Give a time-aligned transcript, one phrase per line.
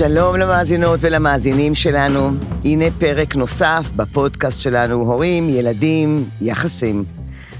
[0.00, 2.30] שלום למאזינות ולמאזינים שלנו.
[2.64, 7.04] הנה פרק נוסף בפודקאסט שלנו, הורים, ילדים, יחסים.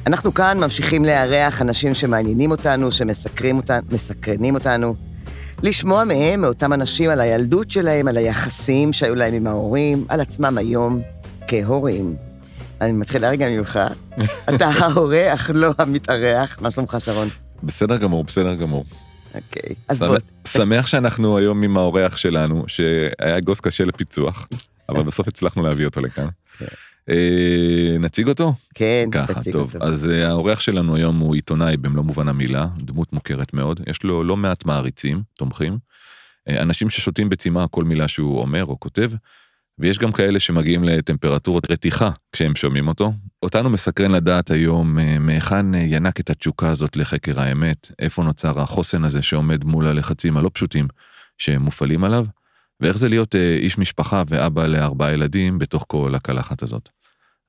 [0.06, 4.94] אנחנו כאן ממשיכים לארח אנשים שמעניינים אותנו, שמסקרים אותנו, אותנו.
[5.62, 10.58] לשמוע מהם, מאותם אנשים, על הילדות שלהם, על היחסים שהיו להם עם ההורים, על עצמם
[10.58, 11.00] היום
[11.46, 12.16] כהורים.
[12.80, 13.80] אני מתחילה רגע ממך.
[14.54, 16.58] אתה ההורה, אך לא המתארח.
[16.60, 17.28] מה שלומך, שרון?
[17.62, 18.84] בסדר גמור, בסדר גמור.
[19.34, 20.16] אוקיי, אז בוא...
[20.48, 24.48] שמח שאנחנו היום עם האורח שלנו, שהיה אגוז קשה לפיצוח,
[24.88, 26.28] אבל בסוף הצלחנו להביא אותו לכאן.
[26.58, 26.66] כן.
[27.10, 28.54] אה, נציג אותו?
[28.74, 29.74] כן, ככה, תציג טוב.
[29.74, 29.84] אותו.
[29.84, 34.24] אז אה, האורח שלנו היום הוא עיתונאי במלוא מובן המילה, דמות מוכרת מאוד, יש לו
[34.24, 35.78] לא מעט מעריצים, תומכים,
[36.48, 39.10] אה, אנשים ששותים בצימה כל מילה שהוא אומר או כותב,
[39.78, 43.12] ויש גם כאלה שמגיעים לטמפרטורות רתיחה כשהם שומעים אותו.
[43.42, 48.60] אותנו מסקרן לדעת היום אה, מהיכן אה, ינק את התשוקה הזאת לחקר האמת, איפה נוצר
[48.60, 50.88] החוסן הזה שעומד מול הלחצים הלא פשוטים
[51.38, 52.26] שמופעלים עליו,
[52.80, 56.88] ואיך זה להיות אה, איש משפחה ואבא לארבעה ילדים בתוך כל הקלחת הזאת.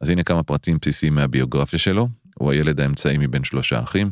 [0.02, 4.12] אז הנה כמה פרטים בסיסיים מהביוגרפיה שלו, הוא הילד האמצעי מבין שלושה אחים,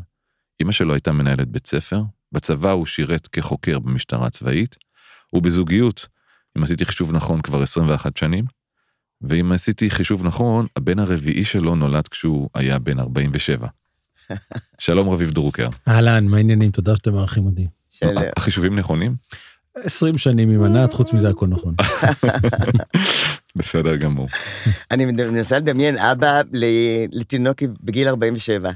[0.61, 4.75] אמא שלו הייתה מנהלת בית ספר, בצבא הוא שירת כחוקר במשטרה הצבאית,
[5.29, 6.07] הוא בזוגיות,
[6.57, 8.45] אם עשיתי חישוב נכון כבר 21 שנים,
[9.21, 13.67] ואם עשיתי חישוב נכון, הבן הרביעי שלו נולד כשהוא היה בן 47.
[14.79, 15.69] שלום רביב דרוקר.
[15.87, 16.71] אהלן, מה העניינים?
[16.71, 17.67] תודה שאתם מארחים אותי.
[17.89, 18.23] שלום.
[18.37, 19.15] החישובים נכונים?
[19.83, 21.75] 20 שנים עם ענת, חוץ מזה הכל נכון.
[23.55, 24.27] בסדר גמור.
[24.91, 26.41] אני מנסה לדמיין אבא
[27.11, 28.71] לתינוק בגיל 47.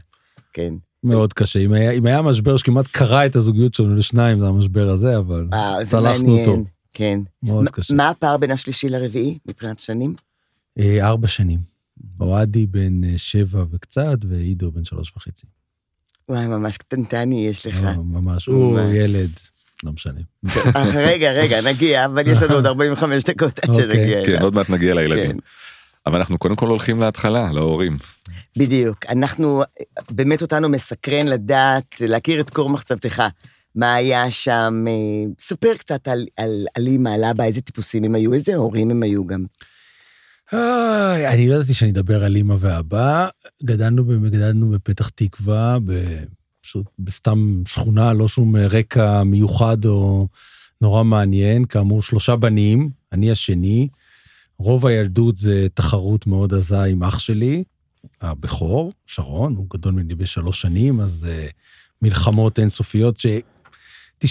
[0.54, 0.74] כן.
[1.04, 1.60] מאוד קשה.
[1.60, 5.48] אם היה, אם היה משבר שכמעט קרע את הזוגיות שלנו לשניים, זה המשבר הזה, אבל
[5.82, 6.40] זה צלחנו.
[6.40, 6.64] אותו.
[6.94, 7.20] כן.
[7.44, 7.94] מאוד קשה.
[7.94, 10.16] מה הפער בין השלישי לרביעי מבחינת שנים?
[10.80, 11.60] אה, ארבע שנים.
[12.20, 15.48] אוהדי בן אה, שבע וקצת, ועידו בן שלוש וחצי.
[16.30, 17.84] וואי, ממש קטנטני יש לך.
[17.84, 18.80] לא, ממש, הוא?
[18.80, 19.30] ילד,
[19.84, 20.20] לא משנה.
[20.74, 23.84] אך, רגע, רגע, נגיע, אבל יש לנו עוד 45 דקות עד אוקיי.
[23.84, 24.44] שנגיע כן, אליו.
[24.44, 25.32] עוד מעט נגיע לילדים.
[25.32, 25.38] כן.
[26.06, 27.98] אבל אנחנו קודם כל הולכים להתחלה, להורים.
[28.58, 29.06] בדיוק.
[29.06, 29.64] אנחנו,
[30.12, 33.24] באמת אותנו מסקרן לדעת, להכיר את קור מחצבתך.
[33.76, 38.16] מה היה שם, אה, ספר קצת על, על, על אימא, על אבא, איזה טיפוסים הם
[38.16, 39.46] היו, איזה הורים הם היו גם.
[40.54, 43.28] איי, אני לא ידעתי שאני אדבר על אימא ואבא.
[43.64, 45.78] גדלנו, גדלנו בפתח תקווה,
[46.62, 50.28] פשוט בסתם שכונה, לא שום רקע מיוחד או
[50.82, 51.66] נורא מעניין.
[51.66, 53.88] כאמור, שלושה בנים, אני השני.
[54.58, 57.64] רוב הילדות זה תחרות מאוד עזה עם אח שלי,
[58.22, 61.52] הבכור, שרון, הוא גדול ממני בשלוש שנים, אז uh,
[62.02, 63.26] מלחמות אינסופיות ש...
[64.26, 64.28] 95%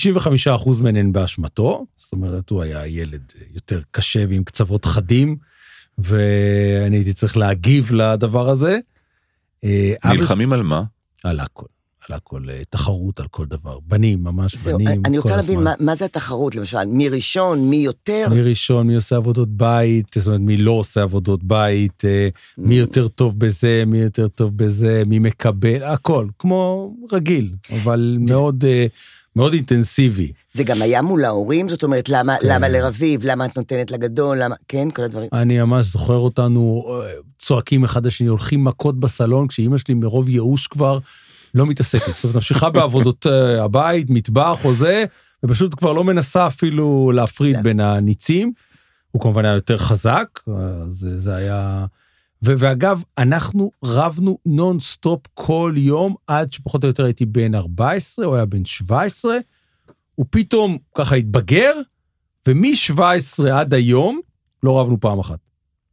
[0.82, 5.36] מהן הן באשמתו, זאת אומרת, הוא היה ילד יותר קשה ועם קצוות חדים,
[5.98, 8.78] ואני הייתי צריך להגיב לדבר הזה.
[9.64, 10.82] אה, נלחמים על מה?
[11.24, 11.66] על הכל,
[12.08, 13.78] על הכל, אה, תחרות על כל דבר.
[13.80, 15.60] בנים, ממש זהו, בנים, אני כל רוצה להבין.
[15.62, 18.26] מה, מה זה התחרות, למשל, מי ראשון, מי יותר?
[18.30, 22.38] מי ראשון, מי עושה עבודות בית, זאת אומרת, מי לא עושה עבודות בית, אה, Mm.
[22.58, 28.64] מי יותר טוב בזה, מי יותר טוב בזה, מי מקבל, הכל, כמו רגיל, אבל מאוד,
[29.36, 30.32] מאוד אינטנסיבי.
[30.50, 32.48] זה גם היה מול ההורים, זאת אומרת, למה, כן.
[32.48, 35.28] למה לרביב, למה את נותנת לגדול, למה, כן, כל הדברים.
[35.32, 40.66] אני ממש זוכר אותנו אה, צועקים אחד לשני, הולכים מכות בסלון, כשאימא שלי מרוב ייאוש
[40.66, 40.98] כבר
[41.54, 42.14] לא מתעסקת.
[42.14, 45.04] זאת אומרת, ממשיכה בעבודות אה, הבית, מטבח או זה,
[45.44, 47.62] ופשוט כבר לא מנסה אפילו להפריד כן.
[47.62, 48.52] בין הניצים.
[49.10, 51.86] הוא כמובן היה יותר חזק, אז זה היה...
[52.44, 58.34] ו- ואגב, אנחנו רבנו נונסטופ כל יום עד שפחות או יותר הייתי בן 14, הוא
[58.34, 59.36] היה בן 17,
[60.14, 61.72] הוא פתאום ככה התבגר,
[62.46, 64.20] ומ-17 עד היום
[64.62, 65.38] לא רבנו פעם אחת.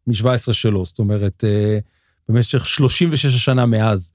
[0.08, 1.80] מ-17 שלו, זאת אומרת, אה,
[2.30, 4.12] במשך 36 השנה מאז.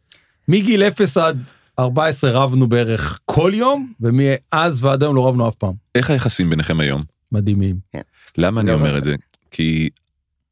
[0.48, 5.72] מגיל 0 עד 14 רבנו בערך כל יום, ומאז ועד היום לא רבנו אף פעם.
[5.94, 7.02] איך היחסים ביניכם היום?
[7.32, 7.76] מדהימים.
[8.38, 8.98] למה אני לא אומר.
[8.98, 9.14] את זה?
[9.50, 9.90] כי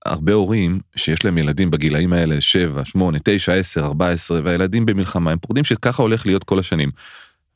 [0.07, 5.39] הרבה הורים שיש להם ילדים בגילאים האלה 7, 8, 9, 10, 14 והילדים במלחמה הם
[5.39, 6.91] פורדים שככה הולך להיות כל השנים.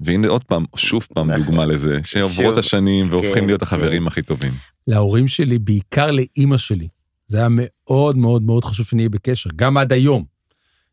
[0.00, 1.42] והנה עוד פעם שוב פעם נכון.
[1.42, 2.58] דוגמה לזה שעוברות שוב.
[2.58, 3.66] השנים והופכים כן, להיות כן.
[3.66, 4.52] החברים הכי טובים.
[4.86, 6.88] להורים שלי, בעיקר לאימא שלי.
[7.28, 10.24] זה היה מאוד מאוד מאוד חשוב שנהיה בקשר, גם עד היום.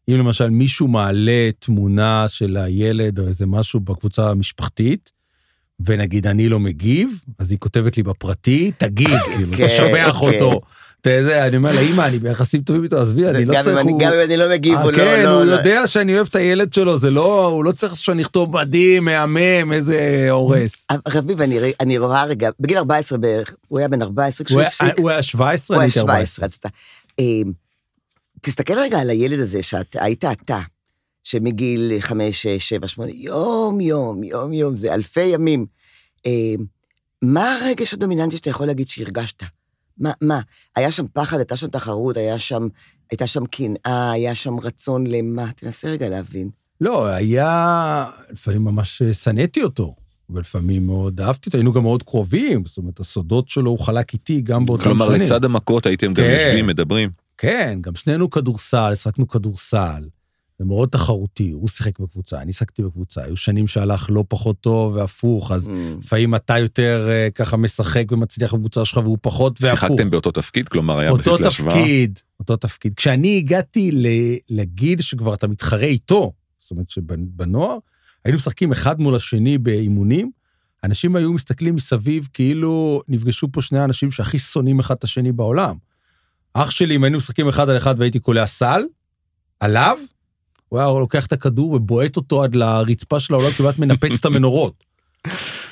[0.10, 5.12] אם למשל מישהו מעלה תמונה של הילד או איזה משהו בקבוצה המשפחתית,
[5.86, 10.25] ונגיד אני לא מגיב, אז היא כותבת לי בפרטי, תגיב, כאילו, תשבח כן.
[10.25, 10.62] אותו.
[11.09, 13.77] יודע, אני אומר לה, אמא, אני ביחסים טובים איתו, עזבי, אני לא צריך...
[14.00, 14.97] גם אם אני לא מגיב, אה, הוא לא...
[14.97, 17.95] כן, לא- הוא לא- יודע שאני אוהב את הילד שלו, זה לא, הוא לא צריך
[17.95, 20.85] שאני אכתוב מדהים, מהמם, איזה הורס.
[20.89, 21.41] אבל רביב,
[21.79, 25.00] אני רואה רגע, בגיל 14 בערך, הוא היה בן 14 הוא כשהוא הפסיק.
[25.00, 26.45] הוא היה 17, הוא אני הייתי 17, 14.
[26.45, 26.69] אז אתה...
[27.19, 27.51] אה,
[28.41, 30.59] תסתכל רגע על הילד הזה, שהיית אתה,
[31.23, 35.65] שמגיל 5, 6, 7, 8, יום, יום, יום, יום, זה אלפי ימים.
[36.25, 36.31] אה,
[37.21, 39.44] מה הרגש הדומיננטי שאתה יכול להגיד שהרגשת?
[39.98, 40.40] מה, מה?
[40.75, 42.68] היה שם פחד, הייתה שם תחרות, היה שם,
[43.12, 45.51] הייתה שם קנאה, היה שם רצון למה?
[45.51, 46.50] תנסה רגע להבין.
[46.81, 48.06] לא, היה...
[48.31, 49.95] לפעמים ממש שנאתי אותו,
[50.30, 54.42] ולפעמים מאוד אהבתי אותו, היינו גם מאוד קרובים, זאת אומרת, הסודות שלו הוא חלק איתי
[54.42, 54.98] גם באותם שנים.
[54.98, 56.44] כלומר, לצד המכות הייתם גם כן.
[56.46, 57.10] יושבים, מדברים.
[57.38, 60.04] כן, גם שנינו כדורסל, שחקנו כדורסל.
[60.63, 63.24] זה מאוד תחרותי, הוא שיחק בקבוצה, אני שיחקתי בקבוצה.
[63.24, 65.71] היו שנים שהלך לא פחות טוב והפוך, אז Mm.
[66.00, 69.80] לפעמים אתה יותר אה, ככה משחק ומצליח בקבוצה שלך והוא פחות והפוך.
[69.80, 70.69] שיחקתם באותו תפקיד?
[70.69, 71.75] כלומר, היה בסיס אותו להשוואה?
[71.75, 72.94] תפקיד, אותו תפקיד.
[72.94, 73.92] כשאני הגעתי
[74.50, 77.77] לגיל שכבר אתה מתחרה איתו, זאת אומרת שבנוער,
[78.25, 80.31] היינו משחקים אחד מול השני באימונים,
[80.83, 85.75] אנשים היו מסתכלים מסביב כאילו נפגשו פה שני האנשים שהכי שונאים אחד את השני בעולם.
[86.54, 88.83] אח שלי, אם היינו משחקים אחד על אחד והייתי קולע סל,
[89.60, 89.98] עליו,
[90.74, 94.84] הוא היה לוקח את הכדור ובועט אותו עד לרצפה של העולם, כמעט מנפץ את המנורות.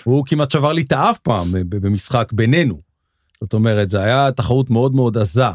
[0.03, 2.81] הוא כמעט שבר לי את האף פעם במשחק בינינו.
[3.41, 5.45] זאת אומרת, זו הייתה תחרות מאוד מאוד עזה.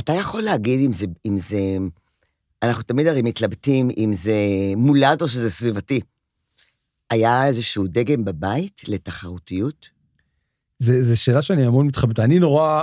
[0.00, 1.58] אתה יכול להגיד אם זה, אם זה,
[2.62, 4.34] אנחנו תמיד הרי מתלבטים אם זה
[4.76, 6.00] מולד או שזה סביבתי.
[7.10, 9.88] היה איזשהו דגם בבית לתחרותיות?
[10.78, 12.18] זו שאלה שאני המון מתחבט.
[12.18, 12.82] אני נורא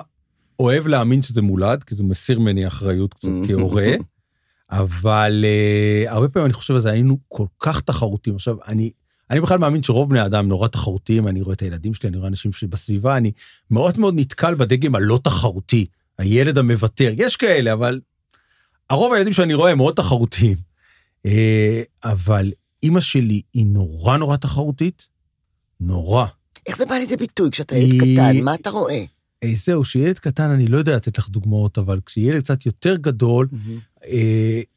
[0.59, 3.91] אוהב להאמין שזה מולד, כי זה מסיר ממני אחריות קצת כהורה,
[4.71, 8.35] אבל uh, הרבה פעמים אני חושב על זה, היינו כל כך תחרותיים.
[8.35, 8.91] עכשיו, אני,
[9.29, 12.27] אני בכלל מאמין שרוב בני האדם נורא תחרותיים, אני רואה את הילדים שלי, אני רואה
[12.27, 13.31] אנשים שבסביבה, אני
[13.71, 15.85] מאוד מאוד נתקל בדגם הלא תחרותי,
[16.17, 17.11] הילד המוותר.
[17.17, 17.99] יש כאלה, אבל
[18.89, 20.57] הרוב הילדים שאני רואה הם מאוד תחרותיים.
[21.27, 21.31] Uh,
[22.03, 22.51] אבל
[22.83, 25.07] אימא שלי היא נורא נורא תחרותית,
[25.79, 26.25] נורא.
[26.67, 28.43] איך זה בא לידי ביטוי כשאתה ילד היא- קטן?
[28.43, 29.03] מה אתה רואה?
[29.43, 33.47] אה, זהו, שילד קטן, אני לא יודע לתת לך דוגמאות, אבל כשילד קצת יותר גדול,
[33.53, 33.57] אה,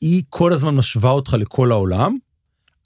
[0.01, 2.17] היא כל הזמן משווה אותך לכל העולם.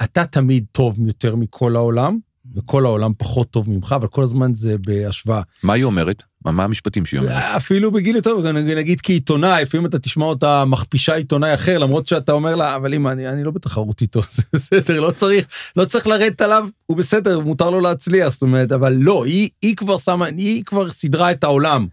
[0.02, 2.18] אתה תמיד טוב יותר מכל העולם,
[2.56, 5.42] וכל העולם פחות טוב ממך, אבל כל הזמן זה בהשוואה.
[5.62, 6.22] מה היא אומרת?
[6.44, 7.32] מה מה המשפטים שהיא אומרת?
[7.34, 12.56] אפילו בגיל יותר, נגיד כעיתונאי, לפעמים אתה תשמע אותה מכפישה עיתונאי אחר, למרות שאתה אומר
[12.56, 15.46] לה, אבל אמא, אני, אני לא בתחרות איתו, זה בסדר, לא צריך,
[15.76, 19.76] לא צריך לרדת עליו, הוא בסדר, מותר לו להצליח, זאת אומרת, אבל לא, היא, היא
[19.76, 21.86] כבר שמה, היא כבר סידרה את העולם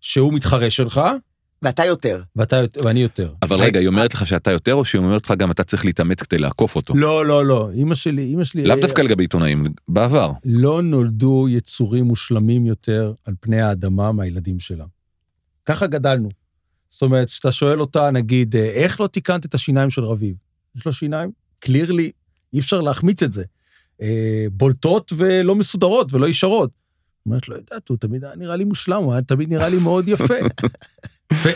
[0.00, 1.00] שהוא מתחרה שלך,
[1.62, 2.22] ואתה יותר.
[2.36, 3.32] ואתה, יותר- ואני יותר.
[3.42, 6.22] אבל רגע, היא אומרת לך שאתה יותר, או שהיא אומרת לך גם אתה צריך להתאמץ
[6.22, 6.94] כדי לעקוף אותו?
[6.94, 8.66] לא, לא, לא, אמא שלי, אמא שלי...
[8.66, 10.32] לאו דווקא לגבי עיתונאים, בעבר.
[10.44, 14.84] לא נולדו יצורים מושלמים יותר על פני האדמה מהילדים שלה.
[15.66, 16.28] ככה גדלנו.
[16.90, 20.34] זאת אומרת, כשאתה שואל אותה, נגיד, אה, איך לא תיקנת את השיניים של רביב?
[20.76, 21.30] יש לו שיניים?
[21.58, 22.10] קלירלי,
[22.52, 23.44] אי אפשר להחמיץ את זה.
[24.02, 26.70] אה, בולטות ולא מסודרות ולא ישרות.
[27.26, 30.08] אומרת, לא יודעת, הוא תמיד היה נראה לי מושלם, הוא היה תמיד נראה לי מאוד
[30.08, 30.34] יפה.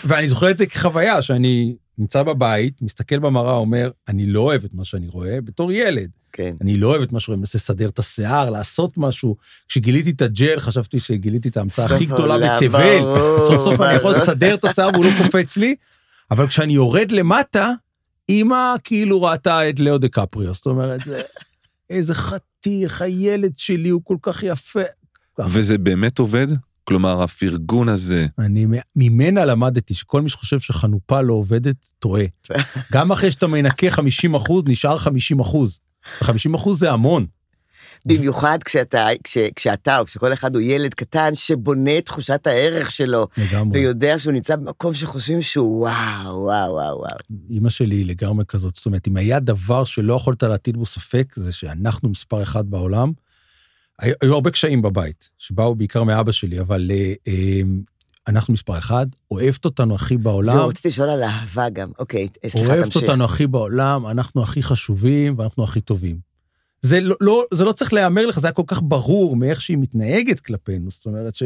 [0.04, 4.74] ואני זוכר את זה כחוויה, שאני נמצא בבית, מסתכל במראה, אומר, אני לא אוהב את
[4.74, 6.10] מה שאני רואה, בתור ילד.
[6.32, 6.56] כן.
[6.60, 9.36] אני לא אוהב את מה שרואים, מנסה לסדר את השיער, לעשות משהו.
[9.68, 12.98] כשגיליתי את הג'ל, חשבתי שגיליתי את ההמצאה הכי גדולה בתבל.
[13.38, 14.10] סוף סוף אני יכול.
[14.10, 15.74] לסדר את השיער והוא לא קופץ לי,
[16.30, 17.72] אבל כשאני יורד למטה,
[18.28, 21.22] אימא כאילו ראתה את לאו דקפריו, זאת אומרת, זה-
[21.90, 24.80] איזה חתיך, הילד שלי הוא כל כך יפה.
[25.48, 26.46] וזה באמת עובד?
[26.88, 28.66] כלומר, הפרגון הזה, אני
[28.96, 32.24] ממנה למדתי שכל מי שחושב שחנופה לא עובדת, טועה.
[32.92, 35.80] גם אחרי שאתה מנקה 50 אחוז, נשאר 50 אחוז.
[36.20, 37.26] 50 אחוז זה המון.
[38.06, 43.26] במיוחד כשאתה, כש, כשאתה או כשכל אחד הוא ילד קטן שבונה את תחושת הערך שלו,
[43.38, 43.80] לגמרי.
[43.80, 47.16] ויודע שהוא נמצא במקום שחושבים שהוא וואו, וואו, וואו, וואו.
[47.50, 48.76] אימא שלי היא לגמרי כזאת.
[48.76, 53.12] זאת אומרת, אם היה דבר שלא יכולת להטיל בו ספק, זה שאנחנו מספר אחד בעולם.
[53.98, 57.60] היו, הרבה קשיים בבית, שבאו בעיקר מאבא שלי, אבל אה, אה,
[58.28, 61.90] אנחנו מספר אחד, אוהבת אותנו הכי בעולם, זהו, רציתי לשאול על אהבה גם.
[61.98, 63.02] אוקיי, סליחה, אוהבת תמשיך.
[63.02, 66.18] אותנו הכי בעולם, אנחנו הכי חשובים ואנחנו הכי טובים.
[66.80, 69.78] זה לא, לא, זה לא צריך להיאמר לך, זה היה כל כך ברור מאיך שהיא
[69.78, 71.42] מתנהגת כלפינו, זאת אומרת ש...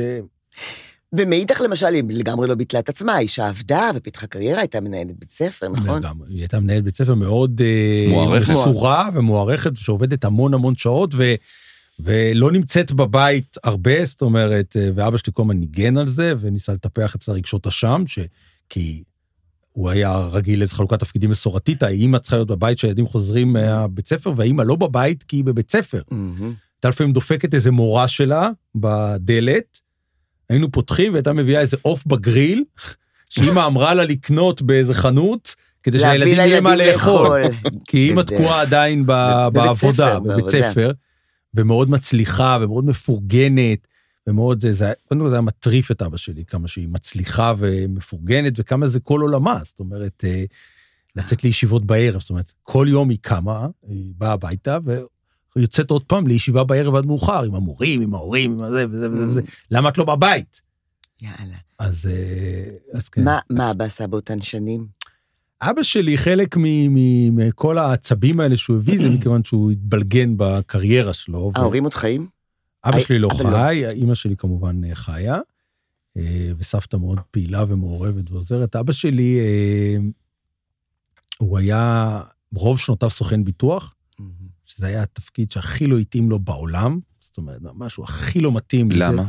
[1.13, 5.31] ומאידך למשל, היא לגמרי לא ביטלה את עצמה, האישה עבדה ופיתחה קריירה, הייתה מנהלת בית
[5.31, 5.99] ספר, נכון?
[5.99, 6.33] לגמרי.
[6.33, 8.51] היא הייתה מנהלת בית ספר מאוד אה, מוערכת.
[8.51, 11.35] מסורה ומוערכת, שעובדת המון המון שעות, ו,
[12.05, 16.73] ולא נמצאת בבית הרבה, זאת אומרת, אה, ואבא שלי כל הזמן ניגן על זה, וניסה
[16.73, 18.19] לטפח אצלה רגשות אשם, ש...
[18.69, 19.03] כי
[19.73, 24.33] הוא היה רגיל לאיזו חלוקת תפקידים מסורתית, האימא צריכה להיות בבית כשהילדים חוזרים מהבית ספר,
[24.37, 26.01] והאימא לא בבית כי היא בבית ספר.
[26.77, 29.81] הייתה לפעמים דופקת איזה מורה שלה בדלת,
[30.49, 32.65] היינו פותחים והייתה מביאה איזה עוף בגריל,
[33.31, 37.41] שאימא אמרה לה לקנות באיזה חנות, כדי שהילדים יהיה מה לאכול.
[37.89, 39.07] כי אימא תקועה עדיין
[39.53, 40.49] בעבודה, בבית.
[40.49, 40.91] ספר,
[41.55, 43.87] ומאוד מצליחה ומאוד מפורגנת,
[44.27, 48.53] ומאוד זה, זה, קודם כל זה היה מטריף את אבא שלי, כמה שהיא מצליחה ומפורגנת,
[48.59, 50.45] וכמה זה כל עולמה, זאת אומרת, אה,
[51.17, 54.79] לצאת לישיבות בערב, זאת אומרת, כל יום היא קמה, היא באה הביתה,
[55.57, 59.27] יוצאת עוד פעם לישיבה בערב עד מאוחר, עם המורים, עם ההורים, עם הזה וזה וזה
[59.27, 60.61] וזה, למה את לא בבית?
[61.23, 61.57] יאללה.
[61.79, 63.25] אז, אה, אז כן.
[63.25, 64.87] מה, מה אבא עשה באותן שנים?
[65.63, 66.57] אבא שלי, חלק
[67.33, 71.51] מכל העצבים האלה שהוא הביא, זה מכיוון שהוא התבלגן בקריירה שלו.
[71.57, 72.27] ההורים עוד חיים?
[72.85, 73.51] אבא אי- שלי לא לא.
[73.51, 75.39] חי, אימא שלי כמובן אה, חיה,
[76.17, 78.77] אה, וסבתא מאוד פעילה ומעורבת ועוזרת.
[78.77, 79.97] אבא שלי, אה,
[81.39, 82.21] הוא היה
[82.55, 83.95] רוב שנותיו סוכן ביטוח,
[84.65, 88.91] שזה היה התפקיד שהכי לא התאים לו בעולם, זאת אומרת, משהו הכי לא מתאים.
[88.91, 89.25] לזה, למה?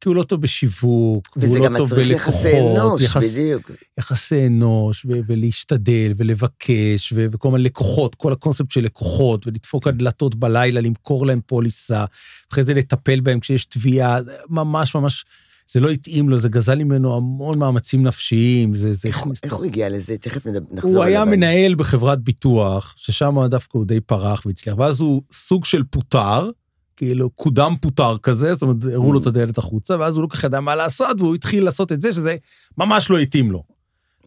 [0.00, 3.70] כי הוא לא טוב בשיווק, וזה גם לא טוב מצריך יחסי בלקוחות, אנוש, יחס- בדיוק.
[3.98, 9.92] יחסי אנוש, ו- ולהשתדל, ולבקש, ו- וכל מיני לקוחות, כל הקונספט של לקוחות, ולדפוק על
[9.94, 12.04] דלתות בלילה, למכור להם פוליסה,
[12.52, 14.18] אחרי זה לטפל בהם כשיש תביעה,
[14.50, 15.24] ממש ממש,
[15.72, 18.92] זה לא התאים לו, זה גזל ממנו המון מאמצים נפשיים, זה...
[18.92, 20.16] זה איך, איך הוא הגיע לזה?
[20.18, 21.24] תכף נחזור הוא היה.
[21.24, 26.50] מנהל בחברת ביטוח, ששם דווקא הוא די פרח והצליח, ואז הוא סוג של פוטר,
[26.98, 30.36] כאילו קודם פוטר כזה, זאת אומרת, הראו לו את הדלת החוצה, ואז הוא לא כל
[30.36, 32.36] כך ידע מה לעשות, והוא התחיל לעשות את זה, שזה
[32.78, 33.62] ממש לא התאים לו.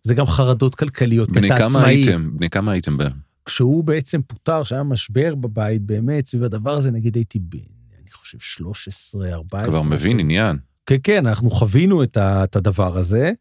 [0.04, 1.94] זה גם חרדות כלכליות, כי בני אתה כמה עצמאי.
[1.94, 2.32] הייתם?
[2.38, 3.12] בני כמה הייתם בהם?
[3.46, 7.56] כשהוא בעצם פוטר, שהיה משבר בבית, באמת, סביב הדבר הזה, נגיד הייתי ב...
[8.01, 9.72] אני חושב 13, 14.
[9.72, 10.58] כבר מבין עניין.
[10.86, 13.32] כן, כן, אנחנו חווינו את, ה, את הדבר הזה,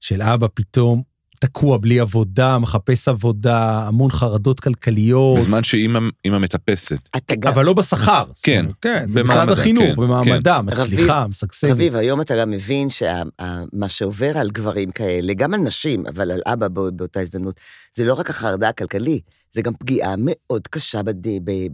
[0.00, 1.02] של אבא פתאום
[1.42, 6.98] תקוע בלי עבודה, מחפש עבודה, המון חרדות כלכליות, בזמן שאימא אימא מטפסת.
[7.16, 8.24] אתה גם, אבל לא בשכר.
[8.42, 11.70] כן, כן, זה משרד החינוך, כן, במעמדה, מצליחה, משגשגת.
[11.70, 16.40] רביב, היום אתה גם מבין שמה שעובר על גברים כאלה, גם על נשים, אבל על
[16.46, 17.60] אבא בא- באותה הזדמנות,
[17.94, 19.20] זה לא רק החרדה הכלכלי,
[19.52, 21.14] זה גם פגיעה מאוד קשה בד...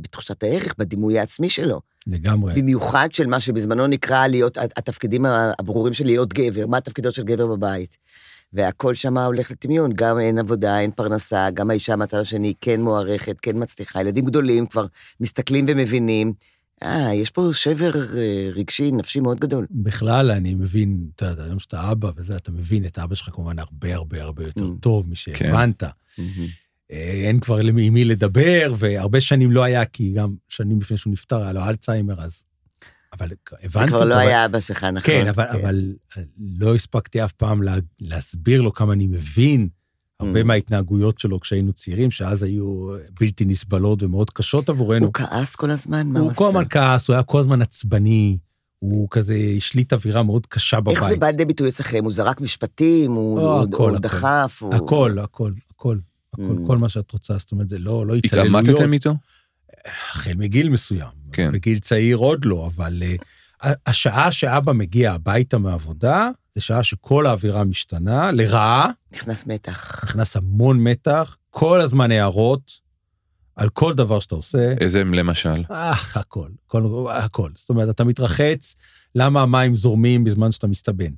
[0.01, 1.81] בתחושת הערך, בדימוי העצמי שלו.
[2.07, 2.55] לגמרי.
[2.55, 5.25] במיוחד של מה שבזמנו נקרא להיות, התפקידים
[5.59, 7.97] הברורים של להיות גבר, מה התפקידו של גבר בבית.
[8.53, 13.41] והכל שם הולך לטמיון, גם אין עבודה, אין פרנסה, גם האישה מהצד השני כן מוערכת,
[13.41, 14.87] כן מצליחה, ילדים גדולים כבר
[15.21, 16.33] מסתכלים ומבינים.
[16.83, 19.67] אה, יש פה שבר אה, רגשי, נפשי מאוד גדול.
[19.71, 23.59] בכלל, אני מבין, אתה יודע, היום שאתה אבא וזה, אתה מבין את אבא שלך כמובן
[23.59, 24.81] הרבה הרבה הרבה יותר Mm.
[24.81, 25.83] טוב משהבנת.
[25.83, 26.23] Mm-hmm.
[26.93, 31.13] אה, אין כבר עם מי לדבר, והרבה שנים לא היה, כי גם שנים לפני שהוא
[31.13, 32.45] נפטר, היה לו אלצהיימר, אז...
[33.19, 33.29] אבל
[33.63, 33.97] הבנתי זה.
[33.97, 35.03] כבר לא אבל- היה אבא שלך, נכון?
[35.07, 35.85] כן, אבל, אבל
[36.61, 39.69] לא הספקתי אף פעם לה, להסביר לו כמה אני מבין
[40.21, 40.45] הרבה Mm.
[40.45, 42.89] מההתנהגויות שלו כשהיינו צעירים, שאז היו
[43.21, 45.05] בלתי נסבלות ומאוד קשות עבורנו.
[45.07, 46.07] הוא כעס כל הזמן?
[46.07, 46.39] מה הוא הוא עשה?
[46.39, 48.39] כל הזמן כעס, הוא היה כל הזמן עצבני,
[48.79, 50.97] הוא כזה השליט אווירה מאוד קשה בבית.
[50.97, 52.05] איך זה בא לידי ביטוי אצלכם?
[52.05, 53.13] הוא זרק משפטים?
[53.13, 53.99] הוא לא, הוא- הכל, הוא הכל.
[53.99, 54.59] דחף?
[54.63, 55.97] הוא- הכל, הכל, הכל,
[56.35, 56.67] הכל, Mm.
[56.67, 58.65] כל מה שאת רוצה, זאת אומרת, זה לא, לא התעללויות.
[58.69, 59.15] התעמתתם איתו?
[59.89, 61.11] החל מגיל מסוים.
[61.33, 61.53] כן.
[61.53, 67.65] בגיל צעיר עוד לא, אבל uh, השעה שאבא מגיע הביתה מעבודה, זה שעה שכל האווירה
[67.65, 70.05] משתנה, לרעה, נכנס מתח.
[70.05, 72.89] נכנס המון מתח, כל הזמן הערות
[73.57, 74.75] על כל דבר שאתה עושה.
[74.81, 75.65] איזה למשל?
[75.71, 77.51] אה, הכל, הכל, הכל.
[77.55, 78.75] זאת אומרת, אתה מתרחץ,
[79.15, 81.11] למה המים זורמים בזמן שאתה מסתבן?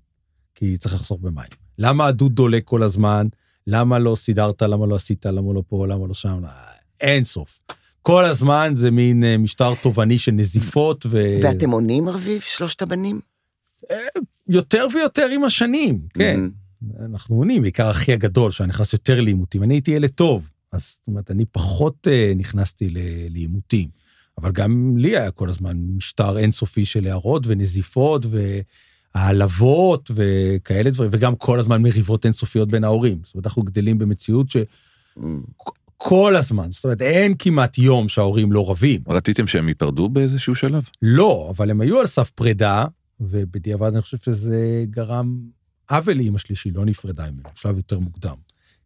[0.55, 1.49] כי צריך לחסוך במים.
[1.79, 3.27] למה הדוד דולק כל הזמן?
[3.67, 4.63] למה לא סידרת?
[4.63, 5.27] למה לא עשית?
[5.27, 5.87] למה לא פה?
[5.87, 6.43] למה לא שם?
[7.01, 7.61] אין סוף.
[8.03, 11.39] כל הזמן זה מין אה, משטר תובעני של נזיפות, ו...
[11.43, 13.21] ואתם עונים, רביב, שלושת הבנים?
[14.49, 16.41] יותר ויותר עם השנים, כן.
[16.41, 17.05] Mm.
[17.05, 19.63] אנחנו עונים, בעיקר אחי הגדול, שהיה נכנס יותר לעימותים.
[19.63, 22.89] אני הייתי ילד טוב, אז זאת אומרת, אני פחות אה, נכנסתי
[23.31, 23.89] לעימותים.
[24.39, 28.27] אבל גם לי היה כל הזמן משטר אינסופי של הערות ונזיפות
[29.15, 33.21] והעלבות וכאלה דברים, וגם כל הזמן מריבות אינסופיות בין ההורים.
[33.25, 34.49] זאת אומרת, אנחנו גדלים במציאות
[35.19, 35.23] Mm.
[36.03, 39.01] שכל הזמן, זאת אומרת, אין כמעט יום שההורים לא רבים.
[39.09, 40.89] רציתם שהם ייפרדו באיזשהו שלב?
[41.03, 42.85] לא, אבל הם היו על סף פרידה,
[43.21, 45.41] ובדיעבד אני חושב שזה גרם
[45.91, 48.37] עוול לאימא שלי שהיא לא נפרדה ממנו, בשלב יותר מוקדם.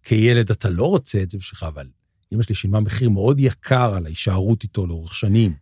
[0.02, 1.87] כילד אתה לא רוצה את זה בשבילך, אבל
[2.33, 5.54] אימא שלי שילמה מחיר מאוד יקר על ההישארות איתו לאורך שנים.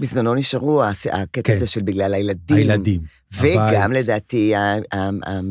[0.00, 1.54] בזמנו נשארו הקטע כן.
[1.56, 2.56] הזה של בגלל הילדים.
[2.56, 3.00] הילדים.
[3.40, 3.92] וגם.
[3.92, 4.52] לדעתי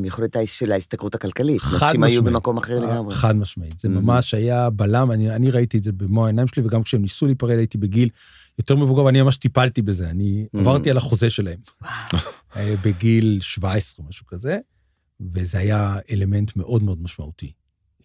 [0.03, 1.61] היכולת של ההשתכרות הכלכלית.
[1.61, 2.33] חד נשים היו משמעית.
[2.33, 3.15] במקום אחר לגמרי.
[3.15, 3.79] חד משמעית.
[3.79, 3.91] זה Mhm.
[3.91, 7.57] ממש היה בלם, אני, אני ראיתי את זה במו העיניים שלי, וגם כשהם ניסו להיפרד
[7.57, 8.09] הייתי בגיל
[8.59, 10.09] יותר מבוגר, ואני ממש טיפלתי בזה.
[10.09, 10.59] אני Mhm.
[10.59, 11.59] עברתי על החוזה שלהם.
[12.55, 14.57] אה, בגיל 17, משהו כזה,
[15.33, 17.51] וזה היה אלמנט מאוד מאוד משמעותי.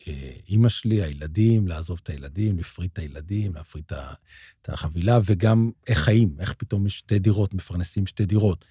[0.08, 3.84] אה, אימא שלי, הילדים, לעזוב את הילדים, להפריד את הילדים, להפריד
[4.62, 8.64] את החבילה, וגם איך חיים, איך פתאום יש שתי דירות, מפרנסים שתי דירות.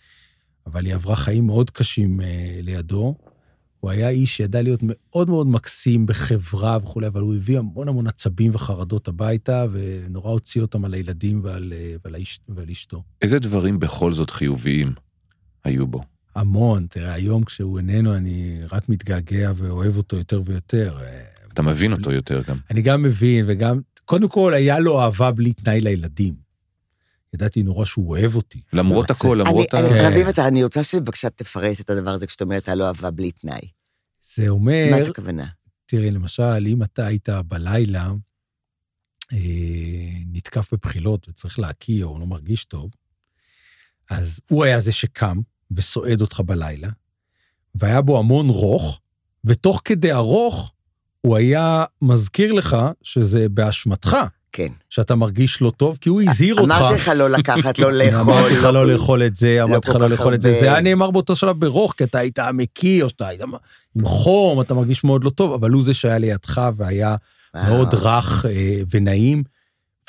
[0.66, 3.16] אבל היא עברה חיים מאוד קשים אה, לידו.
[3.80, 8.08] הוא היה איש שידע להיות מאוד מאוד מקסים בחברה וכולי, אבל הוא הביא המון המון
[8.08, 13.04] עצבים וחרדות הביתה, ונורא הוציא אותם על הילדים ועל, אה, ועל, האיש, ועל אשתו.
[13.22, 14.94] איזה דברים בכל זאת חיוביים
[15.64, 16.15] היו בו?
[16.36, 16.88] המון.
[16.90, 20.98] תראה, היום כשהוא איננו, אני רק מתגעגע ואוהב אותו יותר ויותר.
[21.54, 22.58] אתה מבין אותו יותר גם.
[22.72, 26.36] אני גם מבין, וגם, קודם כל, היה לו אהבה בלי תנאי לילדים.
[27.34, 28.62] ידעתי נורא שהוא אוהב אותי.
[28.74, 30.08] למרות הכל, למרות אני- ה...
[30.08, 30.22] אני-.
[30.24, 33.62] רביב, אני רוצה שבבקשה תפרט את הדבר הזה כשאתה אומר אתה לא אהבה בלי תנאי.
[34.22, 35.46] זה מה אומר, את הכוונה?
[35.86, 38.12] תראי, למשל, אם אתה היית בלילה,
[39.34, 39.38] אה,
[40.34, 42.92] נתקף בבחילות וצריך להקיא או לא מרגיש טוב,
[44.10, 45.38] אז הוא היה זה שקם
[45.72, 46.90] וסועד אותך בלילה,
[47.76, 49.00] והיה בו המון רוך,
[49.46, 50.72] ותוך כדי הרוך,
[51.22, 54.18] הוא היה מזכיר לך שזה באשמתך,
[54.52, 54.72] כן.
[54.90, 56.72] שאתה מרגיש לא טוב, כי הוא הזהיר אותך.
[56.72, 58.34] אמרתי לך לא לקחת, לא לאכול.
[58.34, 60.54] אמרתי לך לא לאכול את זה, אמרתי לך לא לאכול את זה.
[60.60, 63.42] זה היה נאמר באותו שלב ברוך, כי אתה היית מקיא, או שאתה היית
[63.96, 67.16] עם חום, אתה מרגיש מאוד לא טוב, אבל הוא זה שהיה לידך והיה.
[67.64, 69.44] מאוד רך אה, ונעים,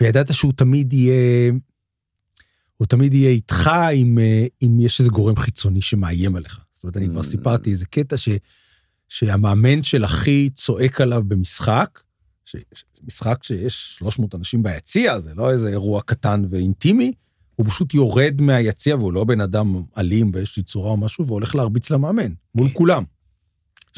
[0.01, 1.53] וידעת שהוא תמיד יהיה,
[2.77, 6.61] הוא תמיד יהיה איתך אם, אה, אם יש איזה גורם חיצוני שמאיים עליך.
[6.75, 7.25] זאת אומרת, אני כבר Mm.
[7.25, 8.29] סיפרתי איזה קטע ש,
[9.09, 12.01] שהמאמן של אחי צועק עליו במשחק,
[12.45, 17.13] ש- ש- משחק שיש 300 אנשים ביציע, זה לא איזה אירוע קטן ואינטימי,
[17.57, 21.91] הוא פשוט יורד מהיציע, והוא לא בן אדם אלים באיזושהי צורה או משהו, והולך להרביץ
[21.91, 23.03] למאמן, מול כולם.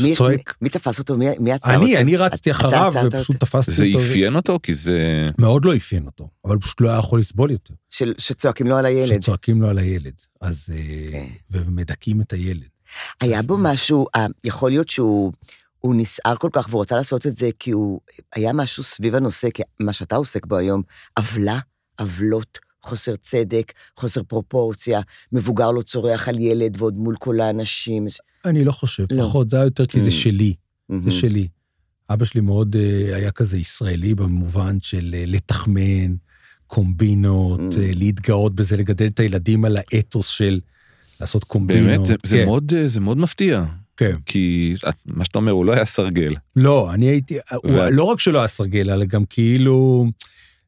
[0.03, 0.33] מי- צועק.
[0.33, 1.17] מי- מי תפס אותו?
[1.19, 1.85] מי מי עצר אותו?
[1.87, 3.47] אני, אני רצתי אחריו, ופשוט אותו?
[3.47, 3.99] תפסתי זה אותו.
[4.07, 4.59] אפיין אותו?
[4.63, 5.23] כי זה...
[5.39, 7.75] מאוד לא אפיין אותו, אבל הוא פשוט לא היה יכול לסבול יותר.
[7.91, 9.23] של- שצועקים לו על הילד.
[9.23, 10.67] שצועקים לו על הילד, אז...
[10.73, 11.27] אה, כן.
[11.51, 12.69] ומדכאים את הילד.
[13.21, 15.33] היה אז- בו משהו, אה, יכול להיות שהוא
[15.81, 18.01] הוא נסער כל כך והוא רצה לעשות את זה כי הוא,
[18.35, 20.83] היה משהו סביב הנושא, כי מה שאתה עוסק בו היום,
[21.19, 21.59] עוולה,
[22.01, 25.01] עוולות, חוסר צדק, חוסר פרופורציה,
[25.33, 28.07] מבוגר לא צורח על ילד ועוד מול כל האנשים.
[28.45, 29.23] אני לא חושב, לא.
[29.23, 30.13] פחות, זה היה יותר כי זה Mm.
[30.13, 30.55] שלי,
[30.89, 31.11] זה מהמם.
[31.11, 31.49] שלי.
[32.11, 36.15] אבא שלי מאוד אה, היה כזה ישראלי במובן של אה, לתחמן,
[36.67, 37.79] קומבינות, Mm.
[37.81, 40.61] אה, להתגאות בזה, לגדל את הילדים על האתוס של
[41.21, 41.87] לעשות קומבינות.
[41.87, 43.65] באמת, זה- זה כן, מאוד, אה, זה מאוד מפתיע.
[43.97, 44.17] כן.
[44.27, 46.35] כי את- מה שאתה אומר, הוא לא היה סרגל.
[46.57, 50.07] לא, אני הייתי, הוא- ואת- לא רק שלא היה סרגל, אלא גם כאילו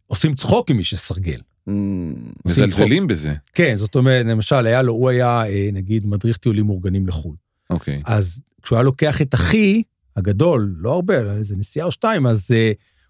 [0.07, 1.41] עושים צחוק עם מי שסרגל.
[2.45, 3.35] מזלזלים בזה.
[3.55, 7.35] כן, זאת אומרת, למשל, היה לו, הוא היה, אה, נגיד, מדריך טיולים מאורגנים לחו"ל.
[7.71, 8.03] אוקיי.
[8.07, 9.83] אז כשהוא היה לוקח את אחי,
[10.17, 12.55] הגדול, לא הרבה, אלא איזה נסיעה או שתיים, אז uh,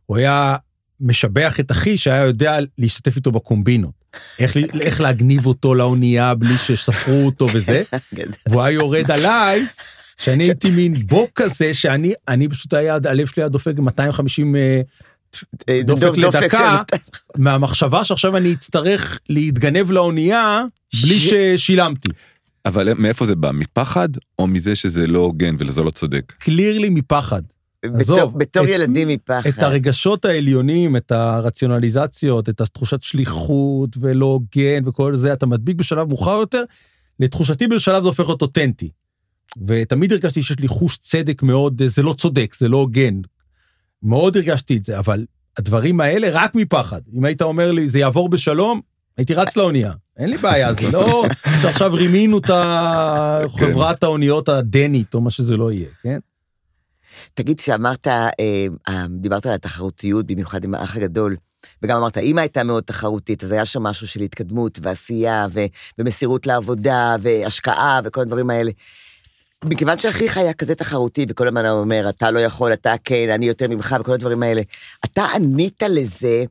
[0.07, 0.57] הוא היה
[1.01, 4.01] משבח את אחי שהיה יודע להשתתף איתו בקומבינות.
[4.39, 7.83] איך, איך להגניב אותו לאונייה בלי שספרו אותו וזה.
[8.49, 9.67] והוא היה יורד עליי,
[10.17, 14.61] שאני הייתי מין בוק כזה, שאני אני פשוט היה, הלב שלי היה דופק 250 אה,
[14.61, 14.81] אה,
[15.85, 16.83] דופק דופק לדקה,
[17.37, 20.63] מהמחשבה שעכשיו אני אצטרך להתגנב לאונייה
[21.03, 22.09] בלי ששילמתי.
[22.67, 23.51] אבל מאיפה זה בא?
[23.53, 26.33] מפחד או מזה שזה לא הוגן וזה לא צודק?
[26.39, 27.43] קלירלי מפחד.
[27.87, 29.49] בתור- עזוב, בתור את- ילדים מפחד.
[29.49, 36.09] את הרגשות העליונים, את הרציונליזציות, את התחושת שליחות ולא הוגן וכל זה, אתה מדביק בשלב
[36.09, 36.63] מאוחר יותר,
[37.21, 38.91] לתחושתי בשלב זה הופך להיות אותנטי.
[39.67, 43.15] ותמיד הרגשתי שיש לי חוש צדק מאוד, זה לא צודק, זה לא הוגן.
[44.03, 45.25] מאוד הרגשתי את זה, אבל
[45.59, 47.01] הדברים האלה רק מפחד.
[47.13, 48.81] אם היית אומר לי, זה יעבור בשלום,
[49.17, 49.93] הייתי רץ לאונייה.
[50.17, 51.25] אין לי בעיה, זה לא
[51.63, 52.51] שעכשיו רימינו את
[53.59, 56.19] חברת האוניות הדנית, או מה שזה לא יהיה, כן?
[57.35, 61.37] תגיד, כשאמרת, אה, דיברת על התחרותיות, במיוחד עם האח הגדול,
[61.83, 65.65] וגם אמרת, אמא הייתה מאוד תחרותית, אז היה שם משהו של התקדמות ועשייה ו-
[65.99, 68.71] ומסירות לעבודה והשקעה וכל הדברים האלה.
[69.65, 73.47] מכיוון שאחיך היה כזה תחרותי, וכל הזמן הוא אומר, אתה לא יכול, אתה כן, אני
[73.47, 74.63] יותר ממך, וכל הדברים האלה,
[75.05, 76.45] אתה ענית לזה,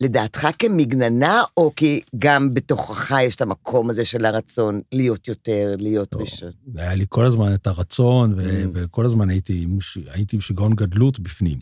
[0.00, 6.14] לדעתך כמגננה, או כי גם בתוכך יש את המקום הזה של הרצון להיות יותר, להיות
[6.14, 6.20] לא.
[6.20, 6.50] ראשון?
[6.76, 8.68] היה לי כל הזמן את הרצון, ו- Mm.
[8.74, 9.66] וכל הזמן הייתי
[10.10, 11.58] הייתי עם שיגעון גדלות בפנים,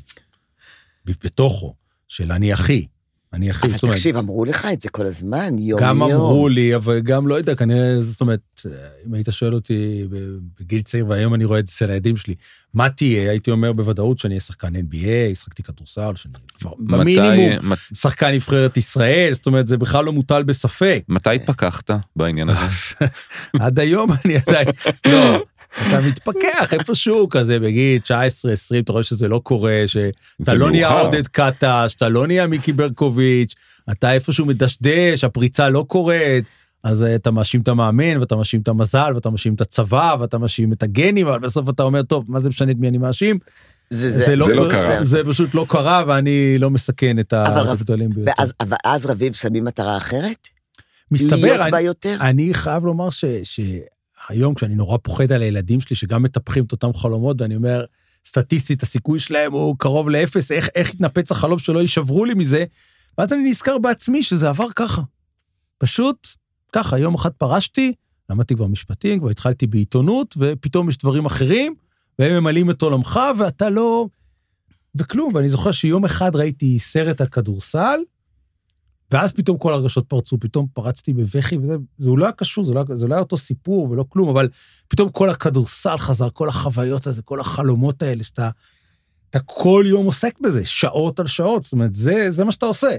[1.07, 1.75] בתוכו,
[2.09, 2.87] של אני אחי,
[3.35, 3.51] אני.
[3.51, 5.81] אבל זאת אומרת, תקשיב, אמרו לך את זה כל הזמן, יום-יום.
[5.81, 8.41] גם אמרו לי, אבל גם לא יודע, כנראה, זאת אומרת,
[9.07, 10.17] אם היית שואל אותי ב-
[10.61, 12.35] בגיל צעיר, והיום אני רואה את זה אצל הילדים שלי,
[12.75, 13.31] מה תהיה?
[13.31, 16.35] הייתי אומר בוודאות שאני אהיה שחקן NBA, שחקתי כדורסל, שאני
[16.79, 21.05] במינימום מת- שחקן נבחרת ישראל, זאת אומרת, זה בכלל לא מוטל בספק.
[21.09, 22.67] מתי התפכחת בעניין הזה?
[23.61, 24.69] עד היום אני עדיין,
[25.07, 25.45] לא,
[25.81, 28.09] אתה מתפכח איפשהו כזה בגיל 19-20,
[28.79, 30.09] אתה רואה שזה לא קורה, שאתה
[30.39, 31.01] זה לא נהיה.
[31.01, 33.55] עודד קטש, אתה לא נהיה מיקי ברקוביץ',
[33.91, 36.45] אתה איפשהו מדשדש, הפריצה לא קורית,
[36.85, 40.39] אז אה, אתה מאשים את המאמן, ואתה מאשים את המזל, ואתה מאשים את הצבא, ואתה
[40.39, 43.39] מאשים את הגנים, אבל בסוף אתה אומר, טוב, מה זה משנה את מי אני מאשים?
[43.91, 45.05] זה, זה לא קרה.
[45.05, 48.33] זה פשוט לא קרה, ואני לא מסכן את אבל- הגדולים ביותר.
[48.39, 50.49] ואז, אבל אז רביב שמים מטרה אחרת?
[51.11, 52.17] מסתבר, להיות אני- בה יותר?
[52.21, 53.25] אני חייב לומר ש,
[54.29, 57.85] שהיום, כשאני נורא פוחד על הילדים שלי, שגם מטפחים את אותם חלומות, ואני אומר,
[58.27, 62.65] סטטיסטית, הסיכוי שלהם הוא קרוב לאפס, איך, איך יתנפץ החלום שלא יישברו לי מזה?
[63.19, 65.03] ואז אני נזכר בעצמי שזה עבר ככה.
[65.79, 66.29] פשוט
[66.73, 67.93] ככה, יום אחד פרשתי,
[68.31, 71.75] למדתי כבר משפטים, כבר התחלתי בעיתונות, ופתאום יש דברים אחרים,
[72.19, 74.07] והם ממלאים את עולמך, ואתה לא...
[74.95, 75.35] וכלום.
[75.35, 78.01] ואני זוכר שיום אחד ראיתי סרט על כדורסל,
[79.15, 82.85] ואז פתאום כל הרגשות פרצו, פתאום פרצתי בבכי, וזה זה לא היה קשור, זה לא,
[82.95, 84.49] זה לא היה אותו סיפור ולא כלום, אבל
[84.89, 88.51] פתאום כל הכדורסל חזר, כל החוויות הזה, כל החלומות האלה, שאתה
[89.31, 92.97] אתה כל יום עוסק בזה, שעות על שעות, זאת אומרת, זה, זה מה שאתה עושה.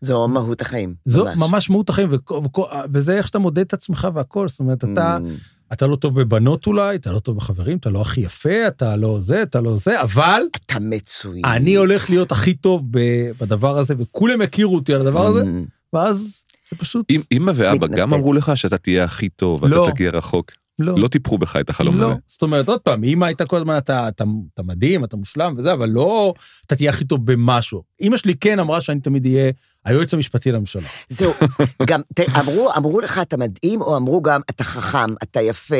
[0.00, 0.94] זו מהות החיים.
[1.04, 4.84] זו ממש מהות החיים, וכו- וכו- וזה איך שאתה מודד את עצמך והכל, זאת אומרת,
[4.84, 5.53] אתה, Mm.
[5.74, 9.20] אתה לא טוב בבנות אולי, אתה לא טוב בחברים, אתה לא הכי יפה, אתה לא
[9.20, 11.44] זה, אתה לא זה, אבל אתה מצוין.
[11.44, 12.98] אני הולך להיות הכי טוב ב-
[13.40, 15.46] בדבר הזה, וכולם יכירו אותי על הדבר הזה, Mm.
[15.92, 17.06] ואז זה פשוט...
[17.10, 18.14] אמ- אמא ואבא גם.
[18.14, 19.80] אמרו לך שאתה תהיה הכי טוב, לא.
[19.80, 20.52] ואתה תגיע רחוק.
[20.78, 20.94] לא.
[20.98, 22.14] לא טיפחו בך את החלום לא, הזה.
[22.26, 25.72] זאת אומרת, עוד פעם, אמא הייתה כל הזמן, אתה, אתה, אתה מדהים, אתה מושלם וזה,
[25.72, 26.34] אבל לא,
[26.66, 27.82] אתה תהיה הכי טוב במשהו.
[28.00, 29.50] אמא שלי כן אמרה שאני תמיד אהיה
[29.84, 30.88] היועץ המשפטי לממשלה.
[31.08, 31.32] זהו,
[31.88, 35.76] גם, ת- אמרו, אמרו לך אתה מדהים, או אמרו גם אתה חכם, אתה יפה,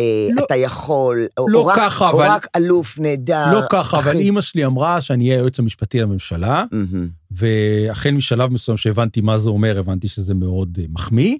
[0.00, 0.44] אה, לא.
[0.44, 3.52] אתה יכול, או, לא או רק, ככה, או אבל- רק אלוף, נהדר.
[3.52, 4.18] לא ככה, אבל אחי.
[4.18, 6.64] אימא שלי אמרה שאני אהיה היועץ המשפטי לממשלה.
[7.30, 11.36] והחל משלב מסוים שהבנתי מה זה אומר, הבנתי שזה מאוד אה, מחמיא.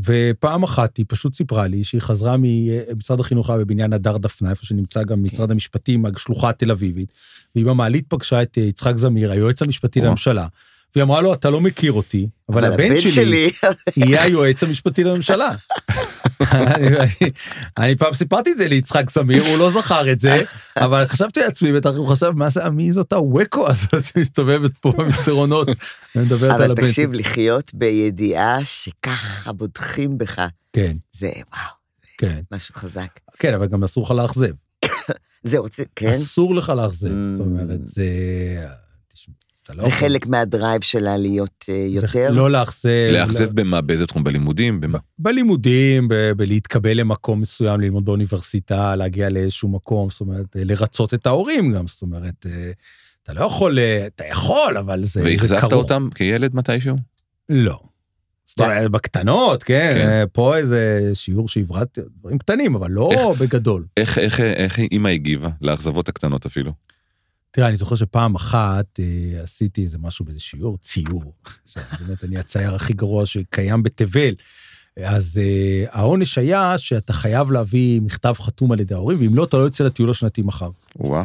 [0.00, 4.66] ופעם אחת היא פשוט סיפרה לי שהיא חזרה ממשרד החינוך היה בבניין הדר דפנה, איפה
[4.66, 7.12] שנמצא גם משרד המשפטים, השלוחה התל אביבית,
[7.54, 10.00] והיא במעלית פגשה את אה, יצחק זמיר, היועץ המשפטי.
[10.00, 10.46] לממשלה,
[10.94, 13.50] והיא אמרה לו, אתה לא מכיר אותי, אבל הבן שלי
[13.96, 15.50] יהיה היועץ המשפטי לממשלה.
[17.78, 20.42] אני, פעם סיפרתי את זה ליצחק זמיר, הוא לא זכר את זה,
[20.76, 25.68] אבל חשבתי לעצמי, בטח הוא חשב, מה זה, מי זאת הווקו הזאת שמסתובבת פה במסדרונות
[26.14, 27.12] ומדברת על אבל תקשיב.
[27.12, 31.70] לחיות בידיעה שככה בוטחים בך, כן, זה וואו,
[32.18, 33.08] כן, משהו חזק.
[33.38, 34.52] כן, אבל גם אסור לך לאכזב.
[35.42, 37.42] זהו, זה- כן, אסור לך לאכזב, זאת Mm.
[37.42, 38.04] אומרת, זה...
[39.74, 42.30] לא זה יכול- חלק מהדרייב שלה להיות זה יותר.
[42.32, 42.88] לא לאכזב.
[43.12, 43.80] לאכזב במה?
[43.80, 44.24] באיזה תחום?
[44.24, 44.80] בלימודים?
[44.80, 44.98] במה?
[45.18, 51.26] בלימודים, ב- בלהתקבל למקום מסוים, ללמוד באוניברסיטה, להגיע לאיזשהו מקום, זאת אומרת, אה, לרצות את
[51.26, 52.70] ההורים גם, זאת אומרת, אה,
[53.22, 55.72] אתה לא יכול, אתה יכול, אבל זה, זה והאכזבת כרוך.
[55.72, 56.96] אותם כילד מתישהו?
[57.48, 57.78] לא.
[58.46, 60.24] זאת אומרת, בקטנות, כן, כן.
[60.32, 63.84] פה איזה שיעור שהברדתי, דברים קטנים, אבל לא איך- בגדול.
[63.96, 65.48] איך, איך, איך אימא הגיבה?
[65.62, 66.72] לאכזבות הקטנות אפילו.
[67.56, 71.32] תראה, אני זוכר שפעם אחת אה, עשיתי איזה משהו באיזה שיעור, ציור.
[71.64, 74.34] עכשיו, באמת, אני הצייר הכי גרוע שקיים בתבל.
[74.96, 79.56] אז אה, העונש היה שאתה חייב להביא מכתב חתום על ידי ההורים, ואם לא, אתה
[79.56, 80.70] לא יוצא לטיול השנתי מחר.
[80.96, 81.24] וואו.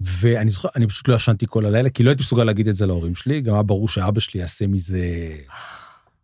[0.00, 2.86] ואני זוכר, אני פשוט לא ישנתי כל הלילה, כי לא הייתי מסוגל להגיד את זה
[2.86, 5.36] להורים שלי, גם היה ברור שאבא שלי יעשה מזה...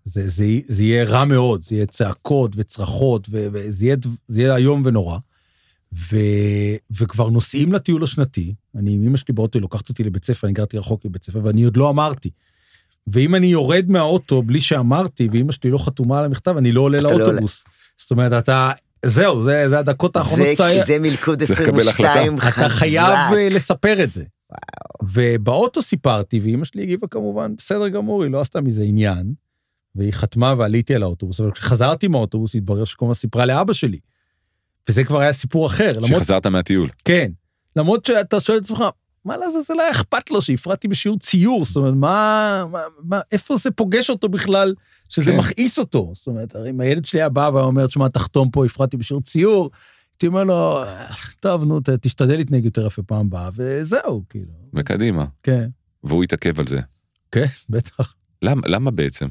[0.05, 3.97] זה, זה, זה יהיה רע מאוד, זה יהיה צעקות וצרחות, וזה יהיה,
[4.29, 5.19] זה יהיה איום ונורא.
[5.95, 6.17] ו,
[7.01, 10.55] וכבר נוסעים לטיול השנתי, אני עם אמא שלי באוטו, היא לוקחת אותי לבית ספר, אני
[10.55, 12.31] גרתי רחוק מבית ספר, ואני עוד לא אמרתי.
[13.07, 16.99] ואם אני יורד מהאוטו בלי שאמרתי, ואמא שלי לא חתומה על המכתב, אני לא עולה
[16.99, 17.65] אתה לא לאוטובוס.
[17.97, 18.71] זאת אומרת, אתה...
[19.05, 20.69] זהו, זה, זה הדקות האחרונות זה, שאתה...
[20.71, 22.59] כי זה מלכוד צריך לקבל 22 חזק.
[22.59, 24.25] אתה חייב אה, לספר את זה.
[25.03, 29.33] ובאוטו סיפרתי, ואימא שלי הגיבה כמובן, בסדר גמור, היא לא עשתה מזה עניין,
[29.95, 33.99] והיא חתמה ועליתי על האוטובוס, אבל כשחזרתי מהאוטובוס התברר שכל הזמן סיפרה לאבא שלי.
[34.89, 36.89] וזה כבר היה סיפור אחר, למרות, שחזרת מהטיול.
[37.05, 37.31] כן,
[37.77, 38.85] למרות שאתה שואל את עצמך,
[39.25, 43.71] מה לעזאזל היה אכפת לו שהפרעתי בשיעור ציור, זאת אומרת, מה, מה, מה, איפה זה
[43.71, 44.75] פוגש אותו בכלל,
[45.09, 45.37] שזה כן.
[45.37, 46.13] מכעיס אותו?
[46.15, 49.71] זאת אומרת, הרי אם הילד שלי היה בא ואומר, שמע, תחתום פה, הפרעתי בשיעור ציור,
[50.13, 50.83] הייתי אומר לו,
[51.41, 54.53] טוב, נו, תשתדל להתנהג יותר יפה פעם הבאה, וזהו, כאילו.
[54.75, 55.25] וקדימה.
[55.43, 55.69] כן.
[56.05, 56.81] והוא התעכב על זה.
[57.33, 58.15] כן, בטח.
[58.43, 59.27] למה, למה בעצם?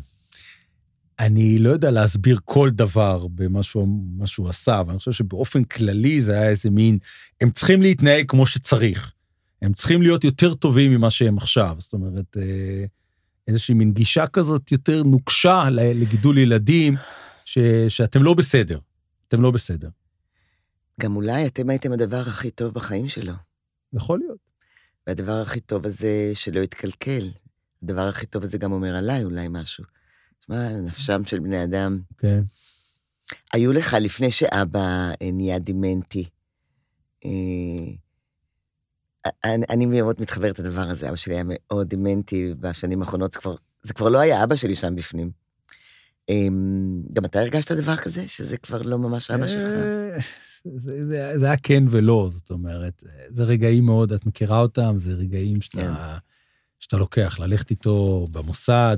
[1.19, 6.33] אני לא יודע להסביר כל דבר במה שהוא, עשה, אבל אני חושב שבאופן כללי זה
[6.33, 6.97] היה איזה מין,
[7.41, 9.11] הם צריכים להתנהג כמו שצריך.
[9.61, 11.75] הם צריכים להיות יותר טובים ממה שהם עכשיו.
[11.79, 12.85] זאת אומרת, אה,
[13.47, 16.95] איזושהי מין גישה כזאת יותר נוקשה לגידול ילדים,
[17.45, 18.79] ש, שאתם לא בסדר.
[19.27, 19.89] אתם לא בסדר.
[21.01, 23.33] גם אולי אתם הייתם הדבר הכי טוב בחיים שלו.
[23.93, 24.37] יכול להיות.
[25.07, 27.31] והדבר הכי טוב הזה שלא יתקלקל.
[27.83, 29.83] הדבר הכי טוב הזה גם אומר עליי אולי משהו.
[30.47, 31.99] תשמע, נפשם של בני אדם.
[32.17, 32.41] כן.
[33.53, 36.29] היו לך, לפני שאבא אה, נהיה דימנטי,
[37.25, 37.29] אה,
[39.43, 43.55] אני, אני מאוד מתחברת לדבר הזה, אבא שלי היה מאוד דימנטי בשנים האחרונות, זה כבר,
[43.83, 45.31] זה כבר לא היה אבא שלי שם בפנים.
[46.29, 46.47] אה,
[47.13, 48.27] גם אתה הרגשת דבר כזה?
[48.27, 49.71] שזה כבר לא ממש אבא שלך?
[49.71, 50.17] אה,
[50.77, 55.13] זה, זה, זה היה כן ולא, זאת אומרת, זה רגעים מאוד, את מכירה אותם, זה
[55.13, 55.93] רגעים שאתה, כן.
[56.79, 58.97] שאתה לוקח, ללכת איתו במוסד,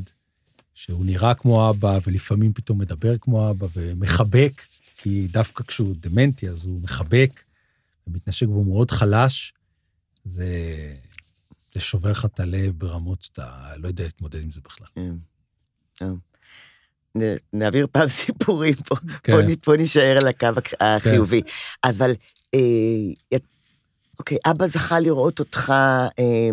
[0.79, 4.61] שהוא נראה כמו אבא, ולפעמים פתאום מדבר כמו אבא, ומחבק,
[4.97, 7.43] כי דווקא כשהוא דמנטי, אז הוא מחבק,
[8.07, 9.53] ומתנשק והוא מאוד חלש,
[10.25, 10.47] זה,
[11.73, 13.45] זה שובר לך את הלב ברמות שאתה
[13.77, 14.87] לא יודע להתמודד עם זה בכלל.
[15.95, 16.13] כן.
[17.17, 19.47] נ- נעביר פעם סיפורים פה, כן.
[19.47, 21.41] פה, פה נישאר על הקו הק- החיובי.
[21.83, 22.11] אבל,
[22.53, 22.59] אה,
[24.19, 26.49] אוקיי, אבא זכה לראות אותך אה, אה,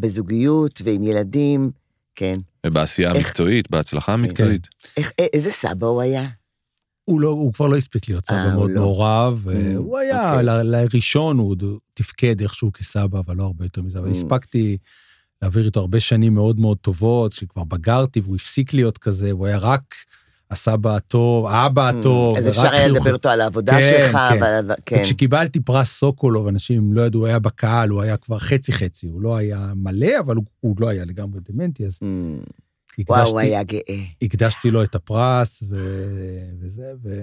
[0.00, 1.70] בזוגיות ועם ילדים
[2.14, 2.40] כן.
[2.66, 4.68] ובעשייה איך- המקצועית, בהצלחה המקצועית.
[4.96, 6.28] איך, א- איזה סבא הוא היה?
[7.04, 8.80] הוא, לא, הוא כבר לא הספיק להיות אה, סבא הוא מאוד לא.
[8.80, 10.44] מעורב, Mm, הוא היה, אוקיי.
[10.44, 11.62] ל- לראשון הוא עוד
[11.94, 14.10] תפקד איכשהו כסבא, אבל לא הרבה יותר מזה, אבל Mm.
[14.10, 14.76] הספקתי
[15.42, 19.58] להעביר איתו הרבה שנים מאוד מאוד טובות, שכבר בגרתי והוא הפסיק להיות כזה, הוא היה
[19.58, 19.94] רק
[20.52, 22.38] הסבא הטוב, האבא הטוב, Mm.
[22.38, 24.38] אז ורק אפשר היה לדבר איתו על העבודה כן, שלך, כן.
[24.42, 24.70] ועל...
[24.86, 24.96] כן.
[25.00, 29.36] וכשקיבלתי פרס סוקולוב, אנשים לא ידעו, הוא היה בקהל, הוא היה כבר חצי-חצי, הוא לא
[29.36, 33.02] היה מלא, אבל הוא, הוא לא היה לגמרי דמנטי, אז Mm.
[33.08, 34.04] וואו, הוא היה גאה.
[34.22, 35.76] הקדשתי לו את הפרס, ו...
[36.60, 37.14] וזה, והוא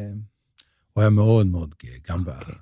[1.01, 2.53] היה מאוד מאוד גאה, גם אוקיי.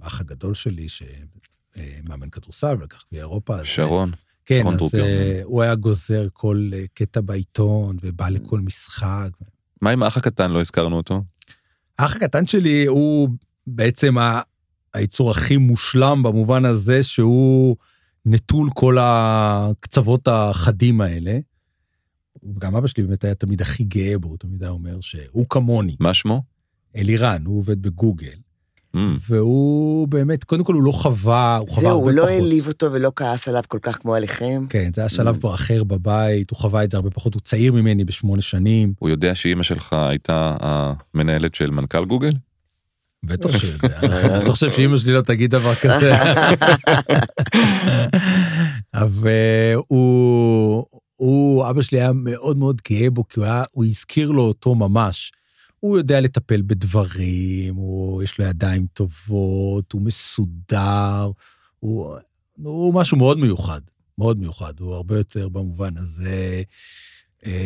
[0.00, 3.56] באח הגדול שלי, שמאמן כדורסל ולקח גביע אירופה.
[3.56, 4.12] אז- שרון,
[4.46, 4.94] כן, אז.
[4.94, 9.28] אה, הוא היה גוזר כל אה, קטע בעיתון, ובא לכל משחק.
[9.82, 11.22] מה עם האח הקטן, לא הזכרנו אותו?
[11.98, 13.28] האח הקטן שלי הוא
[13.66, 14.40] בעצם ה-
[14.94, 17.76] היצור הכי מושלם במובן הזה שהוא
[18.26, 21.38] נטול כל הקצוות החדים האלה.
[22.54, 25.96] וגם אבא שלי באמת היה תמיד הכי גאה בו, הוא תמיד היה אומר שהוא כמוני.
[26.00, 26.42] מה שמו?
[26.96, 28.36] אלירן, הוא עובד בגוגל,
[28.96, 32.32] Mm, והוא באמת, קודם כל הוא לא חווה, הוא חווה זהו, הרבה הוא לא פחות.
[32.32, 34.64] העליב אותו ולא כעס עליו כל כך כמו עליכם.
[34.68, 35.38] כן, זה היה שלב Mm.
[35.38, 39.08] כבר אחר בבית, הוא חווה את זה הרבה פחות, הוא צעיר ממני בשמונה שנים, הוא
[39.08, 42.30] יודע שאימא שלך הייתה המנהלת של מנכ"ל גוגל?
[43.24, 43.88] בטח שיודע.
[44.38, 46.12] אתה חושב שאימא שלי לא תגיד דבר כזה?
[48.94, 49.30] אבל
[49.88, 54.42] הוא, הוא, אבא שלי היה מאוד מאוד גאה בו, כי הוא, היה, הוא הזכיר לו
[54.42, 55.32] אותו ממש.
[55.82, 61.30] הוא יודע לטפל בדברים, הוא, יש לו ידיים טובות, הוא מסודר,
[61.80, 62.16] הוא,
[62.62, 63.80] הוא משהו מאוד מיוחד,
[64.18, 66.62] מאוד מיוחד, הוא הרבה יותר במובן הזה,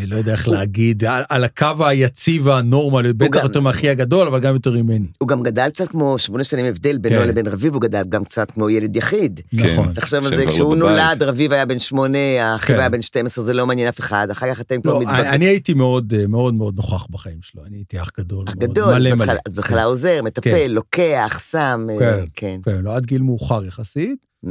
[0.07, 4.41] לא יודע איך להגיד, על, על הקו היציב והנורמלי, בטח גם- יותר מאחי הגדול, אבל
[4.41, 5.07] גם יותר ממני.
[5.19, 7.29] הוא גם גדל קצת כמו שמונה שנים הבדל בינו כן.
[7.29, 9.41] לבין רביב, הוא גדל גם קצת כמו ילד יחיד.
[9.53, 9.93] נכון.
[9.93, 10.99] תחשוב על זה, כשהוא לא בבית.
[11.07, 12.81] נולד, רביב היה בן שמונה, האחיו כן.
[12.81, 15.25] היה בן 12, זה לא מעניין אף אחד, אחר כך אתם כבר לא, מתבגרים.
[15.27, 18.45] אני הייתי מאוד אה, מאוד מאוד נוכח בחיים שלו, אני הייתי אח גדול.
[18.87, 19.33] מלא אז מלא.
[19.47, 22.25] אז בהתחלה עוזר, מטפל, לוקח, שם, אה, כן.
[22.35, 22.61] כן.
[22.73, 24.49] כן, לא עד גיל מאוחר יחסית, Mm.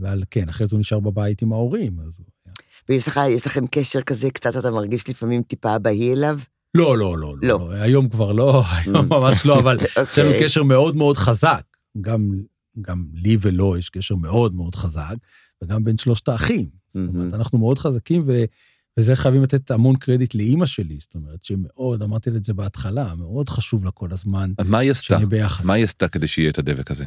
[0.00, 2.20] אבל כן, אחרי זה הוא נשאר בבית עם ההורים, אז
[2.88, 6.38] ויש לך, יש לכם קשר כזה, קצת אתה מרגיש לפעמים טיפה אבהי אליו?
[6.76, 7.48] לא, לא, לא, לא.
[7.48, 10.44] לא, היום כבר לא, היום ממש לא, אבל יש לנו אוקיי.
[10.44, 11.62] קשר מאוד מאוד חזק.
[12.00, 12.30] גם,
[12.80, 15.14] גם לי ולו יש קשר מאוד מאוד חזק,
[15.62, 16.66] וגם בין שלושת האחים.
[16.92, 17.34] זאת אומרת, מהמם.
[17.34, 18.44] אנחנו מאוד חזקים, ו,
[18.98, 23.14] וזה חייבים לתת המון קרדיט לאימא שלי, זאת אומרת, שמאוד, אמרתי לה את זה בהתחלה,
[23.14, 25.18] מאוד חשוב לה כל הזמן אז מה היא עשתה?
[25.64, 27.04] מה היא עשתה כדי שיהיה את הדבק הזה?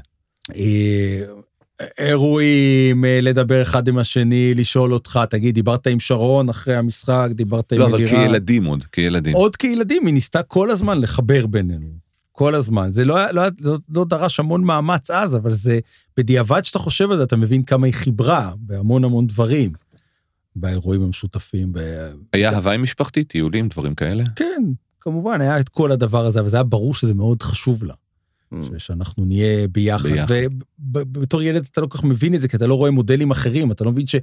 [1.97, 7.73] אירועים, אה, לדבר אחד עם השני, לשאול אותך, תגיד, דיברת עם שרון אחרי המשחק, דיברת
[7.73, 8.25] עם לא, אבל אלירן?
[8.25, 9.35] כילדים עוד, כילדים.
[9.35, 11.88] עוד כילדים, היא ניסתה כל הזמן לחבר בינינו.
[12.31, 12.89] כל הזמן.
[12.89, 15.79] זה לא, לא, לא, לא דרש המון מאמץ אז, אבל זה,
[16.17, 19.71] בדיעבד שאתה חושב על זה, אתה מבין כמה היא חיברה בהמון המון דברים.
[20.55, 21.73] באירועים המשותפים.
[21.73, 21.79] ב...
[22.33, 24.23] היה הוואי משפחתי, טיולים, דברים כאלה?
[24.35, 24.63] כן,
[25.01, 27.93] כמובן, היה את כל הדבר הזה, אבל זה היה ברור שזה מאוד חשוב לה.
[28.61, 28.65] Mm.
[28.79, 30.09] ש- שאנחנו נהיה ביחד.
[30.09, 30.33] ביחד.
[30.93, 33.71] ובתור ילד אתה לא כל כך מבין את זה, כי אתה לא רואה מודלים אחרים,
[33.71, 34.15] אתה לא מבין ש...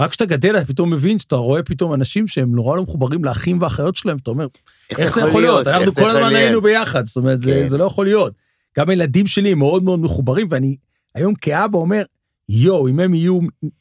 [0.00, 3.62] רק כשאתה גדל, אתה פתאום מבין שאתה רואה פתאום אנשים שהם נורא לא מחוברים לאחים
[3.62, 4.46] ואחיות שלהם, אתה אומר,
[4.90, 5.66] איך זה יכול להיות?
[5.66, 6.34] אנחנו איך זה כל הזמן?
[6.34, 7.68] היינו ביחד, זאת אומרת, זה, כן.
[7.68, 8.32] זה לא יכול להיות.
[8.78, 10.76] גם הילדים שלי הם מאוד מאוד מחוברים, ואני
[11.14, 12.02] היום כאבא אומר,
[12.48, 13.38] יואו, אם הם יהיו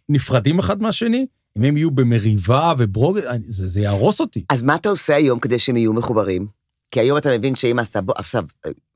[0.09, 1.25] נפרדים אחד מהשני,
[1.57, 4.45] אם הם יהיו במריבה וברוגז, אני- זה, זה יהרוס אותי.
[4.49, 6.47] אז מה אתה עושה היום כדי שהם יהיו מחוברים?
[6.91, 8.43] כי היום אתה מבין שאמא עשתה, בוא, עכשיו,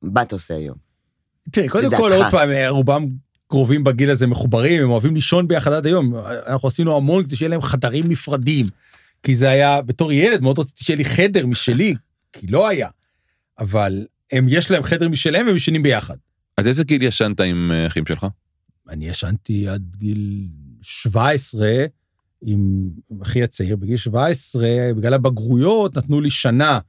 [0.01, 0.88] מה אתה עושה היום?
[1.51, 1.97] תראי, קודם.
[1.97, 3.05] כל, עוד פעם, רובם
[3.47, 6.15] קרובים בגיל הזה מחוברים, הם אוהבים לישון ביחד עד היום.
[6.47, 8.65] אנחנו עשינו המון כדי שיהיה להם חדרים נפרדים.
[9.23, 11.95] כי זה היה, בתור ילד, מאוד רציתי שיהיה לי חדר משלי,
[12.33, 12.89] כי לא היה.
[13.59, 16.15] אבל הם, יש להם חדר משלהם והם ישנים ביחד.
[16.57, 18.25] עד איזה גיל ישנת עם אה, אחים שלך?
[18.89, 20.47] אני ישנתי עד גיל
[20.81, 21.85] 17
[22.41, 23.75] עם עם אחי הצעיר.
[23.75, 26.79] בגיל 17, בגלל הבגרויות, נתנו לי שנה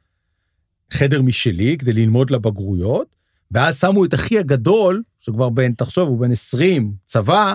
[0.93, 3.07] חדר משלי כדי ללמוד לבגרויות,
[3.53, 7.55] ואז שמו את אחי הגדול, שכבר בן, תחשוב, הוא בן 20, צבא,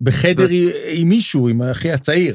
[0.00, 2.34] בחדר עם, עם מישהו, עם אחי הצעיר.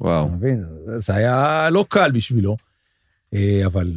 [0.00, 0.26] וואו.
[0.26, 0.62] אתה מבין?
[0.96, 2.56] זה- היה לא קל בשבילו.
[3.34, 3.92] אה, אבל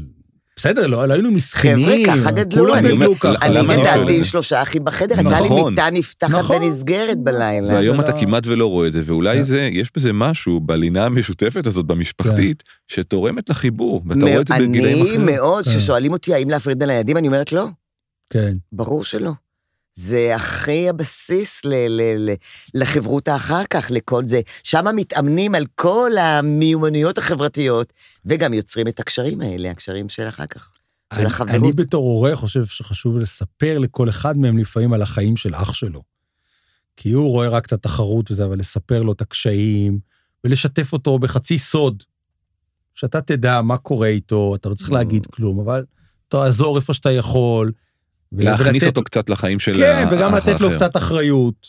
[0.55, 2.05] בסדר, לא, לא היינו מסכנים.
[2.05, 3.45] חבר'ה, ככה גדלו, אני- גדלו ככה.
[3.45, 4.23] אני אני גדלתי עם?
[4.23, 5.69] שלושה אחים בחדר, הייתה לי נכון.
[5.73, 6.55] מיטה נפתחת נכון.
[6.63, 7.73] ונסגרת בלילה.
[7.73, 9.43] והיום אתה לא- כמעט ולא רואה את זה, ואולי כן.
[9.43, 15.01] זה, יש בזה משהו בלינה המשותפת הזאת במשפחתית, שתורמת לחיבור, ואתה רואה את זה בגילאים
[15.01, 15.25] אני אחרים.
[15.25, 15.71] מאוד, כן.
[15.71, 17.65] כששואלים אותי האם להפריד בין הילדים, אני אומרת לא,
[18.29, 18.57] כן.
[18.71, 19.31] ברור שלא.
[19.95, 22.35] זה הכי הבסיס ל- ל- ל-
[22.73, 24.41] לחברותא אחר כך, לכל זה.
[24.63, 27.93] שם מתאמנים על כל המיומנויות החברתיות,
[28.25, 30.69] וגם יוצרים את הקשרים האלה, הקשרים של אחר כך.
[31.13, 31.55] של אני, החברות.
[31.63, 36.01] אני בתור הורה חושב שחשוב לספר לכל אחד מהם לפעמים על החיים של אח שלו.
[36.97, 39.99] כי הוא רואה רק את התחרות וזה, אבל לספר לו את הקשיים,
[40.43, 42.03] ולשתף אותו בחצי סוד
[42.93, 44.93] שאתה תדע מה קורה איתו, אתה לא צריך Mm.
[44.93, 45.85] להגיד כלום, אבל
[46.27, 47.71] תעזור איפה שאתה יכול.
[48.37, 50.75] להכניס ולתת- אותו קצת לחיים של כן, ה- וגם לתת לו האחר.
[50.77, 51.67] קצת אחריות.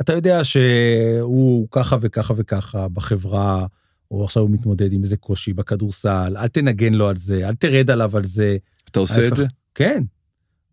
[0.00, 3.66] אתה יודע שהוא ככה וככה וככה בחברה,
[4.10, 7.90] או עכשיו הוא מתמודד עם איזה קושי בכדורסל, אל תנגן לו על זה, אל תרד
[7.90, 8.56] עליו על זה.
[8.90, 9.36] אתה עושה את.
[9.36, 9.46] זה?
[9.74, 10.02] כן.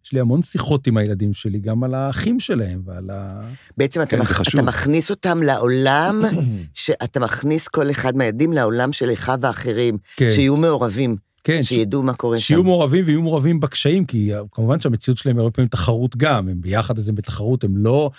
[0.06, 3.42] יש לי המון שיחות עם הילדים שלי, גם על האחים שלהם ועל ה...
[3.78, 4.42] בעצם אתה, כן, מח...
[4.42, 6.22] אתה מכניס אותם לעולם,
[6.74, 11.16] שאתה מכניס כל אחד מהילדים לעולם של אחיו האחרים, כן, שיהיו מעורבים,
[11.48, 12.44] כן, ש- שידעו מה קורה שם.
[12.44, 16.98] שיהיו מעורבים ויהיו מעורבים בקשיים, כי כמובן שהמציאות שלהם הרבה פעמים תחרות גם, הם ביחד
[16.98, 18.12] אז הם בתחרות, הם לא,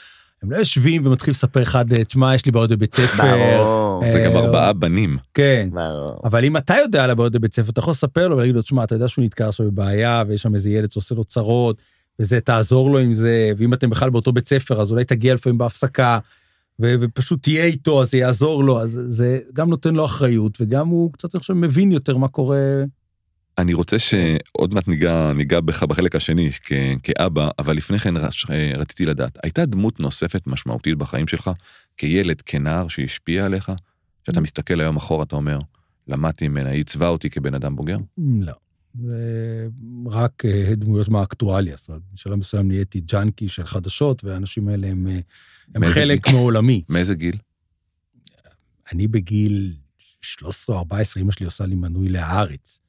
[0.42, 3.56] הם לא יושבים ומתחילים לספר אחד, אה, תשמע, יש לי בעיות בבית ספר.
[3.56, 5.16] ברור, זה גם אה, ארבעה בנים.
[5.34, 5.68] כן.
[5.72, 6.20] ברור.
[6.24, 8.84] אבל אם אתה יודע על הבעיות בבית ספר, אתה יכול לספר לו ולהגיד לו, תשמע,
[8.84, 11.82] אתה יודע שהוא נתקע עכשיו בבעיה, ויש שם איזה ילד שעושה לו צרות,
[12.20, 15.58] וזה, תעזור לו עם זה, ואם אתם בכלל באותו בית ספר, אז אולי תגיע לפעמים
[15.58, 16.18] בהפסקה,
[16.82, 20.88] ו- ופשוט תהיה איתו, אז זה יעזור לו, אז זה גם נותן לו אחריות, וגם
[20.88, 22.58] הוא קצת, אני חושב, מבין יותר מה קורה.
[23.58, 28.46] אני רוצה שעוד מעט ניגע, ניגע בך בחלק השני כ, כאבא, אבל לפני כן רש,
[28.76, 31.50] רציתי לדעת, הייתה דמות נוספת משמעותית בחיים שלך,
[31.96, 33.72] כילד, כנער, שהשפיעה עליך?
[34.26, 35.58] שאתה מסתכל היום אחורה, אתה אומר,
[36.08, 37.98] למדתי ממנה, היא עיצבה אותי כבן אדם בוגר?
[38.18, 38.52] לא.
[40.06, 45.06] רק אה, דמויות מהאקטואליה, זאת אומרת, בשלב מסוים נהייתי ג'אנקי של חדשות, והאנשים האלה הם,
[45.06, 45.18] אה,
[45.74, 46.34] הם חלק גיל?
[46.34, 46.82] מעולמי.
[46.88, 47.36] מאיזה גיל?
[48.92, 49.74] אני בגיל
[50.20, 52.80] 13 או 14, אמא שלי עושה לי מנוי להארץ.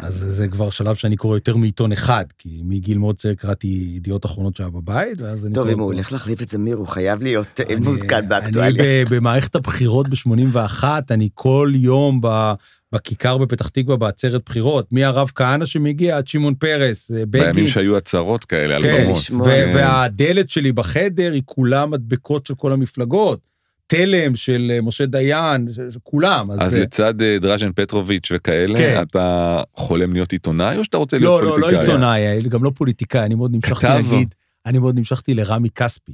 [0.00, 4.26] אז זה כבר שלב שאני קורא יותר מעיתון אחד, כי מגיל מאוד צעיר קראתי ידיעות
[4.26, 5.54] אחרונות שהיה בבית, ואז אני...
[5.54, 8.82] טוב, אם הוא הולך להחליף את זמיר, הוא חייב להיות אה, אני- מעודכן באקטואליה.
[8.84, 12.52] אני במערכת הבחירות ב-81, אני כל יום ב-
[12.94, 17.52] בכיכר בפתח תקווה בעצרת בחירות, מהרב כהנא שמגיע עד שמעון פרס, אה, בגין.
[17.52, 19.22] בימים שהיו הצהרות כאלה על כן, במות.
[19.44, 19.70] כן.
[19.74, 23.40] והדלת שלי בחדר היא כולה מדבקות של כל המפלגות.
[23.88, 26.50] תלם של אה, משה דיין, של כולם.
[26.50, 29.02] אז אה, לצד אה, דראז'ן פטרוביץ' וכאלה, כן.
[29.02, 31.76] אתה חולם להיות עיתונאי או שאתה רוצה להיות לא, לא, פוליטיקאי?
[31.76, 33.86] לא עיתונאי, אה, גם לא פוליטיקאי, אני מאוד נמשכתי.
[33.86, 34.34] להגיד,
[34.66, 36.12] אני מאוד נמשכתי לרמי כספי.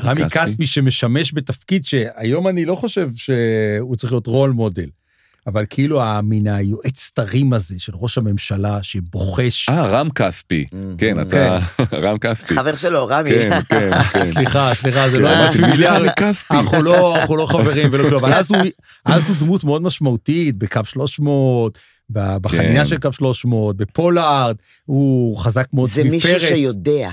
[0.00, 0.20] רמי?
[0.30, 4.88] כספי שמשמש בתפקיד שהיום אני לא חושב שהוא צריך להיות רול מודל,
[5.50, 9.68] אבל כאילו מן היועץ סתרים הזה של ראש הממשלה שבוחש.
[9.68, 10.66] אה, רם כספי.
[10.98, 11.58] כן, אתה...
[12.04, 12.54] רם כספי.
[12.54, 13.30] חבר שלו, רמי.
[13.30, 14.24] כן, כן, כן.
[14.24, 16.44] סליחה, סליחה, זה לא כן, היה זה?
[16.50, 18.58] אנחנו לא, אנחנו לא חברים ולא כלום, אבל אז הוא,
[19.04, 21.78] אז הוא דמות מאוד משמעותית בקו 300,
[22.10, 22.84] ב- בחנינה כן.
[22.84, 26.22] של קו 300, בפולארד, הוא חזק מאוד זה סביב פרס.
[26.22, 26.34] שיודע.
[26.34, 27.10] מישהו שיודע,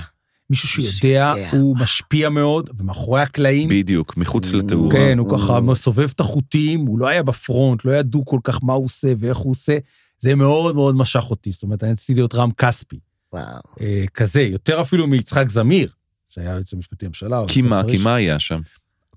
[0.56, 1.32] שיודע.
[1.50, 4.90] הוא משפיע מאוד, ומאחורי הקלעים, בדיוק, מחוץ לתאורה.
[4.92, 5.38] כן, הוא ממ.
[5.38, 8.84] ככה מסובב את החוטים, הוא לא היה ב front, לא ידעו כל כך מה הוא
[8.84, 9.78] עושה ואיך הוא עושה,
[10.20, 12.98] זה מאוד מאוד משך אותי, זאת אומרת, אני רציתי להיות רם כספי,
[13.32, 13.44] וואו.
[13.80, 15.90] אה, כזה, יותר אפילו מיצחק זמיר,
[16.28, 17.40] שהיה היועץ המשפטי לממשלה.
[17.48, 18.60] כי מה, כי מה היה שם?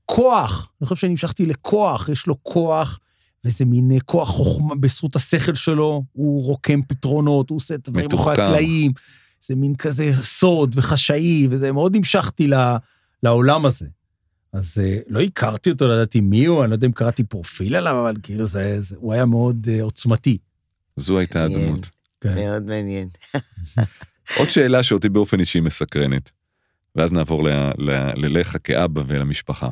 [0.06, 3.00] כוח, אני חושב שנמשכתי לכוח, יש לו כוח,
[3.46, 8.06] וזה מין אה, כוח חוכמה בזכות השכל שלו, הוא רוקם פתרונות, הוא עושה את הדברים
[8.06, 8.32] מתוחכם.
[8.44, 8.92] הקלעים,
[9.46, 12.54] זה מין כזה סוד וחשאי, וזה מאוד נמשכתי ל,
[13.24, 13.88] לעולם הזה.
[14.54, 17.76] אז אה, לא הכרתי אותו, לא ידעתי מי הוא, אני לא יודע אם קראתי פרופיל
[17.76, 20.38] עליו, אבל כאילו זה, זה הוא היה מאוד אה, עוצמתי.
[20.98, 21.62] זו הייתה מעניין.
[21.62, 21.90] הדמות.
[22.22, 22.36] כן.
[22.36, 23.10] מאוד מעניין.
[24.38, 26.32] עוד שאלה שאותי באופן אישי מסקרנת,
[26.96, 29.70] ואז נעבור ל- ל- ללך כאבא ולמשפחה.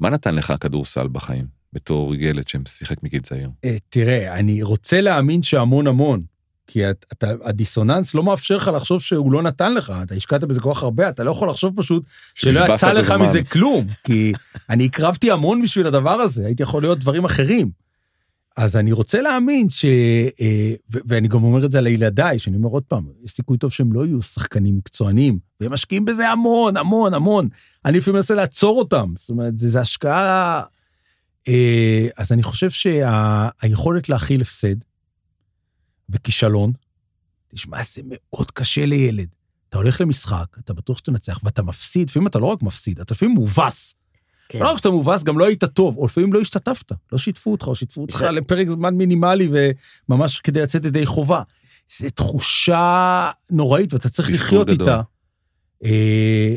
[0.00, 3.50] מה נתן לך הכדורסל בחיים, בתור ילד ששיחק מגיל צעיר?
[3.64, 6.22] אה, תראה, אני רוצה להאמין שהמון המון,
[6.72, 10.60] כי את, אתה, הדיסוננס לא מאפשר לך לחשוב שהוא לא נתן לך, אתה השקעת בזה
[10.60, 12.02] כל כך הרבה, אתה לא יכול לחשוב פשוט
[12.34, 13.26] שלא יצא לך הזמן.
[13.26, 14.32] מזה כלום, כי
[14.70, 17.70] אני הקרבתי המון בשביל הדבר הזה, הייתי יכול להיות דברים אחרים.
[18.56, 19.84] אז אני רוצה להאמין ש...
[20.40, 23.72] אה, ו- ואני גם אומר את זה לילדיי, שאני אומר עוד פעם, יש סיכוי טוב
[23.72, 27.48] שהם לא יהיו שחקנים מקצוענים, והם משקיעים בזה המון, המון, המון.
[27.84, 30.62] אני לפעמים מנסה לעצור אותם, זאת אומרת, זה השקעה...
[31.48, 34.76] אה, אז אני חושב שהיכולת להכיל הפסד
[36.12, 36.72] וכישלון,
[37.48, 39.28] תשמע, זה מאוד קשה לילד.
[39.68, 43.34] אתה הולך למשחק, אתה בטוח שתנצח, ואתה מפסיד, לפעמים אתה לא רק מפסיד, אתה לפעמים
[43.34, 43.94] מובס.
[44.48, 44.58] כן.
[44.58, 47.66] לא רק שאתה מובס, גם לא היית טוב, או לפעמים לא השתתפת, לא שיתפו אותך,
[47.66, 49.48] או שיתפו אותך יש- לפרק זמן מינימלי,
[50.08, 51.42] וממש כדי לצאת ידי חובה.
[51.98, 54.88] זו תחושה נוראית, ואתה צריך לחיות גדול.
[54.88, 55.00] איתה.
[55.84, 56.56] אה,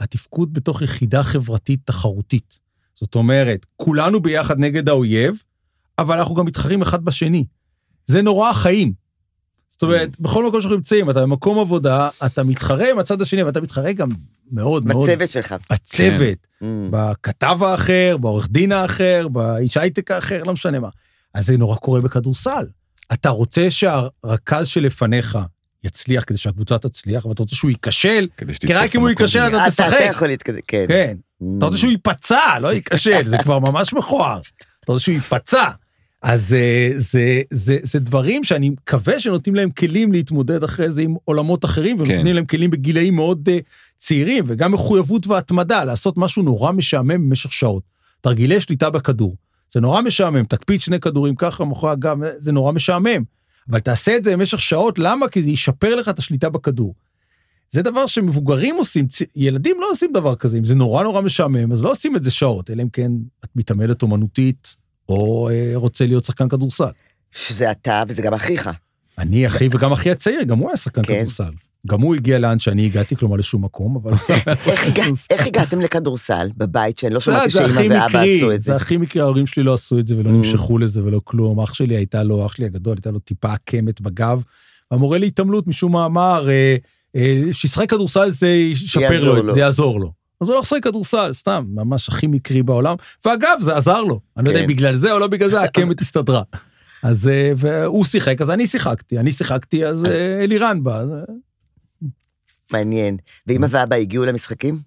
[0.00, 2.58] התפקוד בתוך יחידה חברתית תחרותית.
[2.94, 5.42] זאת אומרת, כולנו ביחד נגד האויב,
[5.98, 7.44] אבל אנחנו גם מתחרים אחד בשני.
[8.06, 8.92] זה נורא החיים.
[9.68, 13.60] זאת אומרת, בכל מקום שאנחנו נמצאים, אתה במקום עבודה, אתה מתחרה עם הצד השני, ואתה
[13.60, 14.08] מתחרה גם
[14.52, 15.54] מאוד מאוד בצוות שלך.
[15.72, 16.66] בצוות, Mm.
[16.90, 20.88] בכתב האחר, בעורך דין האחר, באיש הייטק האחר, לא משנה מה.
[21.34, 22.66] אז זה נורא קורה בכדורסל.
[23.12, 25.38] אתה רוצה שהרכז שלפניך
[25.84, 28.26] יצליח כדי שהקבוצה תצליח, ואתה רוצה שהוא ייכשל,
[28.66, 29.08] כי רק אם הוא.
[29.08, 29.86] ייכשל אתה תשחק.
[29.96, 30.84] אתה יכול להתקדם, כן.
[30.88, 31.14] כן.
[31.42, 31.46] Mm.
[31.58, 34.40] אתה רוצה שהוא ייפצע, לא ייכשל, זה כבר ממש מכוער.
[34.84, 35.64] אתה רוצה שהוא ייפצע.
[36.24, 41.14] אז זה, זה, זה, זה דברים שאני מקווה שנותנים להם כלים להתמודד אחרי זה עם
[41.24, 42.34] עולמות אחרים, ונותנים כן.
[42.34, 43.52] להם כלים בגילאים מאוד uh,
[43.98, 47.82] צעירים, וגם מחויבות והתמדה, לעשות משהו נורא משעמם במשך שעות.
[48.20, 49.36] תרגילי שליטה בכדור.
[49.72, 53.22] זה נורא משעמם, תקפיץ שני כדורים ככה מאחורי הגב, זה נורא משעמם.
[53.70, 55.28] אבל תעשה את זה במשך שעות, למה?
[55.28, 56.94] כי זה ישפר לך את השליטה בכדור.
[57.70, 59.06] זה דבר שמבוגרים עושים,
[59.36, 62.30] ילדים לא עושים דבר כזה, אם זה נורא נורא משעמם, אז לא עושים את זה
[62.30, 63.12] שעות, אלא אם כן
[63.44, 64.76] את מתעמלת אומנותית,
[65.08, 66.84] או אה, רוצה להיות שחקן כדורסל.
[67.32, 68.70] שזה אתה וזה גם אחיך.
[69.18, 71.14] אני אחי וגם אחי הצעיר, גם הוא היה שחקן כן.
[71.20, 71.50] כדורסל.
[71.86, 74.12] גם הוא הגיע לאן שאני הגעתי, כלומר לשום מקום, אבל...
[74.66, 78.60] איך הגע- איך הגעתם לכדורסל בבית שאני לא שמעתי זה הכי שאמא ואבא עשו את
[78.60, 78.72] זה?
[78.72, 80.32] זה הכי מקרי, ההורים שלי לא עשו את זה ולא Mm.
[80.32, 81.60] נמשכו לזה ולא כלום.
[81.60, 84.42] אח שלי הייתה לו, אח שלי הגדול, הייתה לו טיפה עקמת בגב.
[84.90, 86.76] המורה להתעמלות משום מה אמר, אה,
[87.16, 89.52] אה, שישחק כדורסל זה ישפר לו.
[89.54, 90.12] זה יעזור לו.
[90.40, 92.96] אז הוא לא משחק כדורסל, סתם, ממש הכי מקרי בעולם.
[93.24, 94.20] ואגב, זה עזר לו.
[94.36, 94.64] אני לא יודע כן.
[94.64, 96.42] אם בגלל זה או לא בגלל זה, העקמת הסתדרה.
[97.02, 100.96] אז אה, והוא שיחק, אז אני שיחקתי, אני שיחקתי, אז אה, אלירן בא.
[100.96, 101.34] אז, אה,
[102.72, 103.16] מעניין.
[103.46, 104.78] ואמא ואבא הגיעו למשחקים?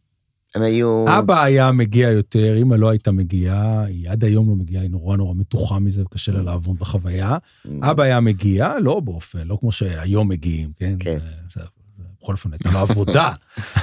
[0.56, 1.06] הם היו...
[1.20, 5.18] אבא היה מגיע יותר, אמא לא הייתה מגיעה, היא עד היום לא מגיעה, היא נורא
[5.18, 7.38] נורא מתוחה מזה וקשה לה לעבוד בחוויה.
[7.82, 10.96] אבא היה מגיע, לא באופן, לא כמו שהיום מגיעים, כן?
[11.00, 11.18] כן.
[12.28, 13.30] בכל אופן, הייתה לו עבודה.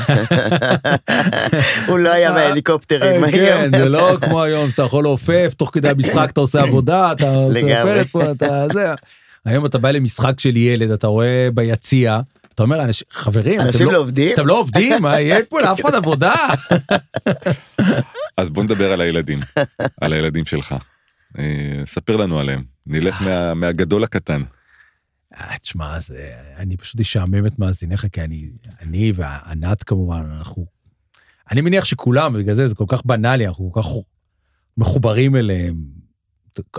[1.88, 3.30] הוא לא היה מההליקופטרים.
[3.30, 3.70] כן, היום.
[3.78, 7.82] זה לא כמו היום, שאתה יכול לעופף, תוך כדי המשחק אתה עושה עבודה, אתה עושה.
[7.82, 8.86] פלאפון, אתה זה.
[9.44, 12.20] היום אתה בא למשחק של ילד, אתה רואה ביציע,
[12.54, 14.34] אתה אומר, "אנשים- חברים, אנשים לא- לא עובדים?
[14.34, 15.02] אתם לא עובדים?
[15.02, 16.34] מה, יש פה לאף אחד עבודה?
[18.36, 19.40] אז בוא נדבר על הילדים,
[20.00, 20.74] על הילדים שלך.
[21.38, 21.44] אה,
[21.86, 22.62] ספר לנו עליהם.
[22.86, 24.42] נלך מה- מהגדול לקטן.
[25.40, 30.66] אה, תשמע, זה, אני פשוט אשעמם את מאזיניך, כי אני, אני וענת כמובן, אנחנו...
[31.50, 33.88] אני מניח שכולם, בגלל זה זה כל כך בנאלי, אנחנו כל כך
[34.76, 36.04] מחוברים אליהם.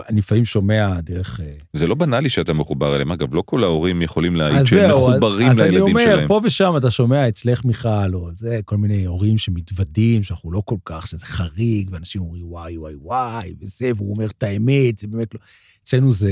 [0.10, 1.40] אני לפעמים שומע דרך...
[1.40, 3.12] אה, זה לא בנאלי שאתה מחובר אליהם.
[3.12, 6.28] אגב, לא כל ההורים יכולים להעיד שהם זהו, אז, מחוברים אז אני לילדים אומר, שלהם.
[6.28, 10.78] פה ושם אתה שומע אצלך מיכל, או זה, כל מיני הורים שמתוודים, שאנחנו לא כל
[10.86, 15.34] כך, שזה חריג, ואנשים אומרים וואי וואי וואי, וזה, והוא אומר את האמת, זה באמת
[15.34, 15.40] לא...
[15.84, 16.32] אצלנו זה...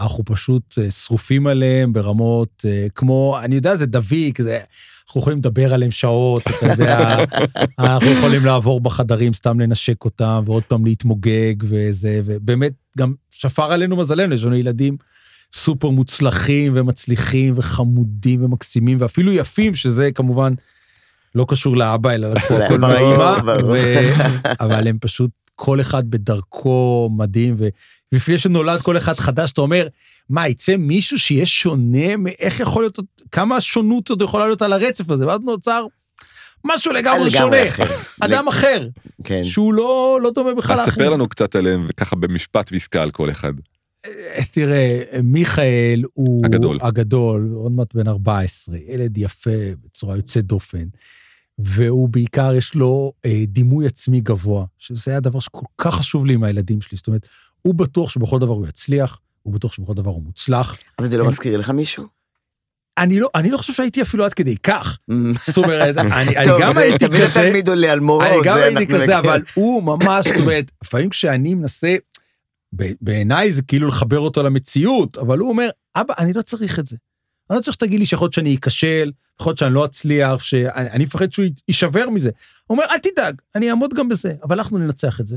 [0.00, 4.58] אנחנו פשוט אה, שרופים עליהם ברמות אה, כמו, אני יודע, זה דביק, זה,
[5.06, 7.16] אנחנו יכולים לדבר עליהם שעות, אתה יודע,
[7.78, 13.96] אנחנו יכולים לעבור בחדרים, סתם לנשק אותם, ועוד פעם להתמוגג וזה, ובאמת, גם שפר עלינו
[13.96, 14.96] מזלנו, יש לנו ילדים
[15.54, 20.54] סופר מוצלחים ומצליחים וחמודים ומקסימים, ואפילו יפים, שזה כמובן
[21.34, 23.36] לא קשור לאבא, אלא לקחו הכל מהאימא,
[24.60, 27.56] אבל הם פשוט, כל אחד בדרכו מדהים,
[28.12, 29.88] ולפני שנולד כל אחד חדש, אתה אומר,
[30.28, 32.98] מה, יצא מישהו שיהיה שונה, איך יכול להיות,
[33.32, 35.86] כמה שונות עוד יכולה להיות על הרצף הזה, ואז נוצר
[36.64, 37.96] משהו לגמרי שונה, אחר.
[38.20, 38.88] אדם אחר,
[39.24, 39.44] כן.
[39.44, 40.90] שהוא לא, לא דומה בכלל אז לאחר.
[40.90, 43.52] ספר לנו קצת עליהם, וככה במשפט ועסקה על כל אחד.
[44.06, 46.46] אה, תראה, מיכאל הוא...
[46.46, 46.78] הגדול.
[46.82, 49.50] הגדול, עוד מעט בן 14, ילד יפה
[49.84, 50.84] בצורה יוצאת דופן,
[51.58, 56.44] והוא בעיקר, יש לו אה, דימוי עצמי גבוה, שזה הדבר שכל כך חשוב לי עם
[56.44, 56.96] הילדים שלי.
[56.96, 57.28] זאת אומרת,
[57.62, 60.76] הוא בטוח שבכל דבר הוא יצליח, הוא בטוח שבכל דבר הוא מוצלח.
[60.98, 62.04] אבל זה לא הם- מזכיר לך מישהו?
[62.98, 64.98] אני לא, אני לא חושב שהייתי אפילו עד כדי כך.
[65.46, 68.86] זאת אומרת, אני, אני גם הייתי תמיד כזה, התלמיד עולה על מורו, אני גם הייתי
[68.86, 69.18] כזה.
[69.18, 71.96] אבל הוא ממש, זאת אומרת, לפעמים כשאני מנסה,
[73.00, 76.96] בעיניי זה כאילו לחבר אותו למציאות, אבל הוא אומר, אבא, אני לא צריך את זה.
[77.50, 80.68] אני לא צריך שתגיד לי שיכול להיות שאני אכשל, יכול להיות שאני לא אצליח, שאני
[80.90, 82.30] אני מפחד שהוא יישבר מזה.
[82.66, 85.36] הוא אומר, אל תדאג, אני אעמוד גם בזה, אבל אנחנו ננצח את זה,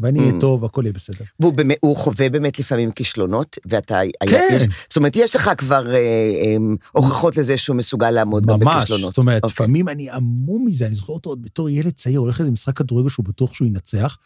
[0.00, 0.40] ואני אהיה Mm.
[0.40, 1.24] טוב, והכל יהיה בסדר.
[1.40, 4.00] והוא חווה באמת לפעמים כישלונות, ואתה...
[4.28, 4.58] כן.
[4.88, 6.56] זאת אומרת, יש לך כבר אה, אה,
[6.92, 9.14] הוכחות לזה שהוא מסוגל לעמוד גם ממש, בכישלונות.
[9.14, 9.54] זאת אומרת, אוקיי.
[9.54, 13.08] לפעמים אני המום מזה, אני זוכר אותו עוד בתור ילד צעיר, הולך לאיזה משחק כדורגל
[13.08, 14.18] שהוא בטוח שהוא ינצח,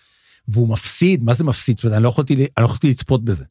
[0.48, 1.76] והוא מפסיד, מה זה מפסיד?
[1.76, 3.44] זאת אומרת, אני לא יכולתי, אני לא יכולתי לצפות בזה.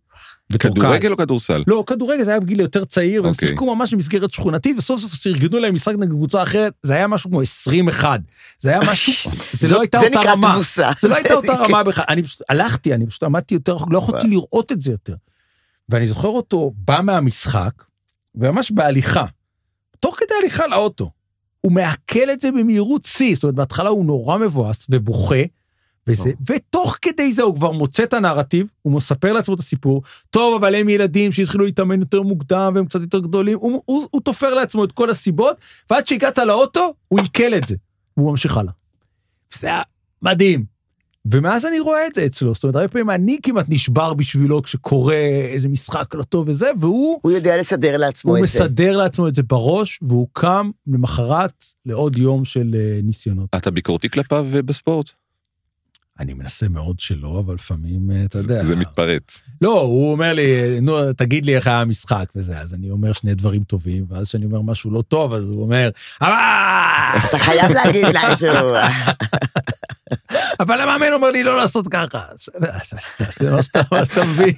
[0.59, 1.63] כדורגל או כדורסל?
[1.67, 3.47] לא, כדורגל זה היה בגיל יותר צעיר, והם אוקיי.
[3.49, 7.29] שיחקו ממש במסגרת שכונתית, וסוף סוף כשארגנו להם משחק נגד קבוצה אחרת, זה היה משהו
[7.29, 8.19] כמו 21.
[8.59, 10.53] זה היה משהו, זה לא הייתה אותה רמה.
[10.53, 10.91] תבוסה.
[10.99, 12.05] זה לא הייתה אותה רמה בכלל.
[12.09, 15.15] אני פשוט הלכתי, אני פשוט עמדתי יותר לא יכולתי לראות את זה יותר.
[15.89, 17.83] ואני זוכר אותו בא מהמשחק,
[18.35, 19.25] וממש בהליכה,
[19.99, 21.11] תוך כדי הליכה לאוטו,
[21.61, 25.41] הוא מעכל את זה במהירות שיא, זאת אומרת, בהתחלה הוא נורא מבואס ובוכה,
[26.07, 30.55] וזה, ותוך כדי זה הוא כבר מוצא את הנרטיב, הוא מספר לעצמו את הסיפור, טוב,
[30.63, 34.53] אבל הם ילדים שהתחילו להתאמן יותר מוקדם והם קצת יותר גדולים, הוא, הוא, הוא תופר
[34.53, 35.57] לעצמו את כל הסיבות,
[35.89, 37.75] ועד שהגעת לאוטו, הוא עיכל את זה,
[38.17, 38.73] והוא ממשיך הלאה.
[39.59, 39.81] זה היה
[40.21, 40.75] מדהים.
[41.31, 45.15] ומאז אני רואה את זה אצלו, זאת אומרת, הרבה פעמים אני כמעט נשבר בשבילו כשקורה
[45.51, 48.63] איזה משחק לא טוב וזה, והוא הוא יודע לסדר לעצמו הוא את זה.
[48.63, 53.49] מסדר לעצמו את זה בראש, והוא קם למחרת לעוד יום של אה, ניסיונות.
[53.55, 55.11] אתה ביקורתי כלפיו אה, בספורט?
[56.19, 58.63] אני מנסה מאוד שלא, אבל לפעמים, אה, אתה יודע.
[58.63, 59.37] זה מתפרץ.
[59.61, 63.35] לא, הוא אומר לי, נו, תגיד לי איך היה המשחק וזה, אז אני אומר שני
[63.35, 65.89] דברים טובים, ואז כשאני אומר משהו לא טוב, אז הוא אומר,
[66.21, 66.29] אבל...
[67.29, 68.47] אתה חייב להגיד משהו.
[70.59, 72.21] אבל המאמן אומר לי לא לעשות ככה.
[73.17, 73.63] תעשה מה
[74.05, 74.53] שאתה- מבין.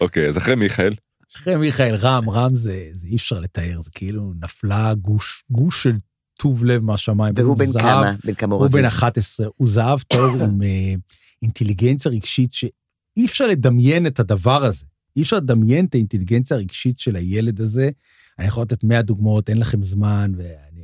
[0.00, 0.94] אוקיי, אז אחרי מיכאל,
[1.36, 5.92] אחרי מיכאל רם, רם זה, זה אי אפשר לתאר, זה כאילו נפלה גוש, גוש של
[6.38, 7.34] טוב לב מהשמיים.
[7.36, 8.14] והוא בן כמה?
[8.24, 8.84] בן כמה הוא בן רביב?
[8.84, 10.94] 11, הוא זהב טהור עם אה,
[11.42, 14.84] אינטליגנציה רגשית שאי אפשר לדמיין את הדבר הזה.
[15.16, 17.90] אי אפשר לדמיין את האינטליגנציה הרגשית של הילד הזה.
[18.38, 20.82] אני יכול לתת 100 דוגמאות, אין לכם זמן, ואני,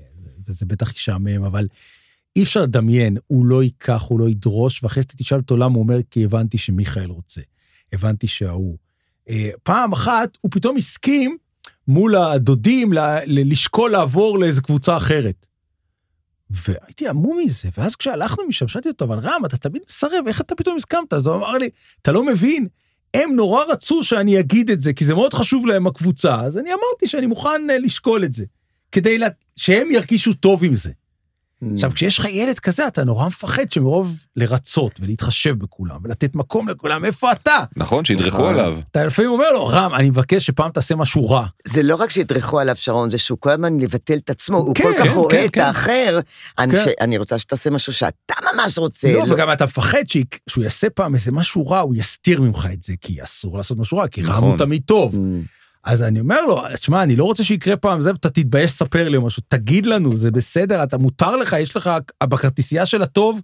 [0.48, 1.66] וזה בטח ישעמם, אבל
[2.36, 5.82] אי אפשר לדמיין, הוא לא ייקח, הוא לא ידרוש, ואחרי שאתה תשאל אותו למה, הוא
[5.82, 7.40] אומר, כי הבנתי שמיכאל רוצה.
[7.92, 8.76] הבנתי שההוא.
[9.28, 11.36] אה, פעם אחת הוא פתאום הסכים
[11.88, 12.92] מול הדודים
[13.26, 15.46] לשקול לעבור לאיזו קבוצה אחרת.
[16.50, 20.54] והייתי המום מזה, ואז כשהלכנו משם, שאלתי אותו, אבל רם, אתה תמיד מסרב, איך אתה
[20.54, 21.12] פתאום הסכמת?
[21.12, 21.68] אז הוא אמר לי,
[22.02, 22.66] אתה לא מבין,
[23.14, 26.68] הם נורא רצו שאני אגיד את זה, כי זה מאוד חשוב להם הקבוצה, אז אני
[26.70, 28.44] אמרתי שאני מוכן אה, לשקול את זה,
[28.92, 30.90] כדי לה- שהם ירגישו טוב עם זה.
[31.62, 31.66] Mm.
[31.72, 37.04] עכשיו, כשיש לך ילד כזה, אתה נורא מפחד שמרוב לרצות ולהתחשב בכולם ולתת מקום לכולם,
[37.04, 37.56] איפה אתה?
[37.76, 38.04] נכון?
[38.04, 38.54] שידרכו נכון.
[38.54, 38.76] עליו.
[38.90, 41.46] אתה לפעמים אומר לו, רם, אני מבקש שפעם תעשה משהו רע.
[41.64, 44.84] זה לא רק שידרכו עליו, שרון, זה שהוא כל הזמן יבטל את עצמו, הוא כן,
[44.84, 45.60] כל כך כן, רואה כן, את כן.
[45.60, 46.20] האחר.
[46.58, 46.74] אני.
[46.74, 49.12] ש- אני רוצה שתעשה משהו שאתה ממש רוצה.
[49.12, 52.82] לא, וגם אתה מפחד שיק- שהוא יעשה פעם איזה משהו רע, הוא יסתיר ממך את
[52.82, 54.44] זה, כי אסור לעשות משהו רע, כי נכון.
[54.44, 55.18] הוא תמיד טוב.
[55.84, 59.18] אז אני אומר לו, תשמע, אני לא רוצה שיקרה פעם זה, ואתה תתבייש לספר לי
[59.18, 61.90] משהו, תגיד לנו, זה בסדר, אתה מותר לך, יש לך,
[62.22, 63.42] בכרטיסייה של הטוב,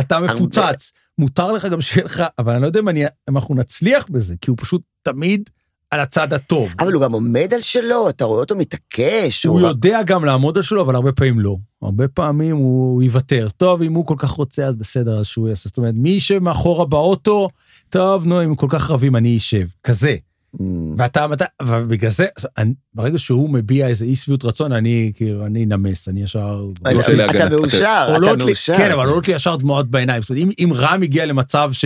[0.00, 0.92] אתה מפוצץ.
[1.18, 4.34] מותר לך גם שיהיה לך, אבל אני לא יודע אם, אני, אם אנחנו נצליח בזה,
[4.40, 5.50] כי הוא פשוט תמיד
[5.90, 6.72] על הצד הטוב.
[6.78, 9.46] אבל הוא גם עומד על שלו, אתה רואה אותו מתעקש.
[9.46, 11.56] הוא יודע גם לעמוד על שלו, אבל הרבה פעמים לא.
[11.82, 13.48] הרבה פעמים הוא יוותר.
[13.56, 15.68] טוב, אם הוא כל כך רוצה, אז בסדר, אז שהוא יעשה.
[15.68, 17.48] זאת אומרת, מי שמאחורה באוטו,
[17.88, 19.66] טוב, נו, אם הם כל כך רבים, אני אשב.
[19.82, 20.16] כזה.
[20.54, 20.62] Mm.
[20.96, 22.26] ואתה, ואתה, ובגלל זה,
[22.58, 26.64] אני, ברגע שהוא מביע איזה אי שביעות רצון, אני כאילו, אני נמס, אני ישר...
[26.84, 28.76] לא אתה- להגנת- אתה מאושר, אתה לי, מאושר.
[28.76, 30.22] כן, אבל עולות לי ישר דמעות בעיניים.
[30.22, 31.84] זאת אומרת, אם, אם רם הגיע למצב ש,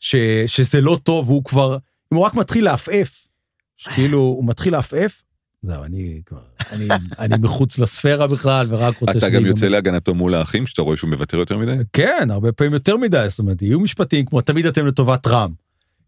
[0.00, 1.76] ש, שזה לא טוב, והוא כבר,
[2.12, 3.26] אם הוא רק מתחיל לעפעף,
[3.94, 5.22] כאילו, הוא מתחיל לעפעף,
[5.62, 6.38] זהו, אני כבר,
[6.72, 6.88] אני,
[7.18, 9.48] אני מחוץ לספירה בכלל, ורק רוצה אתה שזה גם ייגמר.
[9.48, 11.72] יוצא להגנתו מול האחים, שאתה רואה שהוא מוותר יותר מדי?
[11.92, 15.50] כן, הרבה פעמים יותר מדי, זאת אומרת, יהיו משפטים כמו תמיד אתם לטובת רם.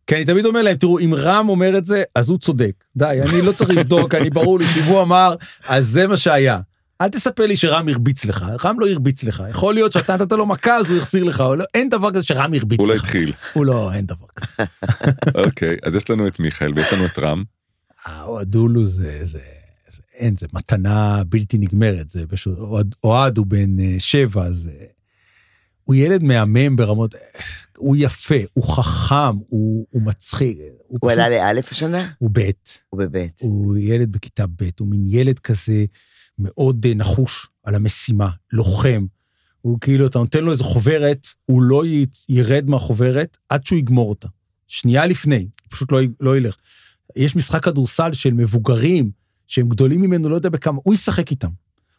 [0.07, 2.72] כי אני תמיד אומר להם, תראו, אם רם אומר את זה, אז הוא צודק.
[2.96, 5.34] די, אני לא צריך לבדוק, אני ברור לי שאם הוא אמר,
[5.66, 6.61] אז זה מה שהיה.
[7.00, 9.42] אל תספר לי שרם הרביץ לך, רם לא הרביץ לך.
[9.50, 12.55] יכול להיות שאתה נתת לו מכה, אז הוא החזיר לך, לא, אין דבר כזה שרם
[12.55, 13.05] הרביץ הוא לא לך.
[13.05, 13.32] התחיל.
[13.53, 14.64] הוא לא, אין דבר כזה.
[15.34, 17.42] אוקיי, אז יש לנו את מיכאל ויש לנו את רם.
[18.05, 19.38] האוהדולו זה, זה,
[19.90, 24.70] זה, אין, זה מתנה בלתי נגמרת, זה פשוט, אוהד- אוהד הוא בן אה, שבע, זה...
[25.84, 27.14] הוא ילד מהמם ברמות,
[27.76, 32.10] הוא יפה, הוא חכם, הוא, הוא מצחיק, הוא, הוא עלה לאלף השנה?
[32.18, 33.40] הוא בית, הוא בבית.
[33.42, 35.84] הוא ילד בכיתה ב', הוא מין ילד כזה
[36.38, 39.06] מאוד אה, נחוש על המשימה, לוחם.
[39.60, 41.82] הוא כאילו, אתה נותן לו איזו חוברת, הוא לא
[42.28, 44.28] ירד מהחוברת עד שהוא יגמור אותה.
[44.68, 46.56] שנייה לפני, פשוט לא, לא ילך.
[47.16, 49.10] יש משחק כדורסל של מבוגרים,
[49.46, 51.50] שהם גדולים ממנו, לא יודע בכמה, הוא ישחק איתם.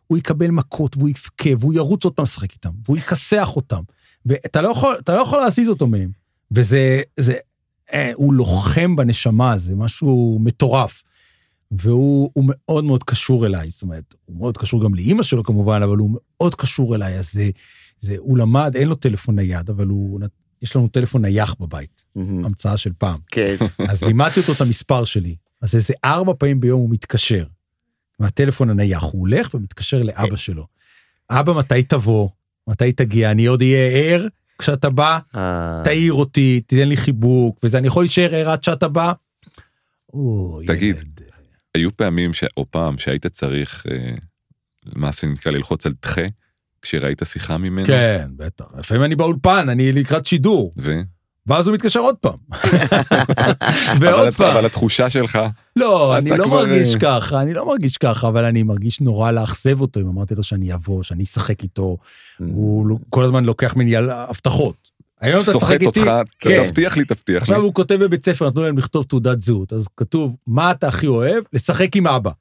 [0.07, 3.81] הוא יקבל מכות, והוא יבכה, והוא ירוץ עוד פעם לשחק איתם, והוא יכסח אותם.
[4.25, 6.11] ואתה לא יכול, לא יכול להזיז אותו מהם.
[6.51, 7.33] וזה, זה,
[7.93, 11.03] אה, הוא לוחם בנשמה, זה משהו מטורף.
[11.77, 15.81] והוא הוא מאוד מאוד קשור אליי, זאת אומרת, הוא מאוד קשור גם לאימא שלו כמובן,
[15.83, 17.49] אבל הוא מאוד קשור אליי, אז זה,
[17.99, 20.19] זה, הוא למד, אין לו טלפון נייד, אבל הוא,
[20.61, 22.45] יש לנו טלפון נייח בבית, מהמם.
[22.45, 23.19] המצאה של פעם.
[23.31, 23.55] כן.
[23.89, 27.45] אז לימדתי אותו את המספר שלי, אז איזה ארבע פעמים ביום הוא מתקשר.
[28.23, 30.67] מהטלפון הנייח, הוא הולך ומתקשר לאבא שלו.
[31.29, 32.29] אבא, מתי תבוא?
[32.67, 33.31] מתי תגיע?
[33.31, 35.19] אני עוד אהיה ער כשאתה בא?
[35.35, 39.11] אה, תעיר אותי, תיתן לי חיבוק, וזה, אני יכול להישאר ער עד שאתה בא?
[40.67, 41.21] תגיד.
[41.75, 44.15] היו פעמים, או פעם, שהיית צריך, אה,
[44.95, 46.21] מה שנקרא, ללחוץ על תחה,
[46.81, 47.85] כשראית שיחה ממנו?
[47.85, 48.65] כן, בטח.
[48.79, 51.01] לפעמים אני באולפן, אני לקראת שידור, ו...
[51.47, 52.37] ואז הוא מתקשר עוד פעם.
[54.01, 54.51] ועוד פעם.
[54.51, 55.39] אבל התחושה שלך,
[55.75, 59.31] לא, אני לא כבר, מרגיש אה, ככה, אני לא מרגיש ככה, אבל אני מרגיש נורא
[59.31, 61.97] לאכזב אותו אם אמרתי לו שאני אבוא, שאני אשחק איתו,
[62.39, 64.93] הוא לא- כל הזמן לוקח ממני על הבטחות.
[65.21, 66.65] היום אתה תשחק איתי, אותך, כן.
[66.67, 67.63] תבטיח לי, תבטיח עכשיו לי.
[67.63, 71.43] הוא כותב בבית ספר, נתנו להם לכתוב תעודת זהות, אז כתוב, מה אתה הכי אוהב?
[71.53, 72.31] לשחק עם אבא.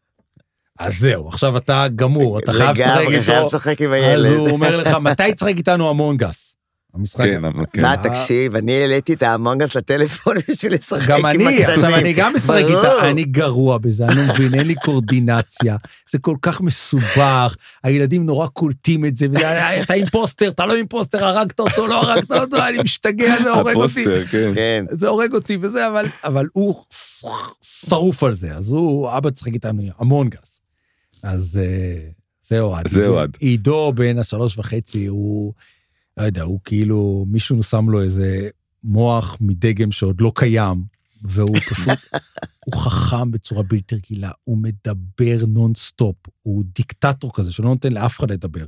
[0.79, 3.47] אז זהו, עכשיו אתה גמור, אתה חייב לשחק לגמרי, חייב איתו.
[3.47, 4.27] לשחק עם אז הילד.
[4.39, 6.57] הוא אומר לך, מתי תשחק איתנו המונגס?
[6.95, 7.25] המשחק...
[7.25, 7.83] כן, אבל כן.
[7.83, 11.95] מה, תקשיב, אני העליתי את האמונגס לטלפון בשביל לשחק גם עם אני, עכשיו הקטנים.
[11.95, 12.65] אני גם משחק.
[12.69, 15.77] איתה, אני גרוע בזה, אני לא מבין, אין לי קורדינציה,
[16.11, 19.27] זה כל כך מסובך, הילדים נורא קולטים את זה,
[19.83, 24.05] אתה אימפוסטר, אתה לא אימפוסטר, הרגת אותו, לא הרגת אותו, אני משתגע, זה הורג אותי.
[24.31, 24.53] כן.
[24.55, 24.85] כן.
[24.91, 26.85] זה הורג אותי וזה, אבל, אבל הוא
[27.63, 30.61] שרוף על זה, אז הוא, אבא צחק איתנו המון גס.
[31.23, 31.99] אז אה,
[32.43, 32.89] זה אוהד.
[32.89, 33.37] זה אוהד.
[33.41, 35.53] עידו בן השלוש וחצי, הוא,
[36.17, 38.49] לא יודע, הוא כאילו, מישהו שם לו איזה
[38.85, 40.85] מוח מדגם שעוד לא קיים,
[41.25, 41.99] והוא פשוט,
[42.67, 48.31] הוא חכם בצורה בלתי רגילה, הוא מדבר נונסטופ, הוא דיקטטור כזה שלא נותן לאף אחד
[48.31, 48.65] לדבר.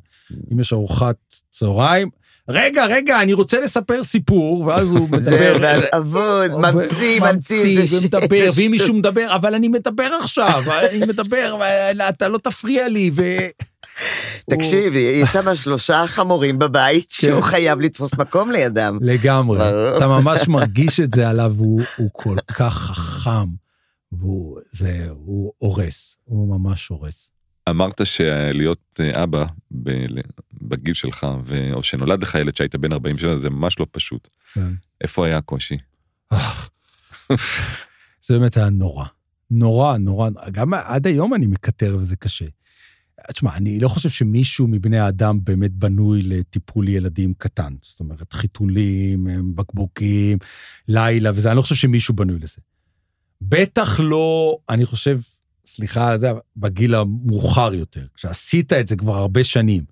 [0.52, 1.16] אם יש ארוחת
[1.50, 2.08] צהריים,
[2.48, 5.58] רגע, רגע, אני רוצה לספר סיפור, ואז הוא מדבר.
[5.60, 8.94] ואז אבוד, ממציא, ממציא, ומדבר, ואם מישהו.
[8.94, 11.56] מדבר, אבל אני מדבר עכשיו, אני מדבר,
[11.96, 13.22] ואתה לא תפריע לי, ו...
[14.50, 17.26] תקשיב, יש שם שלושה חמורים בבית כן.
[17.26, 18.98] שהוא חייב לתפוס מקום לידם.
[19.00, 19.58] לגמרי.
[19.96, 23.48] אתה ממש מרגיש את זה עליו, הוא, הוא כל כך חכם,
[24.12, 27.30] והוא זה, הוא הורס, הוא ממש הורס.
[27.68, 29.44] אמרת שלהיות אה, אבא
[30.62, 34.28] בגיל שלך, ו- או שנולד לך ילד שהיית בן 40 שנה, זה ממש לא פשוט.
[34.54, 34.72] כן.
[35.00, 35.78] איפה היה הקושי?
[38.26, 39.06] זה באמת היה נורא.
[39.50, 42.44] נורא, נורא, גם עד היום אני מקטר וזה קשה.
[43.32, 47.72] תשמע, אני לא חושב שמישהו מבני האדם באמת בנוי לטיפול ילדים קטן.
[47.82, 50.38] זאת אומרת, חיתולים, בקבוקים,
[50.88, 52.56] לילה וזה, אני לא חושב שמישהו בנוי לזה.
[53.42, 55.20] בטח לא, אני חושב,
[55.66, 59.82] סליחה על זה, בגיל המאוחר יותר, כשעשית את זה כבר הרבה שנים.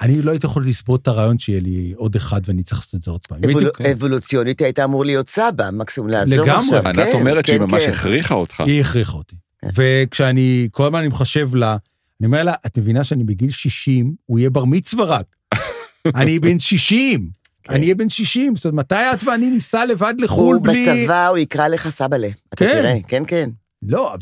[0.00, 3.02] אני לא הייתי יכול לסבול את הרעיון שיהיה לי עוד אחד ואני צריך לעשות את
[3.02, 3.38] זה עוד פעם.
[3.42, 6.76] הייתי- אבולו- אבולוציונית היית אמור להיות סבא, מקסימום לעזור לגמרי.
[6.76, 6.88] עכשיו.
[6.88, 7.90] ענת כן, אומרת שהיא כן, ממש כן.
[7.92, 8.60] הכריחה אותך.
[8.60, 9.36] היא הכריחה אותי.
[9.60, 9.68] כן.
[9.74, 11.76] וכשאני, כל הזמן אני מחשב לה,
[12.20, 15.26] אני אומר לה, את מבינה שאני בגיל 60, הוא יהיה בר מצווה רק.
[16.20, 17.28] אני בן 60.
[17.62, 17.72] כן.
[17.72, 21.02] אני אהיה בן 60, זאת אומרת, מתי את ואני ניסע לבד לחו"ל הוא בלי...
[21.02, 22.28] בצבא, הוא יקרא לך סבאלה.
[22.48, 22.72] אתה כן.
[22.72, 23.50] תראה, כן, כן.
[23.88, 24.14] לא,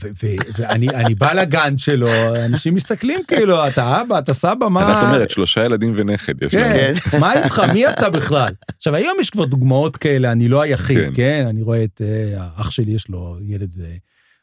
[0.59, 2.09] ואני אני בא לגן שלו,
[2.45, 4.89] אנשים מסתכלים כאילו, אתה אבא, אתה סבא, מה...
[4.89, 6.75] ענת אומרת, שלושה ילדים ונכד יש לנו.
[6.75, 8.55] כן, מה איתך, מי אתה בכלל?
[8.77, 11.13] עכשיו, היום יש כבר דוגמאות כאלה, אני לא היחיד, כן.
[11.15, 11.47] כן?
[11.49, 13.87] אני רואה את אה, האח שלי, יש לו ילד, אה,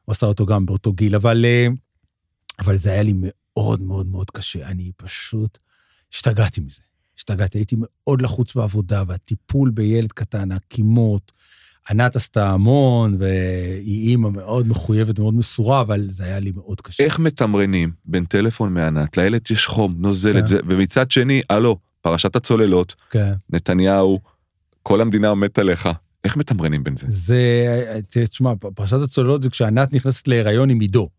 [0.06, 1.68] הוא עשה אותו גם באותו גיל, אבל, אה,
[2.60, 3.14] אבל זה היה לי
[3.58, 4.68] מאוד מאוד מאוד קשה.
[4.68, 5.58] אני פשוט
[6.14, 6.82] השתגעתי מזה.
[7.18, 11.32] השתגעתי, הייתי מאוד לחוץ בעבודה, והטיפול בילד קטן, הקימות,
[11.90, 17.04] ענת עשתה המון, והיא אימא מאוד מחויבת, מאוד מסורה, אבל זה היה לי מאוד קשה.
[17.04, 20.56] איך מתמרנים בין טלפון מענת, לילד יש חום, נוזלת, כן.
[20.68, 23.34] ומצד שני, הלו, פרשת הצוללות, כן.
[23.50, 24.20] נתניהו,
[24.84, 25.90] כל המדינה עומדת עליך.
[26.24, 27.06] איך מתמרנים בין זה?
[27.10, 31.10] זה, תשמע, פרשת הצוללות זה כשענת נכנסת להיריון עם עידו.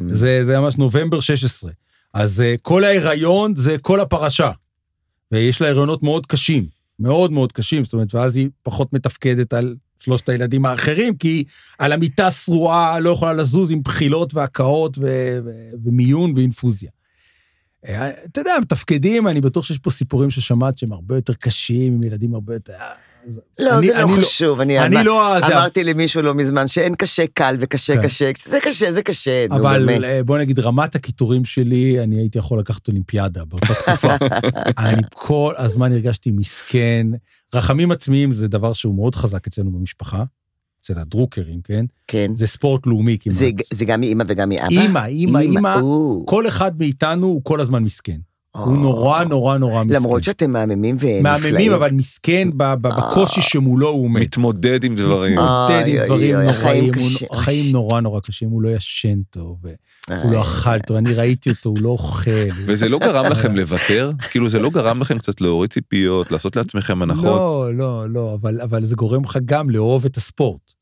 [0.00, 0.04] Mm.
[0.08, 1.70] זה, זה ממש נובמבר 16.
[2.14, 4.50] אז uh, כל ההיריון זה כל הפרשה.
[5.32, 6.66] ויש לה הריונות מאוד קשים,
[6.98, 11.44] מאוד מאוד קשים, זאת אומרת, ואז היא פחות מתפקדת על שלושת הילדים האחרים, כי היא
[11.78, 16.90] על המיטה שרועה, לא יכולה לזוז עם בחילות והקאות ו- ו- ומיון ואינפוזיה.
[17.86, 22.02] אה, אתה יודע, מתפקדים, אני בטוח שיש פה סיפורים ששמעת שהם הרבה יותר קשים, עם
[22.02, 22.72] ילדים הרבה יותר...
[23.58, 24.60] לא, אני- זה אני לא חשוב.
[24.60, 25.34] אני אני אמר- לא...
[25.40, 28.02] זה- אמרתי למישהו לא מזמן שאין קשה קל וקשה כן.
[28.02, 28.30] קשה.
[28.46, 30.02] זה קשה, זה קשה, נו אבל באמת.
[30.04, 34.14] אה, בוא נגיד, רמת הקיטורים שלי, אני הייתי יכול לקחת אולימפיאדה באותה תקופה.
[34.78, 37.06] אני כל הזמן הרגשתי מסכן.
[37.54, 40.24] רחמים עצמיים זה דבר שהוא מאוד חזק אצלנו במשפחה,
[40.80, 41.84] אצל הדרוקרים, כן?
[42.06, 42.30] כן.
[42.34, 43.36] זה ספורט לאומי כמעט.
[43.36, 44.66] זה- זה גם מאמא וגם מאבא?
[44.68, 45.76] אימא, אימא, אימא,
[46.26, 48.18] כל אחד מאיתנו הוא כל הזמן מסכן.
[48.54, 48.60] או.
[48.64, 49.96] הוא נורא נורא נורא מסכן.
[49.96, 51.22] למרות שאתם מהממים ונפלאים.
[51.22, 54.22] מהממים, אבל מסכן ב- בקושי שמולו הוא מת.
[54.22, 55.38] מתמודד עם דברים.
[55.38, 56.92] מתמודד עם דברים נוראים.
[57.30, 61.50] החיים נורא נורא קשים, הוא לא ישן טוב, הוא אה, לא אכל טוב, אני ראיתי
[61.50, 62.30] אותו, הוא לא אוכל.
[62.66, 64.12] וזה לא גרם לכם לוותר?
[64.30, 67.24] כאילו זה לא גרם לכם קצת להוריד ציפיות, לעשות לעצמכם הנחות?
[67.24, 70.77] לא, לא, לא, אבל, אבל זה גורם לך גם לאהוב את הספורט.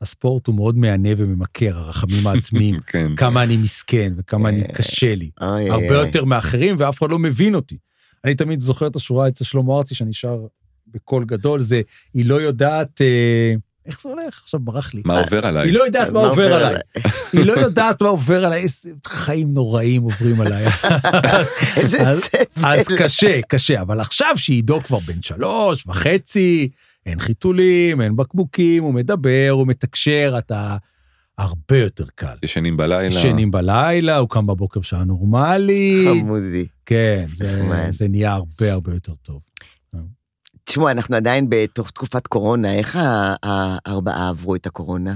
[0.00, 2.78] הספורט הוא מאוד מהנה וממכר, הרחמים העצמיים.
[2.86, 3.16] כן.
[3.16, 5.30] כמה אני מסכן וכמה אני קשה לי.
[5.40, 5.94] אוי, אוי, הרבה.
[5.94, 7.76] יותר מאחרים, ואף אחד לא מבין אותי.
[8.24, 10.38] אני תמיד זוכר את השורה אצל שלמה ארצי, שאני שר
[10.86, 11.80] בקול גדול, זה,
[12.14, 13.00] היא לא יודעת...
[13.00, 13.54] אה,
[13.86, 14.40] איך זה הולך?
[14.42, 15.02] עכשיו ברח לי.
[15.04, 15.68] מה עובר עליי?
[15.68, 16.80] היא לא יודעת מה עובר עליי.
[17.32, 20.66] היא לא יודעת מה עובר עליי, איזה חיים נוראים עוברים עליי.
[21.76, 22.18] איזה סבל.
[22.64, 26.68] אז קשה, קשה, אבל עכשיו שעידו כבר בן שלוש וחצי,
[27.08, 30.76] אין חיתולים, אין בקבוקים, הוא מדבר, הוא מתקשר, אתה
[31.38, 32.36] הרבה יותר קל.
[32.42, 33.04] ישנים בלילה?
[33.04, 36.08] ישנים בלילה, הוא קם בבוקר בשעה נורמלית.
[36.20, 36.66] חמודי.
[36.86, 37.90] כן, זה.
[37.90, 39.42] זה נהיה הרבה הרבה יותר טוב.
[40.64, 42.98] תשמעו, אנחנו עדיין בתוך תקופת קורונה, איך
[43.42, 45.14] הארבעה עברו את הקורונה?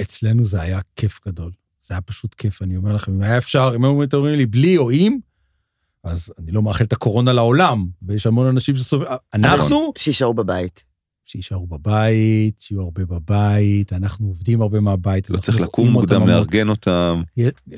[0.00, 1.50] אצלנו זה היה כיף גדול.
[1.82, 3.12] זה היה פשוט כיף, אני אומר לכם.
[3.12, 5.18] אם היה אפשר, אם היו אומרים לי בלי או עם,
[6.04, 10.84] אז אני לא מאחל את הקורונה לעולם, ויש המון אנשים שסובבים, אנחנו, שישארו בבית.
[11.24, 15.30] שיישארו בבית, שיהיו הרבה בבית, אנחנו עובדים הרבה מהבית.
[15.30, 16.26] לא צריך לקום מוקדם.
[16.26, 17.22] לארגן אותם.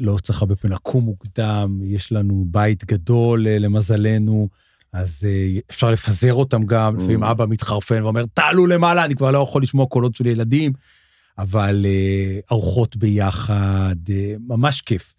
[0.00, 4.48] לא צריך הרבה פעמים לקום מוקדם, יש לנו בית גדול אה, למזלנו,
[4.92, 7.30] אז אה, אפשר לפזר אותם גם, לפעמים Mm.
[7.30, 10.72] אבא מתחרפן ואומר, תעלו למעלה, אני כבר לא יכול לשמוע קולות של ילדים,
[11.38, 13.96] אבל אה, ארוחות ביחד,
[14.48, 15.14] ממש כיף.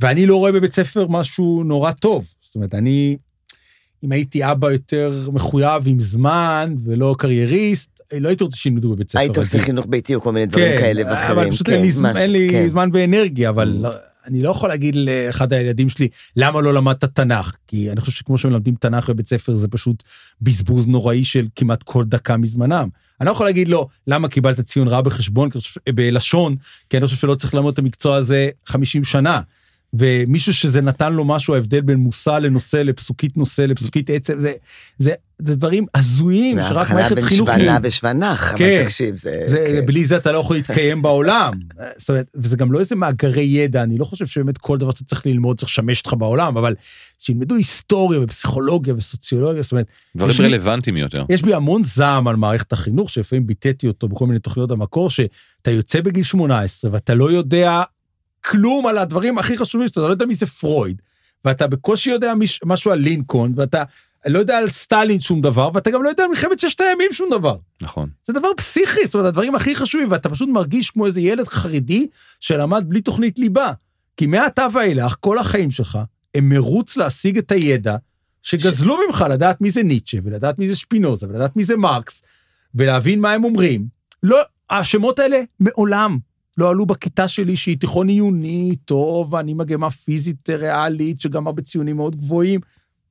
[0.00, 2.28] ואני לא רואה בבית ספר משהו נורא טוב.
[2.40, 3.16] זאת אומרת, אני,
[4.04, 9.18] אם הייתי אבא יותר מחויב עם זמן ולא קרייריסט, לא הייתי רוצה שילמדו בבית ספר
[9.18, 9.58] היית עושה.
[9.58, 11.38] חינוך ביתי או כל מיני דברים כאלה ואחרים.
[11.38, 12.68] אבל פשוט כן, אין לי, זמן- משהו, אין לי כן.
[12.68, 13.68] זמן ואנרגיה, אבל.
[13.82, 13.90] לא,
[14.26, 17.52] אני לא יכול להגיד לאחד הילדים שלי, למה לא למדת תנ"ך?
[17.68, 20.02] כי אני חושב שכמו שמלמדים תנ"ך בבית ספר, זה פשוט
[20.42, 22.88] בזבוז נוראי של כמעט כל דקה מזמנם.
[23.20, 25.48] אני לא יכול להגיד לו, למה קיבלת ציון רע בחשבון,
[25.94, 26.56] בלשון,
[26.90, 29.40] כי אני חושב שלא צריך ללמוד את המקצוע הזה 50 שנה.
[29.98, 34.52] ומישהו שזה נתן לו משהו, ההבדל בין מושא לנושא, לפסוקית נושא, לפסוקית עצם, זה,
[34.98, 37.48] זה, זה דברים הזויים, שרק מערכת בין חינוך...
[37.48, 38.76] שוונה ושוונח, כן.
[38.76, 39.42] אבל תקשיב, זה...
[39.44, 39.86] זה, כן.
[39.86, 41.52] בלי זה אתה לא יכול להתקיים בעולם.
[41.96, 45.04] זאת אומרת, וזה גם לא איזה מאגרי ידע, אני לא חושב שבאמת כל דבר שאתה
[45.04, 46.74] צריך ללמוד צריך לשמש אותך בעולם, אבל
[47.18, 49.86] שילמדו היסטוריה ופסיכולוגיה וסוציולוגיה, זאת אומרת,
[50.16, 51.24] דברים רלוונטיים יותר.
[51.28, 55.70] יש בי המון זעם על מערכת החינוך, שלפעמים ביטאתי אותו בכל מיני תוכניות המקור, שאתה
[55.70, 57.82] יוצא בגיל 18 ואתה לא יודע
[58.50, 61.02] כלום על הדברים הכי חשובים, שאתה לא יודע מי זה פרויד,
[61.44, 63.82] ואתה בקושי יודע מיש- משהו על לינקולן, ואתה
[64.26, 67.28] לא יודע על סטלין שום דבר, ואתה גם לא יודע על מלחמת ששת הימים שום
[67.30, 67.56] דבר.
[67.82, 68.08] נכון.
[68.24, 72.06] זה דבר פסיכי, זאת אומרת, הדברים הכי חשובים, ואתה פשוט מרגיש כמו איזה ילד חרדי
[72.40, 73.72] שלמד בלי תוכנית ליבה.
[74.16, 75.98] כי מעתה ואילך, כל החיים שלך
[76.34, 77.96] הם מרוץ להשיג את הידע
[78.42, 82.22] שגזלו ממך לדעת מי זה ניטשה, ולדעת מי זה שפינוזה, ולדעת מי זה מרקס,
[82.74, 83.86] ולהבין מה הם אומרים.
[84.22, 84.38] לא,
[84.70, 86.18] השמות האלה מעולם
[86.58, 92.16] לא עלו בכיתה שלי, שהיא תיכון עיוני, טוב, ואני מגמה פיזית ריאלית, שגמר בציונים מאוד
[92.16, 92.60] גבוהים.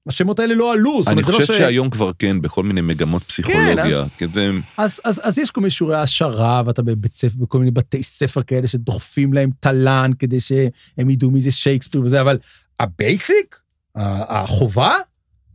[0.07, 1.57] השמות האלה לא עלו, זאת אני אומרת, זה לא חושב ש...
[1.57, 4.03] שהיום כבר כן, בכל מיני מגמות פסיכולוגיה.
[4.17, 8.03] כזה, אז, אז, אז יש כל מיני שיעורי העשרה, ואתה בבית ספר, בכל מיני בתי
[8.03, 12.37] ספר כאלה שדוחפים להם תל"ן כדי שהם ידעו מי זה שייקספיר וזה, אבל
[12.79, 13.59] ה basic,
[13.95, 14.93] החובה,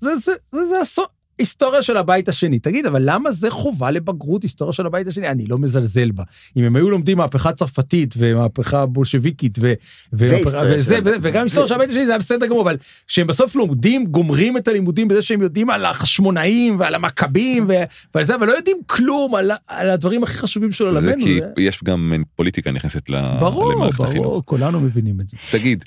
[0.01, 1.03] זה, זה, זה, זה הסו...
[1.41, 2.59] היסטוריה של הבית השני.
[2.59, 5.29] תגיד, אבל למה זה חובה לבגרות, היסטוריה של הבית השני?
[5.29, 6.23] אני לא מזלזל בה.
[6.57, 9.73] אם הם היו לומדים מהפכה צרפתית ומהפכה בולשביקית ו...
[10.13, 12.77] וזה, וגם היסטוריה של הבית השני זה היה בסדר גמור, אבל
[13.07, 17.67] כשהם בסוף לומדים, גומרים את הלימודים בזה שהם יודעים על החשמונאים ועל המכבים.
[18.15, 21.25] ועל זה, אבל לא יודעים כלום על, על הדברים הכי חשובים של זה עולמנו.
[21.25, 23.11] כי זה- יש גם פוליטיקה נכנסת
[23.41, 24.25] ברור, למערכת החינוך.
[24.27, 25.37] ברור, כולנו מבינים את זה.
[25.51, 25.85] תגיד,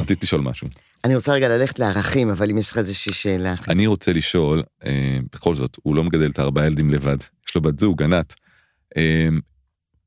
[0.00, 0.68] רצית לשאול משהו.
[1.04, 3.54] אני רוצה רגע ללכת לערכים, אבל אם יש לך איזושהי שאלה.
[3.68, 7.16] אני רוצה לשאול, אה, בכל זאת, הוא לא מגדל את הארבעה ילדים לבד,
[7.48, 8.34] יש לו בת זוג, ענת.
[8.96, 9.28] אה,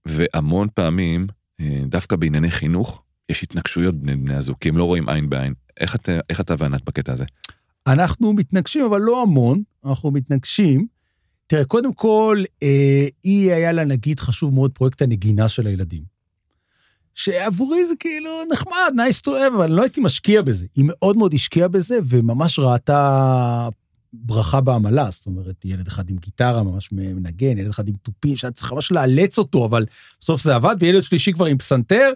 [0.06, 1.28] והמון פעמים,
[1.62, 5.54] אה, דווקא בענייני חינוך, יש התנגשויות בין בני הזוג, כי הם לא רואים עין בעין.
[5.80, 7.26] איך אתה, איך אתה וענת בקטע הזה?
[7.88, 10.88] אנחנו מתנגשים, אבל לא המון, אנחנו מתנגשים.
[11.48, 16.15] תראה, קודם כל, אה, היא היה לה, נגיד, חשוב מאוד פרויקט הנגינה של הילדים.
[17.16, 20.66] שעבורי זה כאילו נחמד, nice to have, אבל לא הייתי משקיע בזה.
[20.76, 23.70] היא מאוד מאוד השקיעה בזה, וממש ראתה
[24.14, 25.10] ברכה בעמלה.
[25.12, 28.92] זאת אומרת, ילד אחד עם גיטרה ממש מנגן, ילד אחד עם תופים, שהיה צריך ממש
[28.92, 29.86] לאלץ אותו, אבל
[30.20, 32.10] בסוף זה עבד, וילד שלישי כבר עם פסנתר,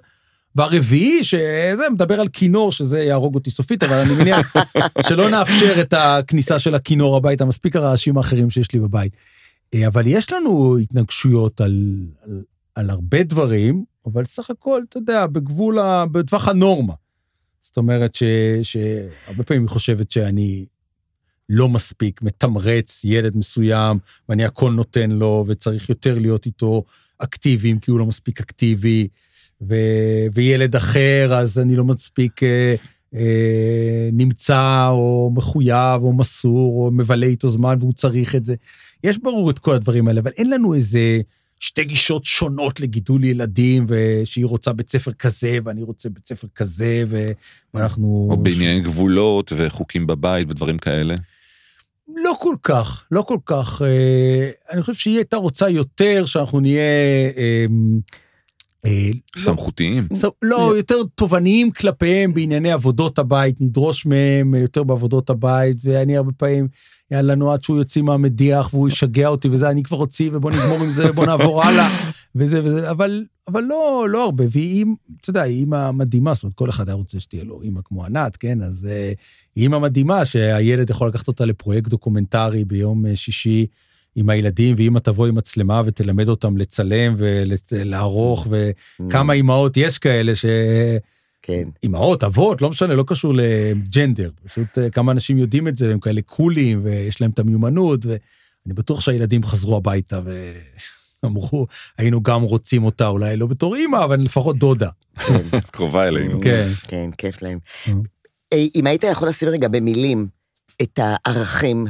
[0.56, 4.54] והרביעי, שזה מדבר על כינור, שזה יהרוג אותי סופית, אבל אני מניח
[5.08, 9.16] שלא נאפשר את הכניסה של הכינור הביתה, מספיק הרעשים האחרים שיש לי בבית.
[9.74, 12.42] אה, אבל יש לנו התנגשויות על, על,
[12.80, 16.94] על הרבה דברים, אבל סך הכל, אתה יודע, בגבול, ה, בטווח הנורמה.
[17.62, 18.24] זאת אומרת ש,
[18.64, 20.66] שהרבה פעמים היא חושבת שאני
[21.50, 24.00] לא מספיק מתמרץ ילד מסוים,
[24.30, 26.84] ואני הכל נותן לו, וצריך יותר להיות איתו
[27.18, 29.08] אקטיביים, כי הוא לא מספיק אקטיבי,
[29.62, 29.76] ו,
[30.34, 32.76] וילד אחר, אז אני לא מספיק אה,
[33.16, 38.56] אה, נמצא, או מחויב, או מסור, או מבלה איתו זמן, והוא צריך את זה.
[39.04, 41.22] יש ברור את כל הדברים האלה, אבל אין לנו איזה
[41.60, 47.04] שתי גישות שונות לגידול ילדים, ושהיא רוצה בית ספר כזה, ואני רוצה בית ספר כזה,
[47.08, 47.32] ו...
[47.74, 48.28] ואנחנו...
[48.32, 51.16] או בענייני גבולות וחוקים בבית ודברים כאלה.
[52.16, 53.82] לא כל כך, לא כל כך.
[53.82, 56.82] אה, אני חושב שהיא הייתה רוצה יותר שאנחנו נהיה...
[57.38, 57.66] אה,
[59.38, 60.08] סמכותיים.
[60.14, 66.32] ס- לא, יותר תובעניים כלפיהם בענייני עבודות הבית, נדרוש מהם יותר בעבודות הבית, ואני הרבה
[66.32, 66.68] פעמים,
[67.12, 70.78] יאללה, נו, עד שהוא יוציא מהמדיח והוא ישגע אותי וזה, אני כבר אוציא ובוא נגמור
[70.84, 71.90] עם זה, בוא נעבור הלאה,
[72.36, 74.86] וזה וזה, אבל, אבל לא, לא הרבה, והיא,
[75.22, 78.06] אתה יודע, היא אימא מדהימה, זאת אומרת, כל אחד היה רוצה שתהיה לו אימא כמו
[78.06, 78.62] ענת, כן?
[78.62, 79.14] אז אה,
[79.56, 83.66] היא אימא מדהימה שהילד יכול לקחת אותה לפרויקט דוקומנטרי ביום אה, שישי.
[84.16, 90.46] עם הילדים, ואמא תבוא עם מצלמה ותלמד אותם לצלם ולערוך, וכמה אימהות יש כאלה ש...
[91.42, 91.64] כן.
[91.84, 94.30] אימהות, אבות, לא משנה, לא קשור ל gender.
[94.46, 98.74] פשוט אה, כמה אנשים יודעים את זה, הם כאלה קולים, ויש להם את המיומנות, ואני
[98.74, 100.20] בטוח שהילדים חזרו הביתה
[101.24, 104.90] ואמרו, היינו גם רוצים אותה, אולי לא בתור אימא, אבל לפחות דודה.
[105.20, 105.60] כן.
[105.72, 106.42] קרובה אלינו.
[106.42, 106.70] כן.
[106.88, 107.60] כן, כיף להם.
[107.88, 107.94] אה.
[108.54, 110.28] אה, אם היית יכול לשים רגע במילים
[110.82, 111.86] את הערכים,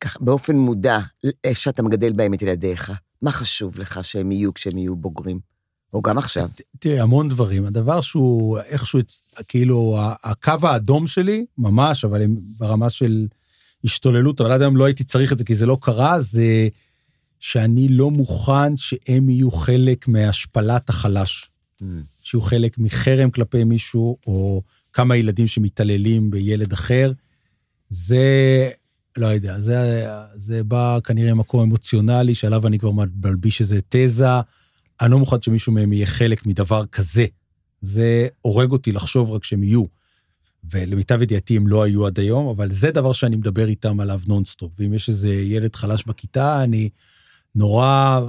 [0.00, 0.98] ככה באופן מודע,
[1.44, 2.92] איך שאתה מגדל בהם את ילדיך,
[3.22, 5.40] מה חשוב לך שהם יהיו כשהם יהיו בוגרים?
[5.92, 6.48] או גם עכשיו.
[6.78, 7.64] תראה, המון דברים.
[7.64, 9.00] הדבר שהוא איכשהו,
[9.48, 12.22] כאילו, הקו האדום שלי, ממש, אבל
[12.58, 13.26] ברמה של
[13.84, 16.68] השתוללות, אבל עד היום לא הייתי צריך את זה, כי זה לא קרה, זה
[17.40, 21.50] שאני לא מוכן שהם יהיו חלק מהשפלת החלש.
[22.22, 27.12] שיהיו חלק מחרם כלפי מישהו, או כמה ילדים שמתעללים בילד אחר.
[27.88, 28.70] זה,
[29.18, 32.90] לא יודע, זה, זה בא כנראה ממקום אמוציונלי, שעליו אני כבר
[33.22, 34.26] מלביש איזה תזה.
[35.00, 37.26] אני לא מוכן שמישהו מהם יהיה חלק מדבר כזה.
[37.80, 39.84] זה הורג אותי לחשוב רק שהם יהיו.
[40.70, 44.72] ולמיטב ידיעתי הם לא היו עד היום, אבל זה דבר שאני מדבר איתם עליו נונסטופ.
[44.78, 46.88] ואם יש איזה ילד חלש בכיתה, אני
[47.54, 48.20] נורא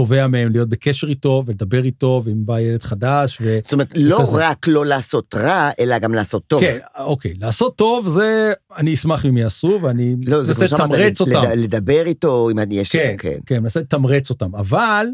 [0.00, 3.58] תובע מהם להיות בקשר איתו ולדבר איתו, ואם בא ילד חדש, ו...
[3.62, 4.36] זאת אומרת, לא וכזה.
[4.48, 6.60] רק לא לעשות רע, אלא גם לעשות טוב.
[6.60, 11.28] כן, אוקיי, לעשות טוב זה, אני אשמח אם יעשו, ואני לא, זה מנסה לתמרץ לד-
[11.28, 11.50] אותם.
[11.50, 12.88] לד- לדבר איתו, אם אני יש...
[12.92, 13.38] כן, כן.
[13.46, 14.54] כן, מנסה לתמרץ אותם.
[14.56, 15.06] אבל,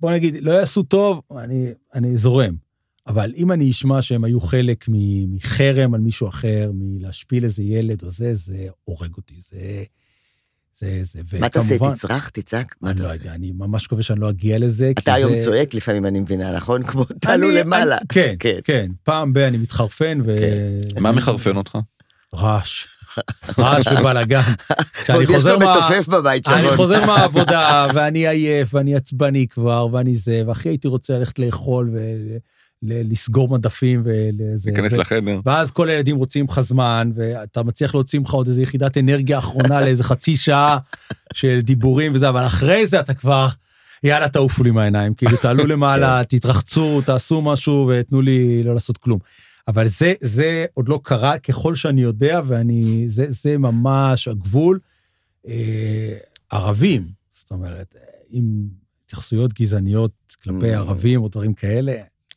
[0.00, 2.54] בוא נגיד, לא יעשו טוב, אני, אני זורם.
[3.06, 4.84] אבל אם אני אשמע שהם היו חלק
[5.28, 9.34] מחרם על מישהו אחר, מלהשפיל איזה ילד או זה, זה הורג אותי.
[9.38, 9.82] זה...
[10.80, 11.74] זה, זה, מה תעשה?
[11.74, 12.28] וכמובן- תצרח?
[12.28, 12.74] תצעק?
[12.80, 13.14] מה אני לא תעשה?
[13.20, 14.92] יודע, אני ממש מקווה שאני לא אגיע לזה.
[14.96, 16.82] כי אתה היום זה- צועק לפעמים, אני מבינה, נכון?
[16.82, 17.96] כמו תעלו אני- למעלה.
[17.98, 18.58] אני- כן, כן.
[18.64, 18.86] כן.
[19.04, 20.36] פעם ב- אני מתחרפן ו...
[21.00, 21.78] מה מחרפן אותך?
[22.34, 22.86] רעש.
[23.58, 24.40] רעש ובלאגן.
[25.02, 25.76] כשאני עוד יש חוזר לו מה...
[25.88, 26.76] מתופף בבית, אני שרון.
[26.76, 31.90] חוזר מהעבודה, ואני עייף, ואני עצבני כבר, ואני זה, והכי הייתי רוצה ללכת לאכול
[32.82, 34.70] ולסגור מדפים ולזה.
[34.70, 35.40] להיכנס לחדר.
[35.44, 39.80] ואז כל הילדים רוצים לך זמן, ואתה מצליח להוציא ממך עוד איזו יחידת אנרגיה אחרונה
[39.84, 40.78] לאיזה חצי שעה
[41.32, 43.48] של דיבורים וזה, אבל אחרי זה אתה כבר,
[44.04, 49.18] יאללה, תעופו לי מהעיניים, כאילו, תעלו למעלה, תתרחצו, תעשו משהו, ותנו לי לא לעשות כלום.
[49.68, 54.78] אבל זה, זה עוד לא קרה, ככל שאני יודע, ואני, זה, זה ממש הגבול.
[55.48, 56.16] אה,
[56.50, 57.94] ערבים, זאת אומרת,
[58.30, 58.44] עם
[59.04, 60.76] התייחסויות גזעניות כלפי Mm.
[60.76, 61.92] ערבים או דברים כאלה,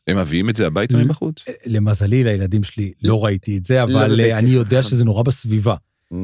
[0.07, 0.97] הם מביאים את זה הביתה Mm.
[0.97, 1.35] מבחוץ?
[1.65, 4.49] למזלי, לילדים שלי לא ראיתי את זה, לא אבל בבית אה, אני.
[4.49, 5.75] יודע שזה נורא בסביבה.
[6.13, 6.15] Mm.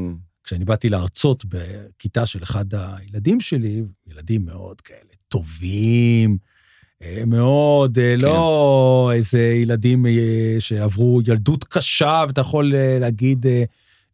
[0.43, 6.37] כשאני באתי להרצות בכיתה של אחד הילדים שלי, ילדים מאוד כאלה טובים,
[7.03, 10.11] אה, מאוד, אה, לא איזה ילדים אה,
[10.59, 13.63] שעברו ילדות קשה, ואתה יכול אה, להגיד, אה,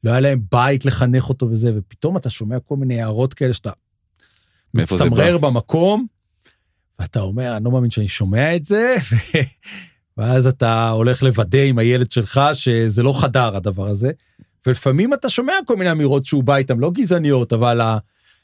[0.04, 3.72] לא היה להם בית לחנך אותו וזה, ופתאום אתה שומע כל מיני הערות כאלה שאתה
[4.74, 6.06] מצטמרר במקום,
[7.00, 9.38] ואתה אומר, אני לא מאמין שאני שומע את זה, ו-
[10.18, 14.12] ואז אתה הולך לוודא עם הילד שלך שזה לא חדר הדבר הזה,
[14.66, 17.98] ולפעמים אתה שומע כל מיני אמירות שהוא בא איתן, לא גזעניות, אבל ה-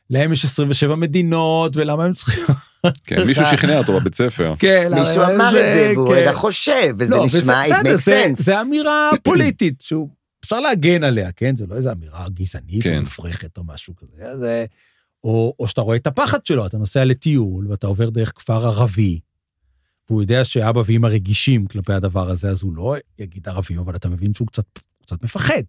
[0.10, 2.43] להם יש 27 מדינות, ולמה הם צריכים...
[3.06, 4.54] כן, מישהו שכנע אותו בבית ספר.
[4.60, 6.14] כן, מישהו אמר את זה, והוא כן.
[6.22, 8.43] רגע חושב, וזה לא, נשמע, it makes זה- sense.
[8.43, 10.10] זה אמירה פוליטית, שהוא,
[10.45, 11.56] אפשר להגן עליה, כן?
[11.58, 12.95] זה לא איזו אמירה גזענית כן.
[12.95, 14.38] או מופרכת או משהו כזה.
[14.39, 14.66] זה,
[15.24, 19.19] או, או שאתה רואה את הפחד שלו, אתה נוסע לטיול ואתה עובר דרך כפר ערבי,
[20.09, 24.09] והוא יודע שאבא ואמא רגישים כלפי הדבר הזה, אז הוא לא יגיד ערבים, אבל אתה
[24.09, 24.65] מבין שהוא קצת,
[25.01, 25.61] קצת מפחד.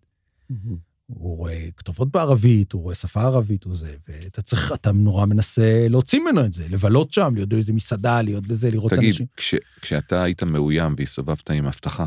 [1.06, 6.20] הוא רואה כתובות בערבית, הוא רואה שפה ערבית וזה, ואתה צריך, אתה נורא מנסה להוציא
[6.20, 9.26] ממנו את זה, לבלות שם, להיות באיזה מסעדה, להיות בזה, לראות תגיד, אנשים.
[9.36, 12.06] כש- כשאתה היית מאוים והסתובבת עם אבטחה,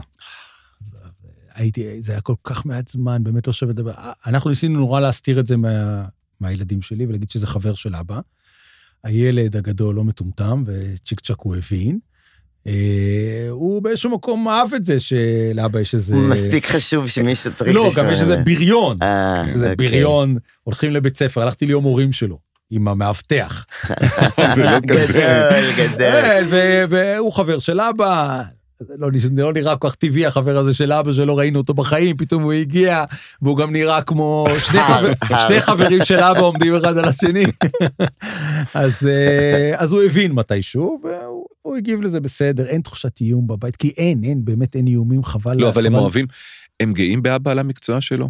[1.54, 3.94] הייתי, זה היה כל כך מעט זמן, באמת לא שווה לדבר.
[4.26, 6.06] אנחנו ניסינו נורא להסתיר את זה מה,
[6.42, 8.20] מהילדים שלי ולהגיד שזה חבר של אבא.
[9.04, 12.00] הילד הגדול לא מטומטם, וצ'יק צ'אק הוא הבין.
[12.68, 16.16] אה, הוא באיזשהו מקום אהב את זה שלאבא יש איזה...
[16.16, 18.42] מספיק חשוב שמישהו צריך לא, לשמוע גם יש איזה זה.
[18.42, 18.98] בריון.
[19.02, 19.76] אה, שזה אוקיי.
[19.76, 22.40] בריון, הולכים לבית ספר, הלכתי ליום הורים שלו,
[22.72, 23.66] עם המאבטח.
[24.58, 24.80] לא.
[24.80, 26.46] גדול, גדול.
[26.50, 28.44] ו- והוא חבר של אבא.
[28.98, 32.44] לא, לא נראה כל כך טבעי החבר הזה של אבא שלא ראינו אותו בחיים, פתאום
[32.44, 33.04] הוא הגיע,
[33.42, 35.12] והוא גם נראה כמו שני, חבר,
[35.48, 37.46] שני חברים של אבא עומדים אחד על השני.
[38.74, 43.76] אז, אה, אז הוא הבין מתישהו, והוא הוא הגיב לזה בסדר, אין תחושת איום בבית,
[43.76, 45.58] כי אין, אין, באמת אין איומים, חבל.
[45.58, 45.96] לא, אבל הם.
[45.96, 46.26] אוהבים,
[46.80, 48.30] הם גאים באבא על המקצוע שלו?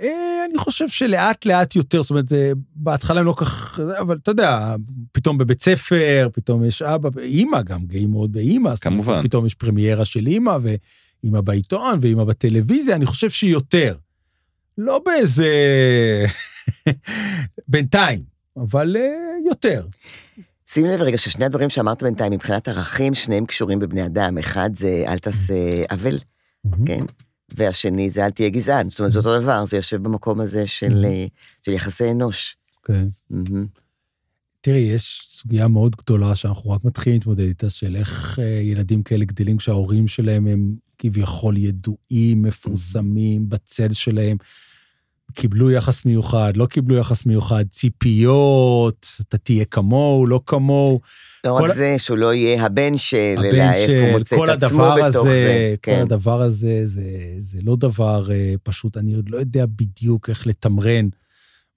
[0.00, 4.30] אה, אני חושב שלאט לאט יותר, זאת אומרת, אה, בהתחלה הם לא כך, אבל אתה
[4.30, 4.74] יודע,
[5.12, 8.68] פתאום בבית ספר, פתאום יש אבא, אימא גם, גאים מאוד באימא.
[8.68, 9.22] אומרת, כמובן.
[9.22, 13.96] פתאום יש פרמיירה של אימא, ואימא בעיתון, ואימא בטלוויזיה, אני חושב שהיא יותר.
[14.78, 15.46] לא באיזה...
[17.68, 18.22] בינתיים,
[18.56, 19.86] אבל אה, יותר.
[20.66, 24.38] שים לב רגע ששני הדברים שאמרת בינתיים, מבחינת ערכים, שניהם קשורים בבני אדם.
[24.38, 25.54] אחד זה אל תעשה
[25.90, 26.18] עוול,
[26.86, 27.04] כן?
[27.56, 28.88] והשני זה אל תהיה גזען.
[28.88, 31.26] זאת אומרת, זה אותו דבר, זה יושב במקום הזה של, אה,
[31.62, 32.56] של יחסי אנוש.
[32.84, 33.08] כן.
[33.30, 33.66] מהמם.
[34.60, 39.24] תראי, יש סוגיה מאוד גדולה שאנחנו רק מתחילים להתמודד איתה, של איך אה, ילדים כאלה
[39.24, 44.36] גדלים כשההורים שלהם הם כביכול ידועים, מפורסמים, בצל שלהם.
[45.34, 51.00] קיבלו יחס מיוחד, לא קיבלו יחס מיוחד, ציפיות, אתה תהיה כמוהו, לא כמוהו.
[51.44, 54.62] לא כל רק זה שהוא לא יהיה הבן של, אלא איפה הוא מוצא כל את
[54.62, 55.74] עצמו בתוך הזה, זה.
[55.84, 56.02] כל כן.
[56.02, 57.02] הדבר הזה, זה,
[57.38, 61.08] זה לא דבר אה, פשוט, אני עוד לא יודע בדיוק איך לתמרן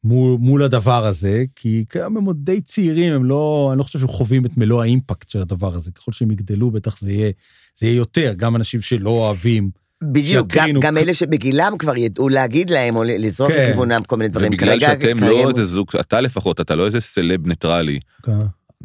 [0.03, 3.99] מול, מול הדבר הזה, כי כיום הם עוד די צעירים, הם לא, אני לא חושב
[3.99, 5.91] שהם חווים את מלוא האימפקט של הדבר הזה.
[5.91, 7.31] ככל שהם יגדלו, בטח זה יהיה,
[7.79, 9.80] זה יהיה יותר, גם אנשים שלא אוהבים.
[10.03, 13.63] בדיוק, גם, שיקרינו- גם אלה שבגילם כבר ידעו להגיד להם, או לזרוק כן.
[13.69, 14.51] לכיוונם כל מיני דברים.
[14.53, 17.99] ובגלל כרגע שאתם כרגע לא הם- איזה זוג, אתה לפחות, אתה לא איזה סלב ניטרלי,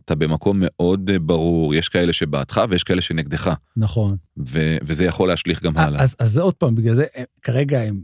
[0.05, 4.17] אתה במקום מאוד אה, ברור, יש כאלה שבעדך ויש כאלה שנגדך, נכון.
[4.49, 6.03] ו- וזה יכול להשליך גם הלאה.
[6.03, 8.01] אז, אז עוד פעם, בגלל זה, הם- כרגע הם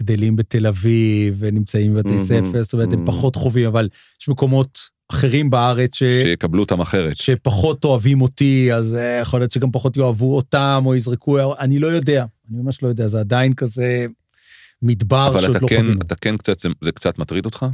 [0.00, 3.06] גדלים בתל אביב ונמצאים בבתי מהמם, ספר, זאת אומרת, הם מהמם.
[3.06, 3.88] פחות חווים, אבל
[4.22, 4.78] יש מקומות
[5.10, 6.02] אחרים בארץ ש...
[6.22, 7.16] שיקבלו אותם אחרת.
[7.16, 11.86] שפחות אוהבים אותי, אז אה, יכול להיות שגם פחות יאהבו אותם, או יזרקו, אני לא
[11.86, 14.06] יודע, אני ממש לא יודע, זה עדיין כזה
[14.82, 16.00] מדבר אבל שעוד אתה לא כן, חווינו.
[16.02, 17.66] אתה כן קצת, זה- זה קצת מטריד אותך?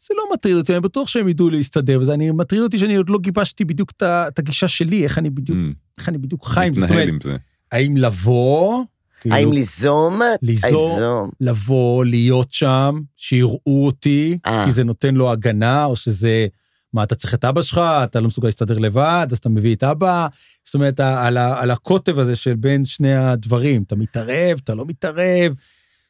[0.00, 3.10] זה לא מטריד אותי, אני בטוח שהם ידעו להסתדר, וזה אני, מטריד אותי שאני עוד
[3.10, 6.74] לא גיבשתי בדיוק את הגישה שלי, איך אני בדיוק, Mm, איך אני בדיוק חי עם
[6.74, 6.80] זה.
[6.84, 7.36] מתנהל עם זה.
[7.72, 8.84] האם לבוא,
[9.20, 10.20] כאילו, האם ליזום?
[10.42, 11.30] ליזום, ליזום.
[11.40, 14.64] לבוא, להיות שם, שיראו אותי, אה.
[14.66, 16.46] כי זה נותן לו הגנה, או שזה,
[16.94, 19.82] מה, אתה צריך את אבא שלך, אתה לא מסוגל להסתדר לבד, אז אתה מביא את
[19.82, 20.26] אבא.
[20.64, 25.54] זאת אומרת, על, על הקוטב הזה של בין שני הדברים, אתה מתערב, אתה לא מתערב.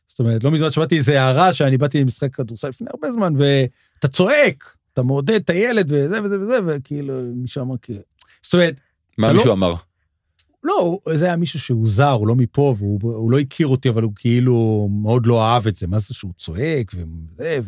[0.08, 4.08] זאת אומרת, לא מזמן שמעתי איזו הערה שאני באתי למשחק כדורסל לפני הרבה זמן, ואתה
[4.08, 8.00] צועק, אתה מעודד את הילד וזה וזה וזה, וכאילו, מישהו אמר כאילו...
[8.42, 8.80] זאת אומרת,
[9.18, 9.72] מה אתה מישהו לא- אמר?
[10.64, 14.02] לא, זה היה מישהו שהוא זר, הוא לא מפה, והוא הוא לא הכיר אותי, אבל
[14.02, 15.86] הוא כאילו מאוד לא אהב את זה.
[15.86, 17.60] מה זה שהוא צועק, וזה,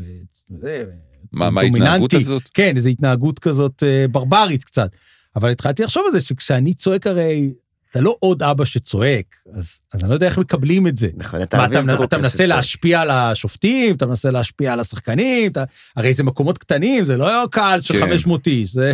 [0.51, 0.85] וזה,
[1.33, 1.61] מה מה.
[1.61, 2.51] ההתנהגות הזאת?
[2.55, 4.91] כן, איזו התנהגות כזאת אה, ברברית קצת.
[5.37, 7.53] אבל התחלתי לחשוב על זה שכשאני צועק הרי,
[7.91, 11.09] אתה לא עוד אבא שצועק, אז, אז אני לא יודע איך מקבלים את זה.
[11.17, 12.49] נכון, אתה אביב אתה, דרוקר אתה מנסה שצועק.
[12.49, 15.65] להשפיע על השופטים, אתה מנסה להשפיע על השחקנים, אתה,
[15.97, 18.01] הרי זה מקומות קטנים, זה לא קהל של כן.
[18.01, 18.93] 500 איש, זה,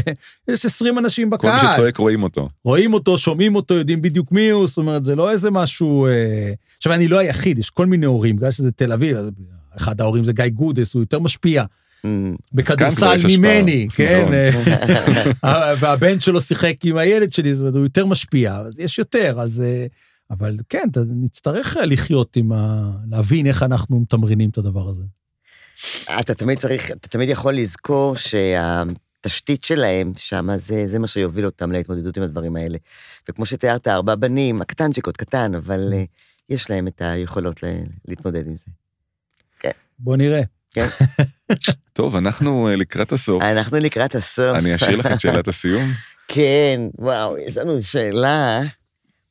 [0.49, 1.67] יש 20 אנשים כל בקהל.
[1.67, 2.49] מי שצועק רואים אותו.
[2.65, 6.07] רואים אותו, שומעים אותו, יודעים בדיוק מי הוא, זאת אומרת, זה לא איזה משהו...
[6.07, 6.53] אה...
[6.77, 9.31] עכשיו, אני לא היחיד, יש כל מיני הורים, בגלל שזה תל אביב, אז
[9.77, 11.65] אחד ההורים זה גיא גודס, הוא יותר משפיע
[12.53, 14.29] בכדורסל יש ממני, כן?
[14.29, 14.73] נכון.
[15.45, 19.37] אה, והבן שלו שיחק עם הילד שלי, זאת אומרת, הוא יותר משפיע, אז יש יותר,
[19.41, 19.61] אז...
[19.61, 19.87] אה,
[20.31, 22.91] אבל כן, אתה- נצטרך לחיות עם ה...
[23.11, 25.03] להבין איך אנחנו מתמרנים את הדבר הזה.
[26.21, 31.73] אתה תמיד צריך, אתה תמיד יכול לזכור שהתשתית שלהם שם, זה, זה מה שיוביל אותם
[31.73, 32.79] להתמודדות עם הדברים האלה.
[33.29, 36.05] וכמו שתיארת, ארבע בנים, הקטנצ'יקות קטן, אבל אה,
[36.49, 38.67] יש להם את היכולות ל- להתמודד עם זה.
[39.99, 40.43] בוא נראה.
[41.93, 43.43] טוב, אנחנו אה, לקראת הסוף.
[43.43, 44.57] אנחנו לקראת הסוף.
[44.57, 45.93] אני אשאיר לך את שאלת הסיום.
[46.29, 48.61] כן, וואו, יש לנו שאלה.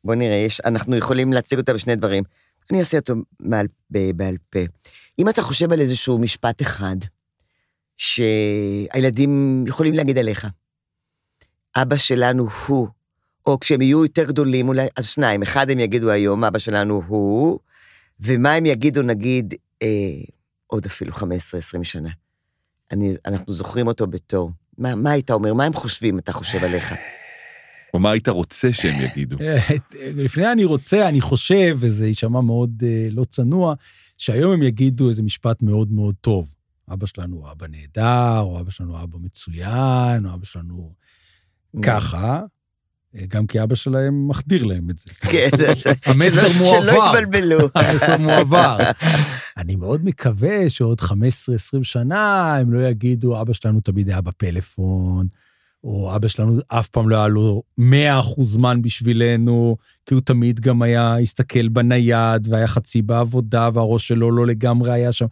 [0.03, 2.23] בוא נראה, יש, אנחנו יכולים להציג אותה בשני דברים.
[2.71, 4.59] אני אעשה אותו מעל, בעל פה.
[5.19, 6.95] אם אתה חושב על איזשהו משפט אחד,
[7.97, 10.47] שהילדים יכולים להגיד עליך,
[11.75, 12.87] אבא שלנו הוא,
[13.45, 17.59] או כשהם יהיו יותר גדולים, אולי, אז שניים, אחד הם יגידו היום, אבא שלנו הוא,
[18.19, 19.87] ומה הם יגידו, נגיד, אה,
[20.71, 21.23] עוד אפילו 15-20
[21.83, 22.09] שנה.
[22.91, 24.51] אני, אנחנו זוכרים אותו בתור.
[24.77, 25.53] מה, מה היית אומר?
[25.53, 26.93] מה הם חושבים, אתה חושב עליך?
[27.93, 29.37] או מה היית רוצה שהם יגידו?
[30.23, 33.73] לפני אני רוצה, אני חושב, וזה יישמע מאוד אה, לא צנוע,
[34.17, 36.53] שהיום הם יגידו איזה משפט מאוד מאוד טוב.
[36.93, 40.93] אבא שלנו הוא אבא נהדר, או אבא שלנו הוא אבא מצוין, או אבא שלנו
[41.83, 42.43] ככה, אה,
[43.27, 45.09] גם כי אבא שלהם מחדיר להם את זה.
[45.21, 45.49] כן,
[46.05, 46.83] המסר מועבר.
[46.83, 47.69] שלא יתבלבלו.
[47.75, 48.77] המסר מועבר.
[49.57, 51.13] אני מאוד מקווה שעוד 15-20
[51.83, 55.27] שנה הם לא יגידו, אבא שלנו תמיד היה בפלאפון,
[55.83, 57.83] או אבא שלנו אף פעם לא היה לו 100%
[58.41, 64.47] זמן בשבילנו, כי הוא תמיד גם היה, הסתכל בנייד, והיה חצי בעבודה, והראש שלו לא
[64.47, 65.25] לגמרי היה שם.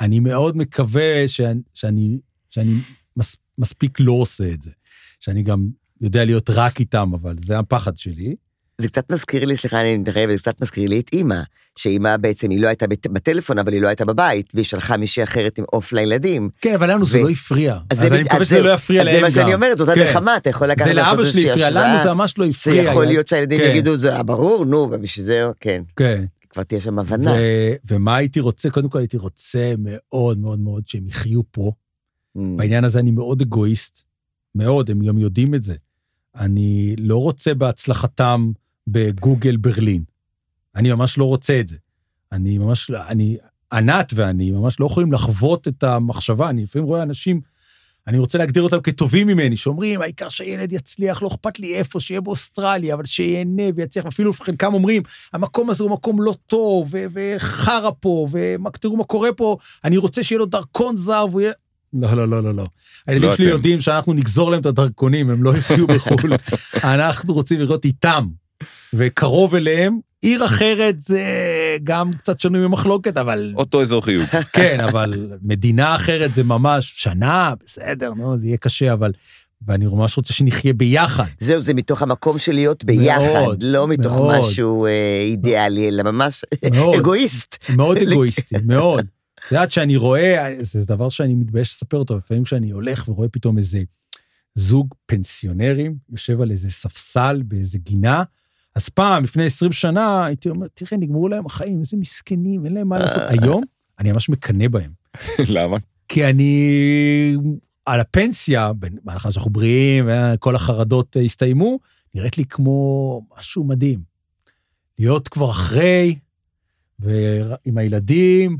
[0.00, 2.18] אני מאוד מקווה שאני, שאני,
[2.50, 2.74] שאני
[3.16, 4.70] מס, מספיק לא עושה את זה.
[5.20, 5.68] שאני גם
[6.00, 8.34] יודע להיות רק איתם, אבל זה הפחד שלי.
[8.78, 11.40] זה קצת מזכיר לי, סליחה, אני מתערב, זה קצת מזכיר לי את אימא,
[11.76, 15.58] שאימא בעצם, היא לא הייתה בטלפון, אבל היא לא הייתה בבית, והיא שלחה מישהי אחרת
[15.58, 16.48] עם עוף לילדים.
[16.60, 17.78] כן, אבל לנו זה ו- לא הפריע.
[17.90, 18.60] אז, זה אני מקווה אז שזה.
[18.60, 19.24] לא יפריע אז להם זה גם.
[19.24, 20.00] מה שאני אומר, זאת כן.
[20.00, 21.94] מלחמה, אתה יכול לקחת זה לעשות לאבא שלי איזושהי הפריע, השוואה.
[21.94, 22.84] לנו זה ממש לא הפריע.
[22.84, 23.70] שיכול להיות שהילדים כן.
[23.70, 26.24] יגידו, זה ברור, נו, ובשביל זה, כן, כן.
[26.50, 27.32] כבר תהיה שם הבנה.
[27.32, 28.70] ו- ומה הייתי רוצה?
[28.70, 31.72] קודם כל הייתי רוצה מאוד מאוד מאוד שהם יחיו פה.
[32.38, 32.40] Mm.
[32.56, 34.04] בעניין הזה אני מאוד אגואיסט,
[34.54, 35.74] מאוד, הם גם יודעים את זה.
[36.36, 38.52] אני לא רוצה בהצלחתם
[38.86, 40.04] בגוגל ברלין.
[40.76, 41.76] אני ממש לא רוצה את זה.
[42.32, 43.36] אני ממש, אני,
[43.72, 46.50] ענת ואני ממש לא יכולים לחוות את המחשבה.
[46.50, 47.40] אני לפעמים רואה אנשים,
[48.06, 52.20] אני רוצה להגדיר אותם כטובים ממני, שאומרים, העיקר שהילד יצליח, לא אכפת לי איפה, שיהיה
[52.20, 55.02] באוסטרליה, אבל שיהנה ויצליח, אפילו חלקם אומרים,
[55.32, 58.26] המקום הזה הוא מקום לא טוב, וחרא פה,
[58.66, 61.52] ותראו מה קורה פה, אני רוצה שיהיה לו דרכון זר, והוא יהיה...
[61.94, 62.66] לא, לא, לא, לא, לא.
[63.06, 63.54] הילדים לא שלי אתם.
[63.54, 66.32] יודעים שאנחנו נגזור להם את הדרכונים, הם לא יחיו בחו"ל.
[66.94, 68.26] אנחנו רוצים לראות איתם,
[68.94, 69.98] וקרוב אליהם.
[70.22, 71.22] עיר אחרת זה
[71.84, 74.24] גם קצת שנוי במחלוקת, אבל אותו אזור חיוג.
[74.52, 79.12] כן, אבל מדינה אחרת זה ממש שנה, בסדר, נו, זה יהיה קשה, אבל...
[79.66, 81.24] ואני ממש רוצה שנחיה ביחד.
[81.40, 84.38] זהו, זה מתוך המקום של להיות ביחד, מאוד, לא מתוך מאוד.
[84.38, 86.94] משהו אה, אידיאלי, אלא ממש מאוד.
[87.00, 87.56] אגואיסט.
[87.68, 89.06] מאוד אגואיסטי, מאוד.
[89.46, 93.58] את יודעת שאני רואה, זה דבר שאני מתבייש לספר אותו, לפעמים שאני הולך ורואה פתאום
[93.58, 93.82] איזה
[94.54, 98.22] זוג פנסיונרים יושב על איזה ספסל באיזה גינה,
[98.74, 102.88] אז פעם, לפני 20 שנה, הייתי אומר, תראה, נגמרו להם החיים, איזה מסכנים, אין להם
[102.88, 103.22] מה לעשות.
[103.28, 103.62] היום,
[103.98, 104.92] אני ממש מקנא בהם.
[105.48, 105.76] למה?
[106.08, 107.36] כי אני
[107.86, 108.72] על הפנסיה,
[109.04, 111.78] בהנחה שאנחנו בריאים, כל החרדות הסתיימו,
[112.14, 114.00] נראית לי כמו משהו מדהים.
[114.98, 116.18] להיות כבר אחרי,
[116.98, 118.56] ועם הילדים,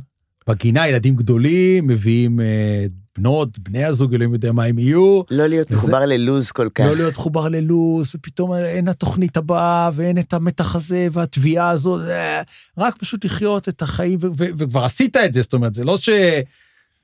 [0.49, 2.87] בגינה, ילדים גדולים, מביאים אה,
[3.19, 5.23] בנות, בני הזוג, אלוהים יודע מה הם יהיו.
[5.31, 6.85] לא להיות וזה- מחובר ללוז כל כך.
[6.85, 12.43] לא להיות חובר ללו"ז, ופתאום אין התוכנית הבאה, ואין את המתח הזה, והתביעה הזאת, אה,
[12.79, 15.97] רק פשוט לחיות את החיים, ו- ו- וכבר עשית את זה, זאת אומרת, זה לא
[15.97, 16.09] ש...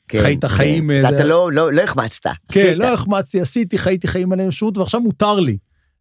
[0.09, 0.49] כן, חיית כן.
[0.49, 2.31] חיים, אה, ואתה זה- לא, לא, לא החמצת.
[2.53, 2.79] כן, עשית.
[2.79, 5.59] לא החמצתי, עשיתי, חייתי חיים מלא משמעות, ועכשיו מותר לי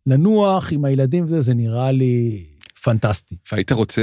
[0.07, 2.43] לנוח עם הילדים וזה, זה נראה לי
[2.83, 3.35] פנטסטי.
[3.51, 4.01] והיית רוצה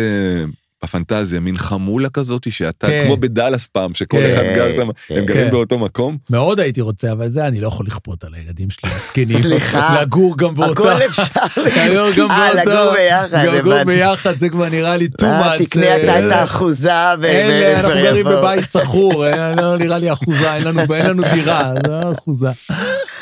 [0.85, 3.03] בפנטזיה מין חמולה כזאת שאתה כן.
[3.07, 4.33] כמו בדאלאס פעם שכל כן.
[4.33, 4.83] אחד גר, כן.
[5.17, 5.51] הם גרים כן.
[5.51, 6.19] באותו מקום.
[6.31, 9.43] מאוד הייתי רוצה, אבל זה אני לא יכול לכפות על הילדים שלי, מסכנים.
[9.43, 10.03] סליחה.
[10.03, 10.73] לגור גם באותה...
[10.95, 11.23] הכל אפשר.
[11.91, 12.71] לגור גם אה, באותה...
[12.71, 13.85] לגור ביחד, לגור.
[13.85, 15.65] ביחד, זה כבר נראה לי too אה, much.
[15.65, 18.27] תקנה אתה את האחוזה אנחנו גרים.
[18.27, 22.51] בבית שכור, אין- לא נראה לי אחוזה, אין לנו, אין לנו דירה, זה לא אחוזה.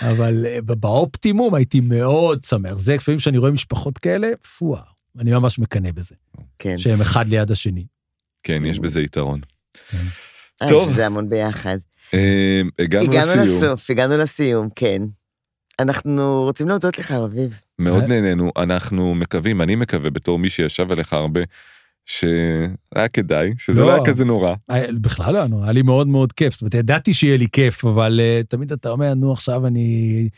[0.03, 2.79] אבל אה, באופטימום הייתי מאוד שמח.
[2.79, 4.29] זה לפעמים כשאני רואה משפחות כאלה,
[4.59, 4.81] פואה,
[5.21, 6.15] אני ממש מקנא בזה,
[6.59, 6.79] כן.
[6.79, 7.87] שהם אחד ליד השני.
[8.43, 9.41] כן, יש בזה יתרון.
[10.63, 10.93] אה, טוב.
[10.93, 11.79] זה המון ביחד.
[12.15, 15.03] אה, הגענו הגענו לסיום, לסוף, הגענו לסיום, כן.
[15.81, 17.61] אנחנו רוצים להודות לך, אביב.
[17.79, 18.09] מאוד אה?
[18.09, 21.41] נהנינו, אנחנו מקווים, אני מקווה בתור מי שישב עליך הרבה,
[22.07, 23.87] שהיה כדאי, שזה לא.
[23.87, 24.55] לא היה כזה נורא.
[24.69, 26.53] היה- בכלל לא, נו, היה לי מאוד מאוד כיף.
[26.53, 30.29] זאת אומרת, ידעתי שיהיה לי כיף, אבל uh, תמיד אתה אומר, נו, עכשיו אני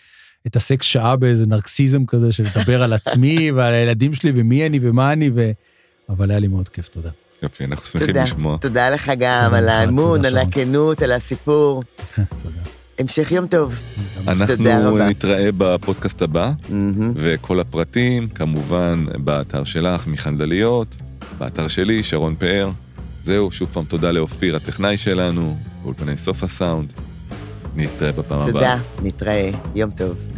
[0.47, 5.13] אתעסק שעה באיזה נרקסיזם כזה של לדבר על עצמי ועל הילדים שלי ומי אני ומה
[5.13, 5.51] אני, ו...
[6.09, 7.11] אבל היה לי מאוד כיף, תודה.
[7.43, 8.25] יופי, אנחנו שמחים תודה.
[8.25, 8.59] לשמוע.
[8.61, 10.39] תודה לך גם תודה על האמון, על.
[10.39, 11.83] הכנות, על הסיפור.
[12.17, 12.61] תודה.
[12.99, 13.75] המשך יום טוב.
[14.29, 15.09] אנחנו תודה רבה.
[15.09, 17.13] נתראה בפודקאסט הבא, מהמם.
[17.17, 20.97] וכל הפרטים, כמובן, באתר שלך, מחנדליות,
[21.39, 22.71] באתר שלי, שרון פאר.
[23.25, 26.93] זהו, שוב פעם תודה לאופיר, הטכנאי שלנו, באולפני סוף הסאונד.
[27.77, 28.53] נתראה בפעם הבאה.
[28.53, 30.36] תודה, נתראה, יום טוב.